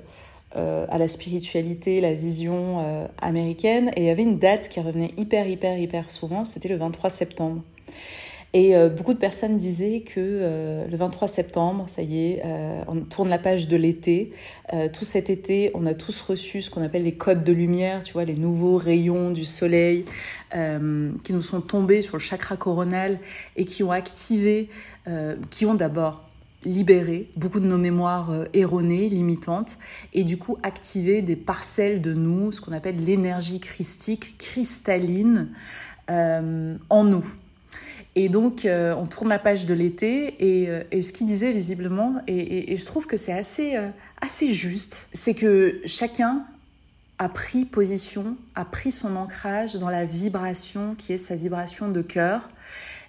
euh, 0.55 0.85
à 0.89 0.97
la 0.97 1.09
spiritualité, 1.09 1.99
la 1.99 2.13
vision 2.13 3.07
américaine, 3.21 3.91
et 3.97 4.01
il 4.01 4.05
y 4.05 4.09
avait 4.09 4.23
une 4.23 4.39
date 4.39 4.69
qui 4.69 4.79
revenait 4.79 5.11
hyper 5.17 5.47
hyper 5.47 5.77
hyper 5.77 6.09
souvent, 6.09 6.45
c'était 6.45 6.69
le 6.69 6.77
23 6.77 7.09
septembre. 7.09 7.61
Et 8.53 8.75
euh, 8.75 8.89
beaucoup 8.89 9.13
de 9.13 9.19
personnes 9.19 9.57
disaient 9.57 10.01
que 10.01 10.13
euh, 10.17 10.87
le 10.87 10.97
23 10.97 11.27
septembre, 11.27 11.83
ça 11.87 12.01
y 12.01 12.31
est, 12.31 12.41
euh, 12.45 12.81
on 12.87 13.01
tourne 13.01 13.29
la 13.29 13.39
page 13.39 13.67
de 13.67 13.75
l'été. 13.75 14.31
tout 14.93 15.05
cet 15.05 15.29
été, 15.29 15.71
on 15.73 15.85
a 15.85 15.93
tous 15.93 16.19
reçu 16.21 16.61
ce 16.61 16.69
qu'on 16.69 16.81
appelle 16.81 17.03
les 17.03 17.13
codes 17.13 17.43
de 17.43 17.53
lumière, 17.53 18.03
tu 18.03 18.13
vois, 18.13 18.25
les 18.25 18.35
nouveaux 18.35 18.77
rayons 18.77 19.31
du 19.31 19.45
soleil 19.45 20.03
qui 20.51 21.33
nous 21.33 21.41
sont 21.41 21.61
tombés 21.61 22.01
sur 22.01 22.17
le 22.17 22.21
chakra 22.21 22.57
coronal 22.57 23.19
et 23.55 23.63
qui 23.63 23.81
ont 23.83 23.91
activé, 23.91 24.67
qui 25.49 25.65
ont 25.65 25.73
d'abord 25.73 26.23
libéré 26.65 27.29
beaucoup 27.37 27.61
de 27.61 27.65
nos 27.65 27.77
mémoires 27.77 28.33
erronées, 28.53 29.07
limitantes, 29.07 29.77
et 30.13 30.25
du 30.25 30.37
coup 30.37 30.57
activé 30.63 31.21
des 31.21 31.37
parcelles 31.37 32.01
de 32.01 32.13
nous, 32.13 32.51
ce 32.51 32.59
qu'on 32.59 32.73
appelle 32.73 33.01
l'énergie 33.01 33.61
christique, 33.61 34.37
cristalline, 34.37 35.47
en 36.09 37.03
nous. 37.05 37.25
Et 38.19 38.29
donc, 38.29 38.65
euh, 38.65 38.95
on 38.95 39.05
tourne 39.05 39.29
la 39.29 39.37
page 39.37 39.67
de 39.67 39.75
l'été 39.75 40.33
et, 40.39 40.69
euh, 40.69 40.81
ce 40.91 41.11
qu'il 41.11 41.27
disait 41.27 41.51
visiblement, 41.51 42.15
et, 42.25 42.75
je 42.75 42.83
trouve 42.83 43.05
que 43.05 43.15
c'est 43.15 43.31
assez, 43.31 43.75
euh, 43.75 43.89
assez 44.21 44.51
juste, 44.51 45.07
c'est 45.13 45.35
que 45.35 45.79
chacun 45.85 46.43
a 47.19 47.29
pris 47.29 47.63
position, 47.63 48.35
a 48.55 48.65
pris 48.65 48.91
son 48.91 49.15
ancrage 49.15 49.75
dans 49.75 49.91
la 49.91 50.03
vibration 50.03 50.95
qui 50.95 51.13
est 51.13 51.19
sa 51.19 51.35
vibration 51.35 51.89
de 51.89 52.01
cœur, 52.01 52.49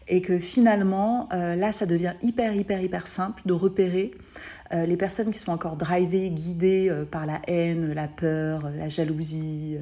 et 0.09 0.21
que 0.21 0.39
finalement, 0.39 1.29
là, 1.31 1.71
ça 1.71 1.85
devient 1.85 2.15
hyper, 2.23 2.55
hyper, 2.55 2.81
hyper 2.81 3.07
simple 3.07 3.43
de 3.45 3.53
repérer 3.53 4.13
les 4.73 4.97
personnes 4.97 5.31
qui 5.31 5.39
sont 5.39 5.53
encore 5.53 5.77
drivées, 5.77 6.31
guidées 6.31 7.05
par 7.11 7.27
la 7.27 7.43
haine, 7.47 7.93
la 7.93 8.09
peur, 8.09 8.71
la 8.75 8.89
jalousie 8.89 9.77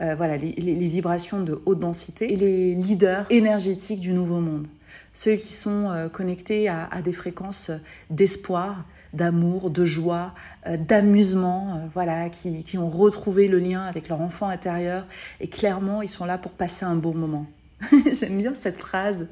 euh, 0.00 0.14
voilà, 0.14 0.36
les, 0.36 0.88
vibrations 0.88 1.40
de 1.40 1.60
haute 1.64 1.80
densité 1.80 2.32
et 2.32 2.36
les 2.36 2.74
leaders 2.74 3.26
énergétiques 3.30 4.00
du 4.00 4.12
nouveau 4.12 4.40
monde. 4.40 4.66
Ceux 5.12 5.36
qui 5.36 5.52
sont 5.52 5.90
euh, 5.90 6.08
connectés 6.08 6.68
à, 6.68 6.88
des 7.02 7.12
fréquences 7.12 7.70
d'espoir, 8.10 8.84
d'amour, 9.14 9.70
de 9.70 9.84
joie, 9.84 10.34
euh, 10.66 10.76
d'amusement, 10.76 11.88
voilà, 11.92 12.28
qui, 12.28 12.62
qui 12.64 12.76
ont 12.76 12.90
retrouvé 12.90 13.48
le 13.48 13.58
lien 13.58 13.82
avec 13.82 14.08
leur 14.08 14.20
enfant 14.20 14.48
intérieur 14.48 15.06
et 15.40 15.48
clairement 15.48 16.02
ils 16.02 16.08
sont 16.08 16.26
là 16.26 16.36
pour 16.36 16.52
passer 16.52 16.84
un 16.84 16.96
bon 16.96 17.14
moment. 17.14 17.46
J'aime 18.12 18.36
bien 18.38 18.54
cette 18.54 18.78
phrase. 18.78 19.28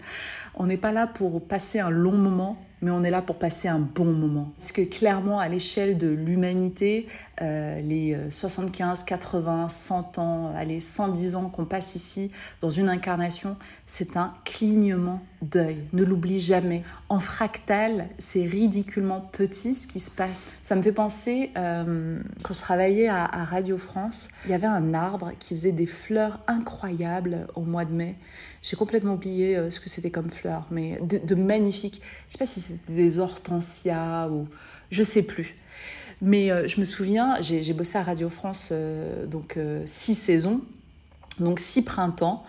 On 0.57 0.67
n'est 0.67 0.77
pas 0.77 0.93
là 0.93 1.07
pour 1.07 1.43
passer 1.47 1.81
un 1.81 1.91
long 1.91 2.17
moment, 2.17 2.57
mais 2.81 2.91
on 2.91 3.03
est 3.03 3.11
là 3.11 3.23
pour 3.23 3.37
passer 3.37 3.67
un 3.67 3.79
bon 3.79 4.13
moment. 4.13 4.53
Parce 4.57 4.71
que 4.71 4.83
clairement, 4.83 5.39
à 5.39 5.49
l'échelle 5.49 5.97
de 5.97 6.09
l'humanité, 6.09 7.07
euh, 7.41 7.81
les 7.81 8.17
75, 8.31 9.05
80, 9.05 9.69
100 9.69 10.19
ans, 10.19 10.53
allez, 10.55 10.81
110 10.81 11.37
ans 11.37 11.49
qu'on 11.49 11.65
passe 11.65 11.95
ici 11.95 12.31
dans 12.61 12.71
une 12.71 12.89
incarnation, 12.89 13.57
c'est 13.87 14.17
un 14.17 14.35
clignement 14.45 15.21
d'œil. 15.41 15.79
Ne 15.93 16.05
l'oublie 16.05 16.41
jamais. 16.41 16.83
En 17.09 17.21
fractal, 17.21 18.09
c'est 18.19 18.47
ridiculement 18.47 19.21
petit 19.21 19.75
ce 19.75 19.87
qui 19.87 19.99
se 19.99 20.11
passe. 20.11 20.61
Ça 20.63 20.77
me 20.77 20.83
fait 20.83 20.93
penser, 20.93 21.51
euh, 21.57 22.21
quand 22.43 22.55
je 22.55 22.61
travaillais 22.61 23.09
à, 23.09 23.25
à 23.25 23.45
Radio 23.45 23.79
France, 23.79 24.29
il 24.45 24.51
y 24.51 24.55
avait 24.55 24.67
un 24.67 24.95
arbre 24.95 25.33
qui 25.39 25.57
faisait 25.57 25.73
des 25.73 25.87
fleurs 25.87 26.41
incroyables 26.47 27.47
au 27.55 27.63
mois 27.63 27.85
de 27.85 27.93
mai. 27.93 28.15
J'ai 28.65 28.77
complètement 28.77 29.13
oublié 29.13 29.57
euh, 29.57 29.71
ce 29.71 29.79
que 29.79 29.91
c'était 29.91 30.11
comme 30.11 30.31
fleurs, 30.31 30.65
mais 30.71 30.99
de, 31.03 31.35
magnifiques. 31.35 32.01
Je 32.29 32.33
sais 32.33 32.39
pas 32.39 32.47
si 32.47 32.61
c'était 32.61 32.95
des 32.95 33.19
hortensias 33.19 34.31
ou 34.31 34.49
je 34.91 35.03
sais 35.03 35.23
plus. 35.23 35.55
Mais 36.23 36.51
euh, 36.51 36.67
je 36.67 36.81
me 36.81 36.87
souviens, 36.87 37.37
j'ai 37.43 37.73
bossé 37.75 37.99
à 37.99 38.03
Radio 38.03 38.31
France 38.31 38.71
euh, 38.73 39.27
donc 39.27 39.59
six 39.85 40.15
saisons, 40.15 40.63
donc 41.39 41.61
six 41.61 41.83
printemps, 41.83 42.43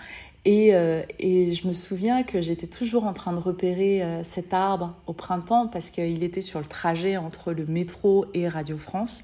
et, 0.46 0.70
et 1.18 1.54
je 1.54 1.68
me 1.68 1.74
souviens 1.74 2.22
que 2.22 2.40
j'étais 2.40 2.68
toujours 2.68 3.06
en 3.06 3.14
train 3.14 3.34
de 3.34 3.40
repérer 3.40 4.22
cet 4.24 4.54
arbre 4.54 4.94
au 5.08 5.14
printemps 5.14 5.66
parce 5.66 5.90
qu'il 5.90 6.24
était 6.24 6.42
sur 6.42 6.60
le 6.60 6.68
trajet 6.68 7.18
entre 7.18 7.52
le 7.52 7.66
métro 7.66 8.28
et 8.36 8.48
Radio 8.48 8.78
France. 8.78 9.24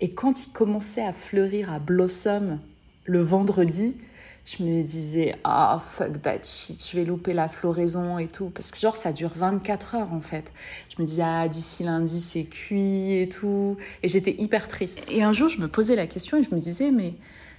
Et 0.00 0.12
quand 0.12 0.46
il 0.46 0.52
commençait 0.52 1.04
à 1.04 1.12
fleurir 1.12 1.70
à 1.70 1.78
Blossom 1.78 2.58
le 3.04 3.20
vendredi, 3.20 3.98
je 4.46 4.62
me 4.62 4.82
disais, 4.84 5.34
ah, 5.42 5.80
fuck 5.82 6.22
that 6.22 6.44
shit, 6.44 6.88
je 6.88 6.96
vais 6.96 7.04
louper 7.04 7.32
la 7.32 7.48
floraison 7.48 8.16
et 8.18 8.28
tout. 8.28 8.48
Parce 8.50 8.70
que, 8.70 8.78
genre, 8.78 8.96
ça 8.96 9.12
dure 9.12 9.32
24 9.34 9.96
heures, 9.96 10.12
en 10.12 10.20
fait. 10.20 10.52
Je 10.88 11.02
me 11.02 11.06
disais, 11.06 11.24
ah, 11.24 11.48
d'ici 11.48 11.82
lundi, 11.82 12.20
c'est 12.20 12.44
cuit 12.44 13.18
et 13.18 13.28
tout. 13.28 13.76
Et 14.04 14.08
j'étais 14.08 14.36
hyper 14.38 14.68
triste. 14.68 15.00
Et 15.10 15.24
un 15.24 15.32
jour, 15.32 15.48
je 15.48 15.58
me 15.58 15.66
posais 15.66 15.96
la 15.96 16.06
question 16.06 16.38
et 16.38 16.44
je 16.44 16.54
me 16.54 16.60
disais, 16.60 16.92
mais 16.92 17.14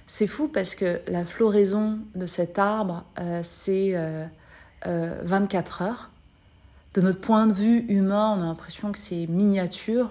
c'est 0.06 0.26
fou 0.26 0.48
parce 0.48 0.74
que 0.74 1.02
la 1.08 1.26
floraison 1.26 1.98
de 2.14 2.24
cet 2.24 2.58
arbre, 2.58 3.04
euh, 3.18 3.42
c'est 3.44 3.92
24 3.92 4.86
euh, 4.86 5.84
euh, 5.84 5.86
heures. 5.86 6.10
De 6.94 7.02
notre 7.02 7.20
point 7.20 7.46
de 7.46 7.52
vue 7.52 7.84
humain, 7.88 8.34
on 8.38 8.42
a 8.42 8.46
l'impression 8.46 8.92
que 8.92 8.98
c'est 8.98 9.26
miniature. 9.26 10.08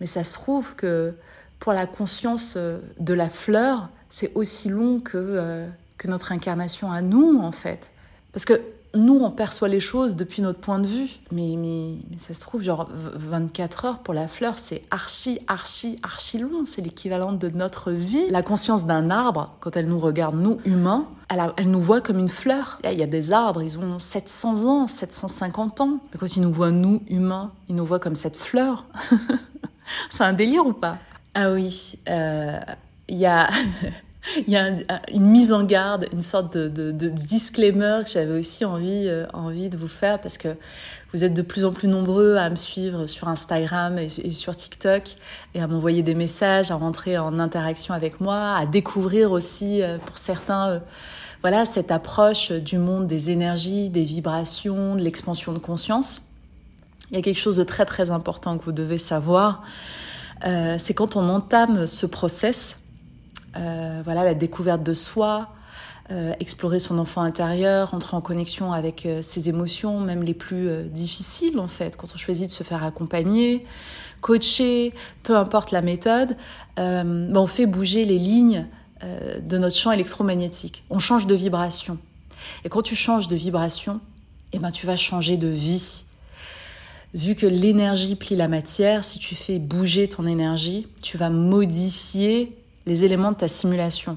Mais 0.00 0.06
ça 0.06 0.22
se 0.22 0.32
trouve 0.32 0.76
que 0.76 1.12
pour 1.58 1.72
la 1.72 1.88
conscience 1.88 2.56
de 2.56 3.14
la 3.14 3.28
fleur, 3.28 3.88
c'est 4.10 4.30
aussi 4.36 4.68
long 4.68 5.00
que 5.00 5.68
que 5.98 6.08
notre 6.08 6.32
incarnation 6.32 6.90
à 6.90 7.02
nous, 7.02 7.40
en 7.40 7.52
fait. 7.52 7.90
Parce 8.32 8.44
que 8.44 8.60
nous, 8.94 9.20
on 9.20 9.30
perçoit 9.30 9.68
les 9.68 9.80
choses 9.80 10.16
depuis 10.16 10.40
notre 10.40 10.60
point 10.60 10.78
de 10.78 10.86
vue. 10.86 11.10
Mais, 11.30 11.56
mais, 11.58 11.96
ça 12.18 12.32
se 12.32 12.40
trouve, 12.40 12.62
genre 12.62 12.88
24 12.90 13.84
heures 13.84 13.98
pour 13.98 14.14
la 14.14 14.28
fleur, 14.28 14.58
c'est 14.58 14.82
archi, 14.90 15.40
archi, 15.46 15.98
archi 16.02 16.38
long. 16.38 16.64
C'est 16.64 16.80
l'équivalent 16.80 17.32
de 17.32 17.48
notre 17.48 17.92
vie. 17.92 18.28
La 18.30 18.42
conscience 18.42 18.86
d'un 18.86 19.10
arbre, 19.10 19.54
quand 19.60 19.76
elle 19.76 19.86
nous 19.86 19.98
regarde, 19.98 20.36
nous, 20.36 20.58
humains, 20.64 21.06
elle, 21.28 21.52
elle 21.58 21.70
nous 21.70 21.82
voit 21.82 22.00
comme 22.00 22.18
une 22.18 22.28
fleur. 22.28 22.78
Il 22.84 22.98
y 22.98 23.02
a 23.02 23.06
des 23.06 23.32
arbres, 23.32 23.62
ils 23.62 23.78
ont 23.78 23.98
700 23.98 24.64
ans, 24.64 24.86
750 24.86 25.80
ans. 25.80 25.98
Mais 26.12 26.18
quand 26.18 26.36
ils 26.36 26.42
nous 26.42 26.52
voient, 26.52 26.70
nous, 26.70 27.02
humains, 27.08 27.52
ils 27.68 27.74
nous 27.74 27.84
voient 27.84 28.00
comme 28.00 28.16
cette 28.16 28.36
fleur. 28.36 28.86
c'est 30.10 30.24
un 30.24 30.32
délire 30.32 30.66
ou 30.66 30.72
pas? 30.72 30.96
Ah 31.34 31.52
oui, 31.52 31.98
euh, 32.08 32.58
il 33.08 33.18
y 33.18 33.26
a... 33.26 33.48
il 34.36 34.52
y 34.52 34.56
a 34.56 34.68
une 35.12 35.26
mise 35.26 35.52
en 35.52 35.64
garde, 35.64 36.06
une 36.12 36.22
sorte 36.22 36.56
de, 36.56 36.90
disclaimer 37.08 38.00
que 38.04 38.10
j'avais 38.10 38.38
aussi 38.38 38.64
envie, 38.64 39.06
euh, 39.08 39.26
envie 39.32 39.68
de 39.68 39.76
vous 39.76 39.88
faire 39.88 40.20
parce 40.20 40.38
que 40.38 40.48
vous 41.12 41.24
êtes 41.24 41.34
de 41.34 41.42
plus 41.42 41.64
en 41.64 41.72
plus 41.72 41.88
nombreux 41.88 42.36
à 42.36 42.50
me 42.50 42.56
suivre 42.56 43.06
sur 43.06 43.28
Instagram 43.28 43.98
et, 43.98 44.08
sur 44.08 44.54
TikTok 44.54 45.16
et 45.54 45.60
à 45.60 45.66
m'envoyer 45.66 46.02
des 46.02 46.14
messages, 46.14 46.70
à 46.70 46.74
rentrer 46.74 47.16
en 47.16 47.38
interaction 47.38 47.94
avec 47.94 48.20
moi, 48.20 48.54
à 48.54 48.66
découvrir 48.66 49.32
aussi 49.32 49.82
euh, 49.82 49.98
pour 49.98 50.18
certains 50.18 50.68
euh, 50.68 50.78
voilà 51.40 51.64
cette 51.64 51.92
approche 51.92 52.50
du 52.50 52.78
monde 52.78 53.06
des 53.06 53.30
énergies, 53.30 53.90
des 53.90 54.04
vibrations, 54.04 54.96
de 54.96 55.02
l'expansion 55.02 55.52
de 55.52 55.58
conscience. 55.58 56.22
Il 57.10 57.16
y 57.16 57.18
a 57.18 57.22
quelque 57.22 57.38
chose 57.38 57.56
de 57.56 57.64
très 57.64 57.84
très 57.84 58.10
important 58.10 58.58
que 58.58 58.64
vous 58.64 58.72
devez 58.72 58.98
savoir, 58.98 59.62
c'est 60.42 60.94
quand 60.94 61.16
on 61.16 61.28
entame 61.28 61.86
ce 61.86 62.06
process, 62.06 62.76
euh, 62.76 62.87
voilà, 64.04 64.24
la 64.24 64.34
découverte 64.34 64.82
de 64.82 64.92
soi, 64.92 65.48
euh, 66.10 66.32
explorer 66.40 66.78
son 66.78 66.98
enfant 66.98 67.20
intérieur, 67.20 67.92
entrer 67.92 68.16
en 68.16 68.22
connexion 68.22 68.72
avec 68.72 69.04
euh, 69.04 69.20
ses 69.20 69.50
émotions, 69.50 70.00
même 70.00 70.22
les 70.22 70.32
plus 70.32 70.84
difficiles 70.84 71.58
en 71.58 71.68
fait, 71.68 71.96
quand 71.96 72.08
on 72.14 72.16
choisit 72.16 72.48
de 72.48 72.52
se 72.52 72.62
faire 72.62 72.82
accompagner, 72.82 73.66
coacher, 74.22 74.94
peu 75.22 75.36
importe 75.36 75.70
la 75.70 75.82
méthode, 75.82 76.36
ben, 76.76 77.32
on 77.34 77.46
fait 77.46 77.66
bouger 77.66 78.04
les 78.04 78.18
lignes 78.18 78.66
de 79.02 79.58
notre 79.58 79.76
champ 79.76 79.92
électromagnétique. 79.92 80.82
On 80.90 80.98
change 80.98 81.26
de 81.26 81.34
vibration. 81.34 81.98
Et 82.64 82.68
quand 82.68 82.82
tu 82.82 82.96
changes 82.96 83.28
de 83.28 83.36
vibration, 83.36 84.00
eh 84.52 84.58
ben, 84.58 84.70
tu 84.70 84.86
vas 84.86 84.96
changer 84.96 85.36
de 85.36 85.48
vie. 85.48 86.04
Vu 87.14 87.34
que 87.34 87.46
l'énergie 87.46 88.16
plie 88.16 88.36
la 88.36 88.48
matière, 88.48 89.04
si 89.04 89.18
tu 89.18 89.34
fais 89.34 89.58
bouger 89.58 90.08
ton 90.08 90.26
énergie, 90.26 90.86
tu 91.02 91.16
vas 91.16 91.30
modifier 91.30 92.56
les 92.88 93.04
éléments 93.04 93.32
de 93.32 93.36
ta 93.36 93.48
simulation. 93.48 94.16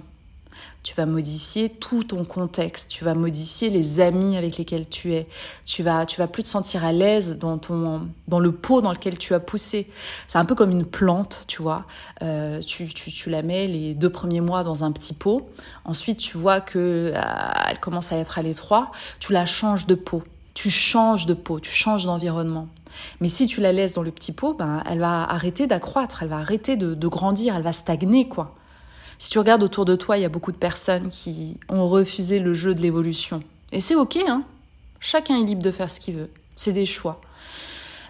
Tu 0.84 0.96
vas 0.96 1.06
modifier 1.06 1.70
tout 1.70 2.04
ton 2.04 2.24
contexte, 2.24 2.90
tu 2.90 3.04
vas 3.04 3.14
modifier 3.14 3.70
les 3.70 4.00
amis 4.00 4.36
avec 4.36 4.58
lesquels 4.58 4.90
tu 4.90 5.14
es. 5.14 5.28
Tu 5.64 5.84
vas, 5.84 6.08
tu 6.08 6.18
vas 6.18 6.28
plus 6.28 6.42
te 6.42 6.48
sentir 6.48 6.84
à 6.84 6.92
l'aise 6.92 7.38
dans 7.38 7.60
ton, 7.60 8.08
dans 8.28 8.40
le 8.40 8.52
pot 8.52 8.82
dans 8.82 8.92
lequel 8.92 9.20
tu 9.20 9.36
as 9.36 9.40
poussé. 9.40 9.88
C'est 10.28 10.40
un 10.40 10.46
peu 10.46 10.56
comme 10.56 10.72
une 10.72 10.86
plante, 10.86 11.44
tu 11.46 11.62
vois. 11.62 11.86
Euh, 12.24 12.62
tu, 12.62 12.88
tu, 12.88 13.30
la 13.30 13.44
mets 13.44 13.68
les 13.68 13.94
deux 13.94 14.10
premiers 14.10 14.42
mois 14.42 14.64
dans 14.64 14.84
un 14.84 14.92
petit 14.92 15.14
pot. 15.14 15.48
Ensuite, 15.86 16.18
tu 16.18 16.38
vois 16.38 16.62
que 16.62 17.12
euh, 17.14 17.22
elle 17.70 17.80
commence 17.80 18.12
à 18.12 18.18
être 18.18 18.40
à 18.40 18.42
l'étroit. 18.42 18.92
Tu 19.20 19.34
la 19.34 19.46
changes 19.46 19.86
de 19.86 19.94
pot. 19.94 20.24
Tu 20.56 20.72
changes 20.72 21.28
de 21.28 21.36
pot. 21.36 21.60
Tu 21.60 21.72
changes 21.72 22.06
d'environnement. 22.06 22.68
Mais 23.20 23.28
si 23.28 23.46
tu 23.46 23.62
la 23.62 23.72
laisses 23.72 23.94
dans 23.94 24.02
le 24.02 24.12
petit 24.12 24.32
pot, 24.32 24.54
ben, 24.54 24.84
elle 24.90 25.00
va 25.00 25.30
arrêter 25.30 25.68
d'accroître, 25.68 26.24
elle 26.24 26.30
va 26.30 26.38
arrêter 26.38 26.76
de, 26.76 26.94
de 26.94 27.08
grandir, 27.08 27.56
elle 27.56 27.64
va 27.64 27.72
stagner, 27.72 28.28
quoi. 28.28 28.56
Si 29.22 29.30
tu 29.30 29.38
regardes 29.38 29.62
autour 29.62 29.86
de 29.86 29.96
toi, 29.96 30.18
il 30.18 30.22
y 30.22 30.26
a 30.26 30.30
beaucoup 30.30 30.52
de 30.52 30.58
personnes 30.58 31.10
qui 31.10 31.60
ont 31.70 31.88
refusé 31.88 32.40
le 32.40 32.56
jeu 32.56 32.74
de 32.74 32.82
l'évolution. 32.82 33.44
Et 33.72 33.80
c'est 33.80 33.94
ok, 33.94 34.18
hein. 34.28 34.42
Chacun 35.00 35.40
est 35.40 35.44
libre 35.44 35.62
de 35.62 35.70
faire 35.70 35.92
ce 35.92 36.00
qu'il 36.00 36.16
veut. 36.16 36.30
C'est 36.56 36.72
des 36.72 36.88
choix. 36.88 37.22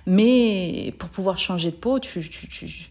Mais 0.06 0.96
pour 1.00 1.10
pouvoir 1.10 1.38
changer 1.38 1.72
de 1.72 1.76
peau, 1.76 2.00
tu, 2.00 2.22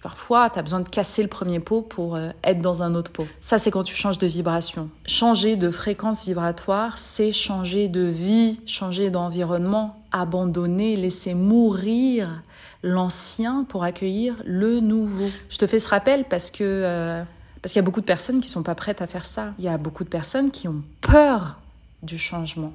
parfois, 0.02 0.50
tu 0.50 0.58
as 0.58 0.62
besoin 0.62 0.80
de 0.80 0.88
casser 0.90 1.22
le 1.22 1.30
premier 1.30 1.60
pot 1.60 1.80
pour 1.80 2.14
euh, 2.14 2.28
être 2.44 2.60
dans 2.60 2.82
un 2.82 2.94
autre 2.94 3.10
pot. 3.10 3.26
Ça, 3.40 3.56
c'est 3.56 3.70
quand 3.70 3.84
tu 3.84 3.94
changes 3.94 4.18
de 4.18 4.26
vibration. 4.26 4.90
Changer 5.06 5.56
de 5.56 5.70
fréquence 5.70 6.26
vibratoire, 6.26 6.98
c'est 6.98 7.32
changer 7.32 7.88
de 7.88 8.02
vie, 8.02 8.60
changer 8.66 9.08
d'environnement, 9.08 9.98
abandonner, 10.12 10.96
laisser 10.96 11.32
mourir 11.32 12.42
l'ancien 12.82 13.64
pour 13.66 13.82
accueillir 13.82 14.36
le 14.44 14.80
nouveau. 14.80 15.30
Je 15.48 15.56
te 15.56 15.66
fais 15.66 15.78
ce 15.78 15.88
rappel 15.88 16.26
parce 16.28 16.50
que 16.50 16.64
euh, 16.64 17.24
parce 17.62 17.72
qu'il 17.72 17.80
y 17.80 17.84
a 17.84 17.84
beaucoup 17.84 18.00
de 18.00 18.06
personnes 18.06 18.40
qui 18.40 18.48
sont 18.48 18.62
pas 18.62 18.74
prêtes 18.74 19.02
à 19.02 19.06
faire 19.06 19.26
ça. 19.26 19.52
Il 19.58 19.64
y 19.64 19.68
a 19.68 19.76
beaucoup 19.76 20.04
de 20.04 20.08
personnes 20.08 20.50
qui 20.50 20.66
ont 20.68 20.82
peur 21.00 21.60
du 22.02 22.18
changement, 22.18 22.72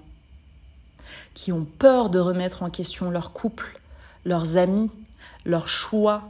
qui 1.34 1.52
ont 1.52 1.66
peur 1.66 2.10
de 2.10 2.20
remettre 2.20 2.64
en 2.64 2.70
question 2.70 3.10
leur 3.10 3.32
couple, 3.32 3.80
leurs 4.26 4.58
amis, 4.58 4.92
leurs 5.46 5.70
choix, 5.70 6.24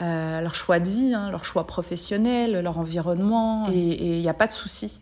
euh, 0.00 0.40
leur 0.40 0.54
choix 0.54 0.78
de 0.78 0.88
vie, 0.88 1.14
hein, 1.14 1.30
leur 1.30 1.44
choix 1.44 1.66
professionnel, 1.66 2.60
leur 2.62 2.78
environnement. 2.78 3.68
Et 3.70 4.16
il 4.16 4.20
n'y 4.20 4.28
a 4.28 4.34
pas 4.34 4.46
de 4.46 4.52
souci. 4.52 5.00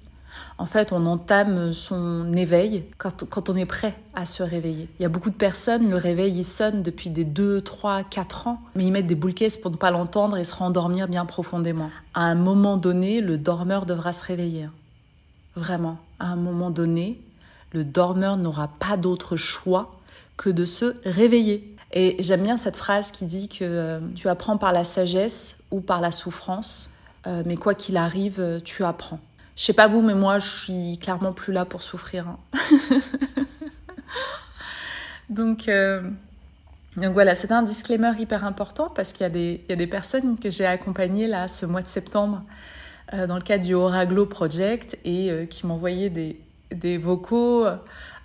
En 0.61 0.67
fait, 0.67 0.93
on 0.93 1.07
entame 1.07 1.73
son 1.73 2.33
éveil 2.33 2.85
quand, 2.99 3.49
on 3.49 3.55
est 3.55 3.65
prêt 3.65 3.95
à 4.15 4.27
se 4.27 4.43
réveiller. 4.43 4.89
Il 4.99 5.03
y 5.03 5.07
a 5.07 5.09
beaucoup 5.09 5.31
de 5.31 5.37
personnes, 5.37 5.89
le 5.89 5.97
réveil, 5.97 6.37
il 6.37 6.45
sonne 6.45 6.83
depuis 6.83 7.11
des 7.11 7.25
2, 7.25 7.61
3, 7.61 8.03
4 8.03 8.49
ans, 8.49 8.59
mais 8.75 8.85
ils 8.85 8.91
mettent 8.91 9.07
des 9.07 9.15
boules 9.15 9.35
pour 9.63 9.71
ne 9.71 9.77
pas 9.77 9.93
l'entendre 9.93 10.37
et 10.37 10.43
se 10.43 10.57
rendormir 10.57 11.07
bien 11.07 11.27
profondément. 11.27 11.91
À 12.13 12.23
un 12.23 12.35
moment 12.35 12.77
donné, 12.77 13.21
le 13.21 13.39
dormeur 13.39 13.87
devra 13.87 14.13
se 14.13 14.25
réveiller. 14.25 14.69
Vraiment. 15.55 15.99
À 16.19 16.33
un 16.33 16.37
moment 16.37 16.71
donné, 16.71 17.21
le 17.73 17.85
dormeur 17.85 18.37
n'aura 18.37 18.67
pas 18.67 18.97
d'autre 18.97 19.37
choix 19.37 19.95
que 20.37 20.51
de 20.51 20.67
se 20.67 20.97
réveiller. 21.05 21.77
Et 21.93 22.17
j'aime 22.19 22.43
bien 22.43 22.57
cette 22.57 22.77
phrase 22.77 23.13
qui 23.13 23.27
dit 23.27 23.49
que 23.49 23.63
euh, 23.63 24.01
tu 24.17 24.29
apprends 24.29 24.57
par 24.57 24.73
la 24.73 24.83
sagesse 24.83 25.63
ou 25.71 25.81
par 25.81 26.01
la 26.01 26.11
souffrance, 26.11 26.91
euh, 27.29 27.43
mais 27.47 27.57
quoi 27.57 27.75
qu'il 27.75 27.97
arrive, 27.97 28.61
tu 28.65 28.83
apprends. 28.83 29.21
Je 29.59 29.65
sais 29.65 29.75
pas 29.75 29.89
vous, 29.89 30.01
mais 30.01 30.15
moi, 30.15 30.39
je 30.39 30.49
suis 30.49 30.99
clairement 30.99 31.33
plus 31.33 31.53
là 31.53 31.67
pour 31.67 31.83
souffrir. 31.83 32.27
Hein. 32.29 32.39
donc, 35.29 35.69
donc 36.97 37.13
voilà, 37.13 37.35
c'est 37.35 37.53
un 37.53 37.63
disclaimer 37.63 38.13
hyper 38.19 38.45
important 38.45 38.89
parce 38.89 39.13
qu'il 39.13 39.27
y, 39.27 39.61
y, 39.69 39.73
a 39.73 39.77
des 39.77 39.87
personnes 39.87 40.39
que 40.39 40.49
j'ai 40.49 40.65
accompagnées 40.65 41.27
là 41.27 41.49
ce 41.49 41.67
mois 41.67 41.83
de 41.83 41.89
septembre 41.89 42.43
dans 43.13 43.35
le 43.35 43.43
cadre 43.43 43.65
du 43.65 43.75
Oraglo 43.75 44.27
Project 44.27 44.97
et 45.05 45.49
qui 45.51 45.67
m'envoyaient 45.67 46.11
des, 46.11 46.41
des 46.71 46.97
vocaux 46.97 47.67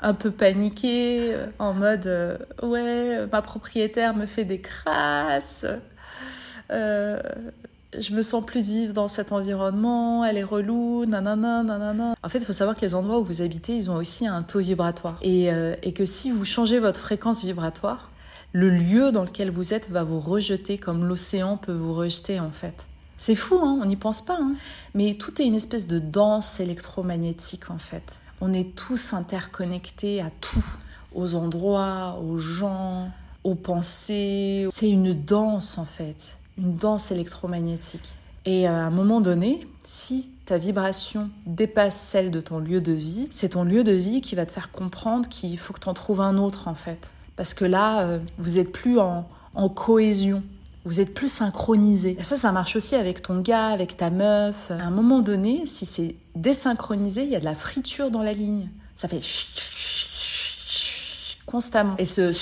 un 0.04 0.14
peu 0.14 0.32
paniqué, 0.32 1.34
euh, 1.34 1.48
en 1.58 1.74
mode 1.74 2.06
euh, 2.08 2.38
ouais, 2.62 3.26
ma 3.32 3.42
propriétaire 3.42 4.14
me 4.14 4.26
fait 4.26 4.44
des 4.44 4.60
crasses, 4.60 5.66
euh, 6.72 7.22
je 8.00 8.14
me 8.14 8.22
sens 8.22 8.46
plus 8.46 8.62
vivre 8.62 8.94
dans 8.94 9.08
cet 9.08 9.32
environnement, 9.32 10.26
elle 10.26 10.38
est 10.38 10.44
relou, 10.44 11.06
nanana, 11.06 11.64
nanana. 11.64 12.16
En 12.24 12.30
fait, 12.30 12.40
il 12.40 12.46
faut 12.46 12.54
savoir 12.54 12.76
que 12.76 12.82
les 12.82 12.96
endroits 12.96 13.20
où 13.20 13.24
vous 13.24 13.42
habitez, 13.42 13.76
ils 13.76 13.90
ont 13.92 13.96
aussi 13.96 14.28
un 14.28 14.42
taux 14.44 14.60
vibratoire. 14.60 15.18
Et, 15.22 15.50
et 15.84 15.94
que 15.94 16.06
si 16.06 16.32
vous 16.32 16.46
changez 16.46 16.80
votre 16.80 17.00
fréquence 17.00 17.44
vibratoire, 17.44 18.10
le 18.54 18.70
lieu 18.70 19.12
dans 19.12 19.24
lequel 19.24 19.50
vous 19.50 19.74
êtes 19.74 19.90
va 19.90 20.04
vous 20.04 20.20
rejeter 20.20 20.78
comme 20.78 21.06
l'océan 21.06 21.58
peut 21.58 21.74
vous 21.74 21.94
rejeter 21.94 22.40
en 22.40 22.52
fait. 22.52 22.86
C'est 23.18 23.36
fou, 23.36 23.56
hein 23.56 23.80
on 23.82 23.86
n'y 23.86 23.96
pense 23.96 24.22
pas. 24.22 24.38
Hein 24.40 24.54
Mais 24.94 25.16
tout 25.16 25.42
est 25.42 25.46
une 25.46 25.56
espèce 25.56 25.88
de 25.88 25.98
danse 25.98 26.60
électromagnétique 26.60 27.72
en 27.72 27.80
fait. 27.80 28.04
On 28.42 28.54
est 28.54 28.76
tous 28.76 29.14
interconnectés 29.14 30.22
à 30.22 30.30
tout, 30.40 30.66
aux 31.16 31.34
endroits, 31.36 32.20
aux 32.22 32.38
gens, 32.38 33.10
aux 33.44 33.56
pensées. 33.56 34.68
C'est 34.72 34.90
une 34.90 35.14
danse 35.14 35.80
en 35.80 35.86
fait, 35.86 36.38
une 36.58 36.76
danse 36.76 37.12
électromagnétique. 37.12 38.16
Et 38.46 38.68
à 38.68 38.76
un 38.76 38.90
moment 38.90 39.22
donné, 39.22 39.66
si 39.84 40.30
ta 40.46 40.58
vibration 40.58 41.30
dépasse 41.46 42.00
celle 42.00 42.32
de 42.32 42.42
ton 42.42 42.60
lieu 42.60 42.82
de 42.82 42.92
vie, 42.92 43.28
c'est 43.32 43.50
ton 43.50 43.64
lieu 43.64 43.84
de 43.84 43.94
vie 43.94 44.22
qui 44.22 44.36
va 44.36 44.46
te 44.46 44.52
faire 44.52 44.72
comprendre 44.72 45.30
qu'il 45.30 45.58
faut 45.58 45.74
que 45.74 45.80
tu 45.80 45.90
en 45.90 45.94
trouves 45.94 46.22
un 46.22 46.38
autre 46.38 46.68
en 46.68 46.76
fait. 46.76 47.10
Parce 47.36 47.54
que 47.54 47.66
là, 47.66 48.02
euh, 48.02 48.20
vous 48.38 48.60
êtes 48.60 48.72
plus 48.72 49.00
en, 49.00 49.26
en 49.56 49.70
cohésion 49.70 50.44
vous 50.86 51.00
êtes 51.00 51.14
plus 51.14 51.32
synchronisé. 51.32 52.18
Et 52.20 52.24
ça, 52.24 52.36
ça 52.36 52.52
marche 52.52 52.76
aussi 52.76 52.96
avec 52.96 53.22
ton 53.22 53.40
gars, 53.40 53.68
avec 53.68 53.96
ta 53.96 54.10
meuf. 54.10 54.70
À 54.72 54.84
un 54.84 54.92
moment 54.92 55.20
donné, 55.20 55.64
si 55.66 55.86
c'est 55.86 56.16
désynchronisé, 56.36 57.24
il 57.24 57.30
y 57.30 57.36
a 57.36 57.40
de 57.40 57.46
la 57.46 57.56
friture 57.56 58.12
dans 58.12 58.22
la 58.22 58.34
ligne. 58.34 58.68
Ça 58.96 59.08
fait 59.08 59.22
constamment. 61.46 61.96
Et 61.98 62.06
ce 62.06 62.34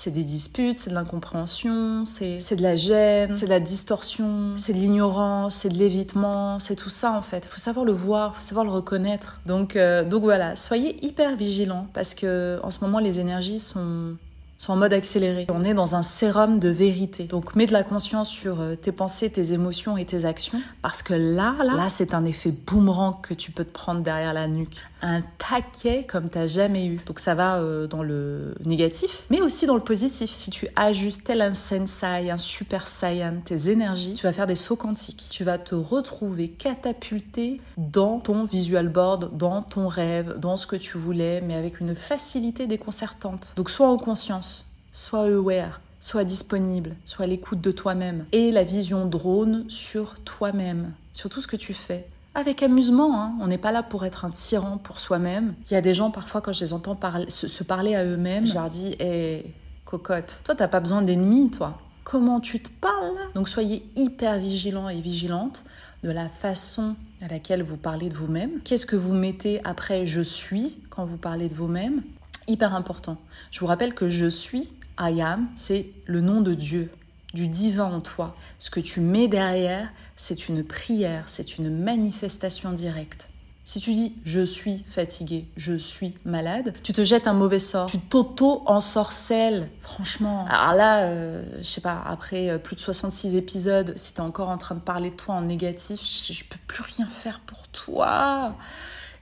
c'est 0.00 0.10
des 0.10 0.24
disputes, 0.24 0.78
c'est 0.78 0.90
de 0.90 0.94
l'incompréhension, 0.94 2.04
c'est 2.06 2.56
de 2.56 2.62
la 2.62 2.76
gêne, 2.76 3.34
c'est 3.34 3.44
de 3.44 3.50
la 3.50 3.60
distorsion, 3.60 4.52
c'est 4.56 4.72
de 4.72 4.78
l'ignorance, 4.78 5.56
c'est 5.56 5.68
de 5.68 5.76
l'évitement, 5.76 6.58
c'est 6.58 6.76
tout 6.76 6.88
ça 6.88 7.12
en 7.12 7.20
fait. 7.20 7.44
Faut 7.44 7.58
savoir 7.58 7.84
le 7.84 7.92
voir, 7.92 8.34
faut 8.34 8.40
savoir 8.40 8.64
le 8.64 8.70
reconnaître. 8.70 9.40
Donc, 9.44 9.76
euh, 9.76 10.02
donc 10.02 10.22
voilà, 10.22 10.56
soyez 10.56 11.04
hyper 11.04 11.36
vigilants 11.36 11.86
parce 11.92 12.14
que 12.14 12.58
en 12.62 12.70
ce 12.70 12.82
moment 12.82 12.98
les 12.98 13.20
énergies 13.20 13.60
sont 13.60 14.16
sont 14.60 14.74
en 14.74 14.76
mode 14.76 14.92
accéléré. 14.92 15.46
On 15.48 15.64
est 15.64 15.72
dans 15.72 15.96
un 15.96 16.02
sérum 16.02 16.58
de 16.58 16.68
vérité. 16.68 17.24
Donc 17.24 17.56
mets 17.56 17.64
de 17.64 17.72
la 17.72 17.82
conscience 17.82 18.28
sur 18.28 18.60
euh, 18.60 18.74
tes 18.74 18.92
pensées, 18.92 19.30
tes 19.30 19.54
émotions 19.54 19.96
et 19.96 20.04
tes 20.04 20.26
actions 20.26 20.60
parce 20.82 21.02
que 21.02 21.14
là, 21.14 21.54
là, 21.64 21.74
là 21.74 21.88
c'est 21.88 22.12
un 22.12 22.26
effet 22.26 22.52
boomerang 22.52 23.22
que 23.22 23.32
tu 23.32 23.52
peux 23.52 23.64
te 23.64 23.72
prendre 23.72 24.02
derrière 24.02 24.34
la 24.34 24.48
nuque. 24.48 24.76
Un 25.00 25.22
taquet 25.38 26.04
comme 26.06 26.28
t'as 26.28 26.46
jamais 26.46 26.86
eu. 26.86 27.00
Donc 27.06 27.20
ça 27.20 27.34
va 27.34 27.56
euh, 27.56 27.86
dans 27.86 28.02
le 28.02 28.54
négatif, 28.66 29.24
mais 29.30 29.40
aussi 29.40 29.64
dans 29.64 29.76
le 29.76 29.80
positif. 29.80 30.30
Si 30.30 30.50
tu 30.50 30.68
ajustes 30.76 31.24
tel 31.24 31.40
un 31.40 31.54
sensei, 31.54 32.30
un 32.30 32.36
super 32.36 32.86
saiyan, 32.86 33.36
tes 33.42 33.70
énergies, 33.70 34.12
tu 34.12 34.26
vas 34.26 34.34
faire 34.34 34.46
des 34.46 34.56
sauts 34.56 34.76
quantiques. 34.76 35.28
Tu 35.30 35.42
vas 35.42 35.56
te 35.56 35.74
retrouver 35.74 36.50
catapulté 36.50 37.62
dans 37.78 38.18
ton 38.18 38.44
visual 38.44 38.90
board, 38.90 39.38
dans 39.38 39.62
ton 39.62 39.88
rêve, 39.88 40.38
dans 40.38 40.58
ce 40.58 40.66
que 40.66 40.76
tu 40.76 40.98
voulais, 40.98 41.40
mais 41.40 41.54
avec 41.54 41.80
une 41.80 41.94
facilité 41.94 42.66
déconcertante. 42.66 43.54
Donc 43.56 43.70
sois 43.70 43.88
en 43.88 43.96
conscience 43.96 44.49
sois 44.92 45.26
aware, 45.26 45.80
sois 46.00 46.24
disponible, 46.24 46.96
sois 47.04 47.24
à 47.24 47.28
l'écoute 47.28 47.60
de 47.60 47.70
toi-même 47.70 48.24
et 48.32 48.50
la 48.50 48.64
vision 48.64 49.06
drone 49.06 49.64
sur 49.68 50.18
toi-même, 50.20 50.92
sur 51.12 51.30
tout 51.30 51.40
ce 51.40 51.46
que 51.46 51.56
tu 51.56 51.74
fais. 51.74 52.06
Avec 52.34 52.62
amusement, 52.62 53.20
hein. 53.20 53.34
on 53.40 53.48
n'est 53.48 53.58
pas 53.58 53.72
là 53.72 53.82
pour 53.82 54.04
être 54.04 54.24
un 54.24 54.30
tyran 54.30 54.78
pour 54.78 54.98
soi-même. 54.98 55.54
Il 55.70 55.74
y 55.74 55.76
a 55.76 55.80
des 55.80 55.94
gens, 55.94 56.10
parfois, 56.10 56.40
quand 56.40 56.52
je 56.52 56.64
les 56.64 56.72
entends 56.72 56.98
se, 57.28 57.64
parler 57.64 57.96
à 57.96 58.04
eux-mêmes, 58.04 58.46
je 58.46 58.54
leur 58.54 58.68
dis 58.68 58.92
Hé, 59.00 59.44
eh, 59.44 59.54
cocotte, 59.84 60.40
toi, 60.44 60.54
t'as 60.54 60.68
pas 60.68 60.78
besoin 60.78 61.02
d'ennemis, 61.02 61.50
toi. 61.50 61.78
Comment 62.04 62.40
tu 62.40 62.60
te 62.60 62.70
parles? 62.80 63.18
Donc, 63.34 63.48
soyez 63.48 63.84
hyper 63.96 64.38
vigilants 64.38 64.88
et 64.88 65.00
vigilantes 65.00 65.64
de 66.04 66.10
la 66.10 66.28
façon 66.28 66.94
à 67.20 67.28
laquelle 67.28 67.62
vous 67.62 67.76
parlez 67.76 68.08
de 68.08 68.14
vous-même. 68.14 68.60
Qu'est-ce 68.64 68.86
que 68.86 68.96
vous 68.96 69.12
mettez 69.12 69.60
après 69.64 70.06
je 70.06 70.20
suis 70.20 70.78
quand 70.88 71.04
vous 71.04 71.18
parlez 71.18 71.48
de 71.48 71.54
vous-même? 71.54 72.02
Hyper 72.48 72.74
important. 72.74 73.16
Je 73.50 73.60
vous 73.60 73.66
rappelle 73.66 73.94
que 73.94 74.08
je 74.08 74.26
suis 74.26 74.72
I 74.98 75.22
am, 75.22 75.48
c'est 75.56 75.86
le 76.06 76.20
nom 76.20 76.40
de 76.42 76.54
Dieu, 76.54 76.90
du 77.32 77.48
divin 77.48 77.84
en 77.84 78.00
toi. 78.00 78.36
Ce 78.58 78.70
que 78.70 78.80
tu 78.80 79.00
mets 79.00 79.28
derrière, 79.28 79.88
c'est 80.16 80.48
une 80.48 80.62
prière, 80.62 81.24
c'est 81.26 81.56
une 81.56 81.70
manifestation 81.70 82.72
directe. 82.72 83.30
Si 83.64 83.78
tu 83.78 83.94
dis 83.94 84.14
je 84.24 84.44
suis 84.44 84.84
fatigué, 84.88 85.46
je 85.56 85.74
suis 85.74 86.14
malade, 86.24 86.74
tu 86.82 86.92
te 86.92 87.04
jettes 87.04 87.28
un 87.28 87.34
mauvais 87.34 87.58
sort, 87.60 87.86
tu 87.86 87.98
t'auto-ensorcelles. 87.98 89.68
Franchement. 89.80 90.44
Alors 90.50 90.74
là, 90.74 91.04
euh, 91.04 91.44
je 91.58 91.68
sais 91.68 91.80
pas, 91.80 92.02
après 92.04 92.50
euh, 92.50 92.58
plus 92.58 92.74
de 92.74 92.80
66 92.80 93.36
épisodes, 93.36 93.92
si 93.96 94.12
t'es 94.12 94.20
encore 94.20 94.48
en 94.48 94.58
train 94.58 94.74
de 94.74 94.80
parler 94.80 95.10
de 95.10 95.14
toi 95.14 95.36
en 95.36 95.42
négatif, 95.42 96.00
je, 96.02 96.32
je 96.32 96.44
peux 96.44 96.58
plus 96.66 96.82
rien 96.82 97.06
faire 97.06 97.40
pour 97.46 97.68
toi. 97.68 98.56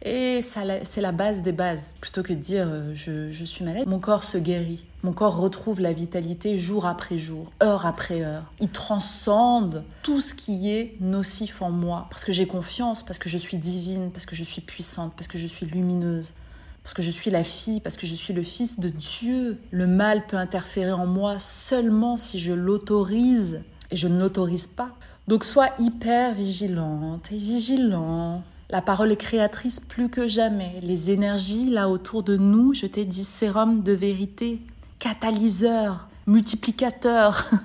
Et 0.02 0.40
c'est 0.42 1.00
la 1.00 1.12
base 1.12 1.42
des 1.42 1.52
bases. 1.52 1.94
Plutôt 2.00 2.22
que 2.22 2.32
de 2.32 2.38
dire 2.38 2.66
euh, 2.68 2.94
je, 2.94 3.44
suis 3.44 3.64
malade, 3.64 3.86
mon 3.86 3.98
corps 3.98 4.24
se 4.24 4.38
guérit. 4.38 4.84
Mon 5.02 5.12
corps 5.12 5.36
retrouve 5.36 5.80
la 5.80 5.92
vitalité 5.92 6.58
jour 6.58 6.86
après 6.86 7.18
jour, 7.18 7.50
heure 7.62 7.86
après 7.86 8.22
heure. 8.22 8.44
Il 8.60 8.68
transcende 8.68 9.84
tout 10.02 10.20
ce 10.20 10.34
qui 10.34 10.70
est 10.70 10.94
nocif 11.00 11.62
en 11.62 11.70
moi. 11.70 12.06
Parce 12.10 12.24
que 12.24 12.32
j'ai 12.32 12.46
confiance, 12.46 13.02
parce 13.02 13.18
que 13.18 13.28
je 13.28 13.38
suis 13.38 13.56
divine, 13.56 14.10
parce 14.10 14.26
que 14.26 14.34
je 14.34 14.42
suis 14.44 14.60
puissante, 14.60 15.12
parce 15.16 15.28
que 15.28 15.38
je 15.38 15.46
suis 15.46 15.66
lumineuse, 15.66 16.34
parce 16.82 16.94
que 16.94 17.02
je 17.02 17.10
suis 17.10 17.30
la 17.30 17.44
fille, 17.44 17.80
parce 17.80 17.96
que 17.96 18.06
je 18.06 18.14
suis 18.14 18.34
le 18.34 18.42
fils 18.42 18.80
de 18.80 18.88
Dieu. 18.88 19.58
Le 19.70 19.86
mal 19.86 20.26
peut 20.26 20.36
interférer 20.36 20.92
en 20.92 21.06
moi 21.06 21.38
seulement 21.38 22.16
si 22.16 22.38
je 22.38 22.52
l'autorise. 22.52 23.60
Et 23.90 23.96
je 23.96 24.06
ne 24.06 24.18
l'autorise 24.18 24.66
pas. 24.66 24.90
Donc 25.28 25.44
sois 25.44 25.68
hyper 25.78 26.34
vigilante 26.34 27.30
et 27.32 27.36
vigilant 27.36 28.42
la 28.70 28.82
parole 28.82 29.12
est 29.12 29.16
créatrice 29.16 29.80
plus 29.80 30.08
que 30.08 30.28
jamais. 30.28 30.80
Les 30.82 31.10
énergies 31.10 31.70
là 31.70 31.88
autour 31.88 32.22
de 32.22 32.36
nous, 32.36 32.74
je 32.74 32.86
t'ai 32.86 33.04
dit 33.04 33.24
sérum 33.24 33.82
de 33.82 33.92
vérité, 33.92 34.60
catalyseur, 34.98 36.08
multiplicateur. 36.26 37.48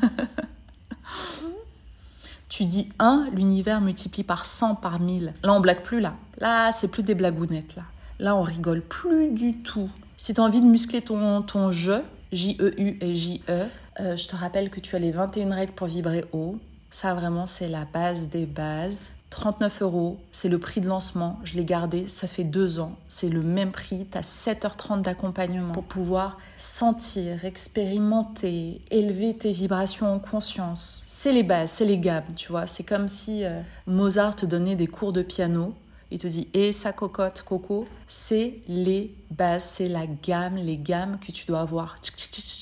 tu 2.49 2.66
dis 2.66 2.89
1, 2.99 3.30
l'univers 3.34 3.82
multiplie 3.82 4.24
par 4.24 4.45
100, 4.45 4.76
par 4.76 4.99
1000. 4.99 5.34
Là, 5.43 5.54
on 5.54 5.60
blague 5.60 5.84
plus, 5.84 5.99
là. 5.99 6.14
Là, 6.38 6.72
c'est 6.72 6.88
plus 6.88 7.04
des 7.04 7.16
blagounettes, 7.16 7.76
là. 7.76 7.84
Là, 8.20 8.36
on 8.36 8.41
rigole 8.41 8.82
plus 8.82 9.32
du 9.32 9.58
tout. 9.58 9.89
Si 10.18 10.34
tu 10.34 10.39
as 10.39 10.43
envie 10.43 10.62
de 10.62 10.68
muscler 10.68 11.01
ton, 11.01 11.41
ton 11.41 11.72
je, 11.72 12.01
J-E-U 12.32 12.97
et 13.01 13.16
J-E, 13.16 13.66
euh, 13.99 14.16
je 14.16 14.28
te 14.28 14.36
rappelle 14.36 14.70
que 14.70 14.80
tu 14.80 14.95
as 14.95 14.99
les 14.99 15.12
21 15.12 15.54
règles 15.54 15.74
pour 15.74 15.88
vibrer 15.88 16.24
haut. 16.32 16.58
Ça, 16.89 17.14
vraiment, 17.14 17.45
c'est 17.45 17.68
la 17.68 17.86
base 17.86 18.30
des 18.30 18.45
bases. 18.45 19.12
39 19.34 19.82
euros, 19.82 20.18
c'est 20.32 20.48
le 20.48 20.60
prix 20.60 20.80
de 20.80 20.88
lancement. 20.88 21.40
Je 21.44 21.56
l'ai 21.56 21.66
gardé, 21.66 22.06
ça 22.06 22.28
fait 22.28 22.44
deux 22.44 22.80
ans. 22.80 22.96
C'est 23.08 23.30
le 23.30 23.42
même 23.42 23.72
prix. 23.72 24.06
Tu 24.12 24.16
as 24.16 24.22
7h30 24.22 25.02
d'accompagnement 25.02 25.74
pour 25.74 25.86
pouvoir 25.86 26.38
sentir, 26.56 27.44
expérimenter, 27.44 28.80
élever 28.92 29.36
tes 29.36 29.52
vibrations 29.52 30.14
en 30.14 30.20
conscience. 30.20 31.04
C'est 31.08 31.34
les 31.34 31.42
bases, 31.42 31.72
c'est 31.72 31.86
les 31.86 31.98
gammes, 31.98 32.24
tu 32.36 32.52
vois. 32.52 32.68
C'est 32.68 32.84
comme 32.84 33.08
si 33.08 33.44
euh, 33.44 33.60
Mozart 33.88 34.36
te 34.36 34.46
donnait 34.46 34.76
des 34.76 34.88
cours 34.88 35.14
de 35.14 35.24
piano. 35.24 35.74
Il 36.12 36.20
te 36.20 36.28
dit, 36.28 36.48
et 36.54 36.72
sa 36.72 36.94
cocotte, 36.94 37.42
coco, 37.42 37.88
c'est 38.08 38.60
les 38.68 39.16
bases, 39.32 39.64
c'est 39.64 39.90
la 39.90 40.06
gamme, 40.06 40.58
les 40.58 40.78
gammes 40.78 41.18
que 41.20 41.32
tu 41.32 41.48
dois 41.48 41.62
avoir 41.62 41.96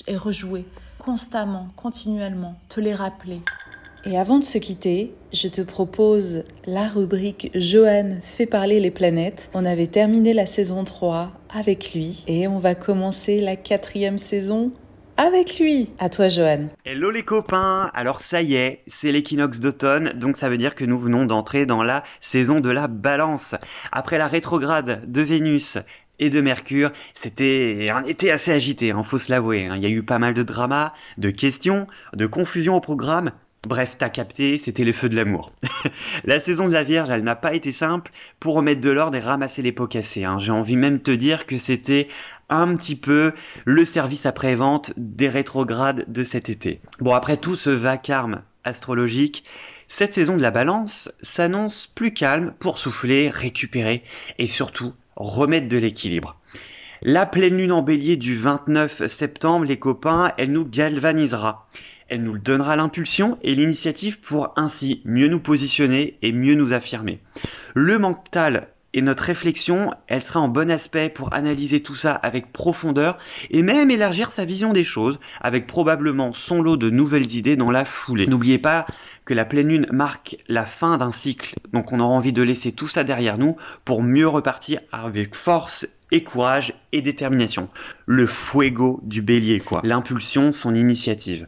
et 0.06 0.16
rejouer 0.16 0.64
constamment, 0.98 1.68
continuellement, 1.76 2.54
te 2.68 2.80
les 2.80 2.94
rappeler. 2.94 3.42
Et 4.04 4.18
avant 4.18 4.40
de 4.40 4.44
se 4.44 4.58
quitter, 4.58 5.12
je 5.32 5.46
te 5.46 5.60
propose 5.60 6.42
la 6.66 6.88
rubrique 6.88 7.52
Johan 7.54 8.18
fait 8.20 8.46
parler 8.46 8.80
les 8.80 8.90
planètes. 8.90 9.48
On 9.54 9.64
avait 9.64 9.86
terminé 9.86 10.34
la 10.34 10.44
saison 10.44 10.82
3 10.82 11.30
avec 11.54 11.92
lui 11.94 12.24
et 12.26 12.48
on 12.48 12.58
va 12.58 12.74
commencer 12.74 13.40
la 13.40 13.54
quatrième 13.54 14.18
saison 14.18 14.72
avec 15.16 15.60
lui. 15.60 15.90
À 16.00 16.08
toi, 16.08 16.26
Johan. 16.26 16.64
Hello 16.84 17.12
les 17.12 17.22
copains. 17.22 17.92
Alors 17.94 18.22
ça 18.22 18.42
y 18.42 18.56
est, 18.56 18.82
c'est 18.88 19.12
l'équinoxe 19.12 19.60
d'automne, 19.60 20.14
donc 20.14 20.36
ça 20.36 20.48
veut 20.48 20.58
dire 20.58 20.74
que 20.74 20.84
nous 20.84 20.98
venons 20.98 21.24
d'entrer 21.24 21.64
dans 21.64 21.84
la 21.84 22.02
saison 22.20 22.58
de 22.58 22.70
la 22.70 22.88
balance. 22.88 23.54
Après 23.92 24.18
la 24.18 24.26
rétrograde 24.26 25.02
de 25.06 25.22
Vénus 25.22 25.78
et 26.18 26.28
de 26.28 26.40
Mercure, 26.40 26.90
c'était 27.14 27.86
un 27.94 28.02
été 28.02 28.32
assez 28.32 28.50
agité, 28.50 28.90
hein, 28.90 29.04
faut 29.04 29.18
se 29.18 29.30
l'avouer. 29.30 29.66
Hein. 29.66 29.76
Il 29.76 29.82
y 29.84 29.86
a 29.86 29.90
eu 29.90 30.02
pas 30.02 30.18
mal 30.18 30.34
de 30.34 30.42
dramas, 30.42 30.92
de 31.18 31.30
questions, 31.30 31.86
de 32.14 32.26
confusion 32.26 32.74
au 32.74 32.80
programme, 32.80 33.30
Bref, 33.66 33.94
t'as 33.96 34.08
capté, 34.08 34.58
c'était 34.58 34.82
les 34.82 34.92
feux 34.92 35.08
de 35.08 35.14
l'amour. 35.14 35.52
la 36.24 36.40
saison 36.40 36.66
de 36.66 36.72
la 36.72 36.82
Vierge, 36.82 37.10
elle 37.10 37.22
n'a 37.22 37.36
pas 37.36 37.54
été 37.54 37.72
simple 37.72 38.10
pour 38.40 38.54
remettre 38.54 38.80
de 38.80 38.90
l'ordre 38.90 39.16
et 39.16 39.20
ramasser 39.20 39.62
les 39.62 39.70
pots 39.70 39.86
cassés. 39.86 40.24
Hein. 40.24 40.38
J'ai 40.40 40.50
envie 40.50 40.74
même 40.74 40.98
de 40.98 41.02
te 41.02 41.12
dire 41.12 41.46
que 41.46 41.58
c'était 41.58 42.08
un 42.48 42.74
petit 42.74 42.96
peu 42.96 43.32
le 43.64 43.84
service 43.84 44.26
après-vente 44.26 44.92
des 44.96 45.28
rétrogrades 45.28 46.04
de 46.08 46.24
cet 46.24 46.48
été. 46.48 46.80
Bon, 46.98 47.14
après 47.14 47.36
tout 47.36 47.54
ce 47.54 47.70
vacarme 47.70 48.42
astrologique, 48.64 49.44
cette 49.86 50.14
saison 50.14 50.36
de 50.36 50.42
la 50.42 50.50
balance 50.50 51.12
s'annonce 51.22 51.86
plus 51.86 52.12
calme 52.12 52.54
pour 52.58 52.78
souffler, 52.78 53.28
récupérer 53.28 54.02
et 54.38 54.48
surtout 54.48 54.92
remettre 55.14 55.68
de 55.68 55.76
l'équilibre. 55.76 56.36
La 57.02 57.26
pleine 57.26 57.56
lune 57.56 57.72
en 57.72 57.82
bélier 57.82 58.16
du 58.16 58.36
29 58.36 59.06
septembre, 59.06 59.66
les 59.66 59.78
copains, 59.78 60.32
elle 60.38 60.52
nous 60.52 60.64
galvanisera. 60.64 61.68
Elle 62.12 62.24
nous 62.24 62.36
donnera 62.36 62.76
l'impulsion 62.76 63.38
et 63.40 63.54
l'initiative 63.54 64.20
pour 64.20 64.52
ainsi 64.56 65.00
mieux 65.06 65.28
nous 65.28 65.40
positionner 65.40 66.18
et 66.20 66.30
mieux 66.32 66.52
nous 66.52 66.74
affirmer. 66.74 67.20
Le 67.72 67.98
mental 67.98 68.68
et 68.92 69.00
notre 69.00 69.24
réflexion, 69.24 69.92
elle 70.08 70.22
sera 70.22 70.38
en 70.40 70.48
bon 70.48 70.70
aspect 70.70 71.08
pour 71.08 71.32
analyser 71.32 71.80
tout 71.80 71.94
ça 71.94 72.12
avec 72.12 72.52
profondeur 72.52 73.16
et 73.48 73.62
même 73.62 73.90
élargir 73.90 74.30
sa 74.30 74.44
vision 74.44 74.74
des 74.74 74.84
choses 74.84 75.18
avec 75.40 75.66
probablement 75.66 76.34
son 76.34 76.60
lot 76.60 76.76
de 76.76 76.90
nouvelles 76.90 77.34
idées 77.34 77.56
dans 77.56 77.70
la 77.70 77.86
foulée. 77.86 78.26
N'oubliez 78.26 78.58
pas 78.58 78.84
que 79.24 79.32
la 79.32 79.46
pleine 79.46 79.68
lune 79.68 79.86
marque 79.90 80.36
la 80.48 80.66
fin 80.66 80.98
d'un 80.98 81.12
cycle, 81.12 81.54
donc 81.72 81.94
on 81.94 82.00
aura 82.00 82.12
envie 82.12 82.34
de 82.34 82.42
laisser 82.42 82.72
tout 82.72 82.88
ça 82.88 83.04
derrière 83.04 83.38
nous 83.38 83.56
pour 83.86 84.02
mieux 84.02 84.28
repartir 84.28 84.80
avec 84.92 85.34
force 85.34 85.86
courage 86.20 86.74
et 86.92 87.00
détermination. 87.00 87.68
Le 88.06 88.26
fuego 88.26 89.00
du 89.02 89.22
bélier, 89.22 89.60
quoi. 89.60 89.80
L'impulsion, 89.84 90.52
son 90.52 90.74
initiative. 90.74 91.46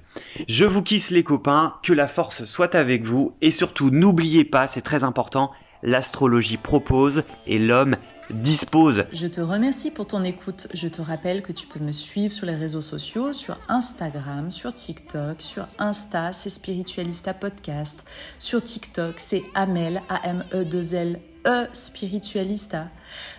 Je 0.49 0.65
vous 0.65 0.83
kiss 0.83 1.11
les 1.11 1.23
copains, 1.23 1.75
que 1.83 1.93
la 1.93 2.09
force 2.09 2.45
soit 2.45 2.75
avec 2.75 3.05
vous 3.05 3.35
et 3.41 3.51
surtout 3.51 3.91
n'oubliez 3.91 4.45
pas, 4.45 4.67
c'est 4.67 4.81
très 4.81 5.05
important, 5.05 5.51
l'astrologie 5.83 6.57
propose 6.57 7.25
et 7.47 7.59
l'homme 7.59 7.97
dispose. 8.31 9.05
Je 9.13 9.27
te 9.27 9.41
remercie 9.41 9.91
pour 9.91 10.07
ton 10.07 10.25
écoute. 10.25 10.69
Je 10.73 10.89
te 10.89 11.03
rappelle 11.03 11.43
que 11.43 11.53
tu 11.53 11.67
peux 11.67 11.81
me 11.81 11.93
suivre 11.93 12.33
sur 12.33 12.47
les 12.47 12.55
réseaux 12.55 12.81
sociaux, 12.81 13.33
sur 13.33 13.59
Instagram, 13.69 14.51
sur 14.51 14.73
TikTok, 14.73 15.43
sur 15.43 15.67
Insta, 15.79 16.33
c'est 16.33 16.51
Spiritualista 16.51 17.35
Podcast. 17.35 18.09
Sur 18.39 18.63
TikTok, 18.63 19.15
c'est 19.19 19.43
Amel, 19.55 20.03
A-M-E-2-L 20.09 21.19
E 21.47 21.69
Spiritualista. 21.73 22.89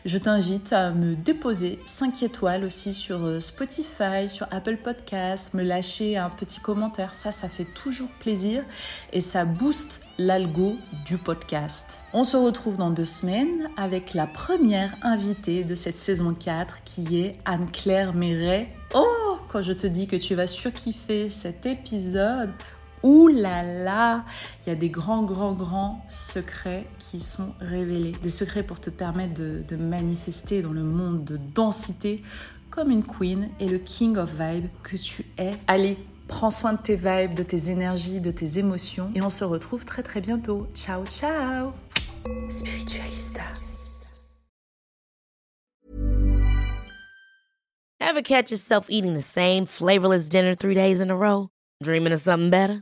Je 0.05 0.17
t'invite 0.17 0.73
à 0.73 0.91
me 0.91 1.15
déposer 1.15 1.79
5 1.85 2.23
étoiles 2.23 2.63
aussi 2.63 2.93
sur 2.93 3.23
euh, 3.23 3.39
Spotify, 3.39 4.29
sur 4.29 4.47
Apple 4.51 4.77
Podcasts, 4.77 5.53
me 5.53 5.63
lâcher 5.63 6.17
un 6.17 6.29
petit 6.29 6.59
commentaire. 6.59 7.15
Ça, 7.15 7.31
ça 7.31 7.49
fait 7.49 7.65
toujours 7.65 8.11
plaisir 8.19 8.63
et 9.11 9.21
ça 9.21 9.45
booste 9.45 10.01
l'algo 10.19 10.75
du 11.05 11.17
podcast. 11.17 11.99
On 12.13 12.23
se 12.23 12.37
retrouve 12.37 12.77
dans 12.77 12.91
deux 12.91 13.05
semaines 13.05 13.69
avec 13.77 14.13
la 14.13 14.27
première 14.27 14.95
invitée 15.01 15.63
de 15.63 15.75
cette 15.75 15.97
saison 15.97 16.33
4 16.33 16.83
qui 16.83 17.19
est 17.19 17.37
Anne-Claire 17.45 18.13
Méret. 18.13 18.67
Oh, 18.93 19.37
quand 19.51 19.61
je 19.61 19.73
te 19.73 19.87
dis 19.87 20.05
que 20.05 20.15
tu 20.15 20.35
vas 20.35 20.47
surkiffer 20.47 21.29
cet 21.29 21.65
épisode, 21.65 22.51
Ouh 23.05 23.27
là 23.27 23.61
là, 23.61 24.25
il 24.65 24.69
y 24.69 24.71
a 24.71 24.75
des 24.75 24.89
grands, 24.89 25.21
grands, 25.21 25.53
grands 25.53 26.03
secrets 26.09 26.87
qui 26.97 27.19
sont 27.19 27.53
révélés. 27.59 28.13
Des 28.23 28.31
secrets 28.31 28.63
pour 28.63 28.79
te 28.79 28.89
permettre 28.89 29.35
de, 29.35 29.75
manifester 29.75 30.63
dans 30.63 30.71
le 30.71 30.81
monde 30.81 31.23
de 31.23 31.37
densité 31.37 32.23
comme 32.71 32.89
une 32.89 33.03
queen 33.03 33.49
et 33.59 33.69
le 33.69 33.77
king 33.77 34.17
of 34.17 34.31
vibe 34.31 34.65
que 34.81 34.97
tu 34.97 35.23
es. 35.37 35.53
Allez, 35.67 35.99
prends 36.27 36.49
soin 36.49 36.73
de 36.73 36.79
tes 36.79 36.95
vibes, 36.95 37.35
de 37.35 37.43
tes 37.43 37.69
énergies, 37.69 38.21
de 38.21 38.31
tes 38.31 38.57
émotions 38.57 39.11
et 39.13 39.21
on 39.21 39.29
se 39.29 39.43
retrouve 39.43 39.85
très 39.85 40.01
très 40.01 40.19
bientôt. 40.19 40.67
Ciao, 40.73 41.05
ciao 41.05 41.73
Spiritualista. 42.49 43.43
Ever 47.99 48.23
catch 48.23 48.49
yourself 48.49 48.87
eating 48.89 49.13
the 49.13 49.21
same 49.21 49.67
flavorless 49.67 50.27
dinner 50.27 50.55
three 50.55 50.73
days 50.73 51.01
in 51.01 51.11
a 51.11 51.15
row? 51.15 51.49
Dreaming 51.83 52.11
of 52.11 52.19
something 52.19 52.49
better? 52.49 52.81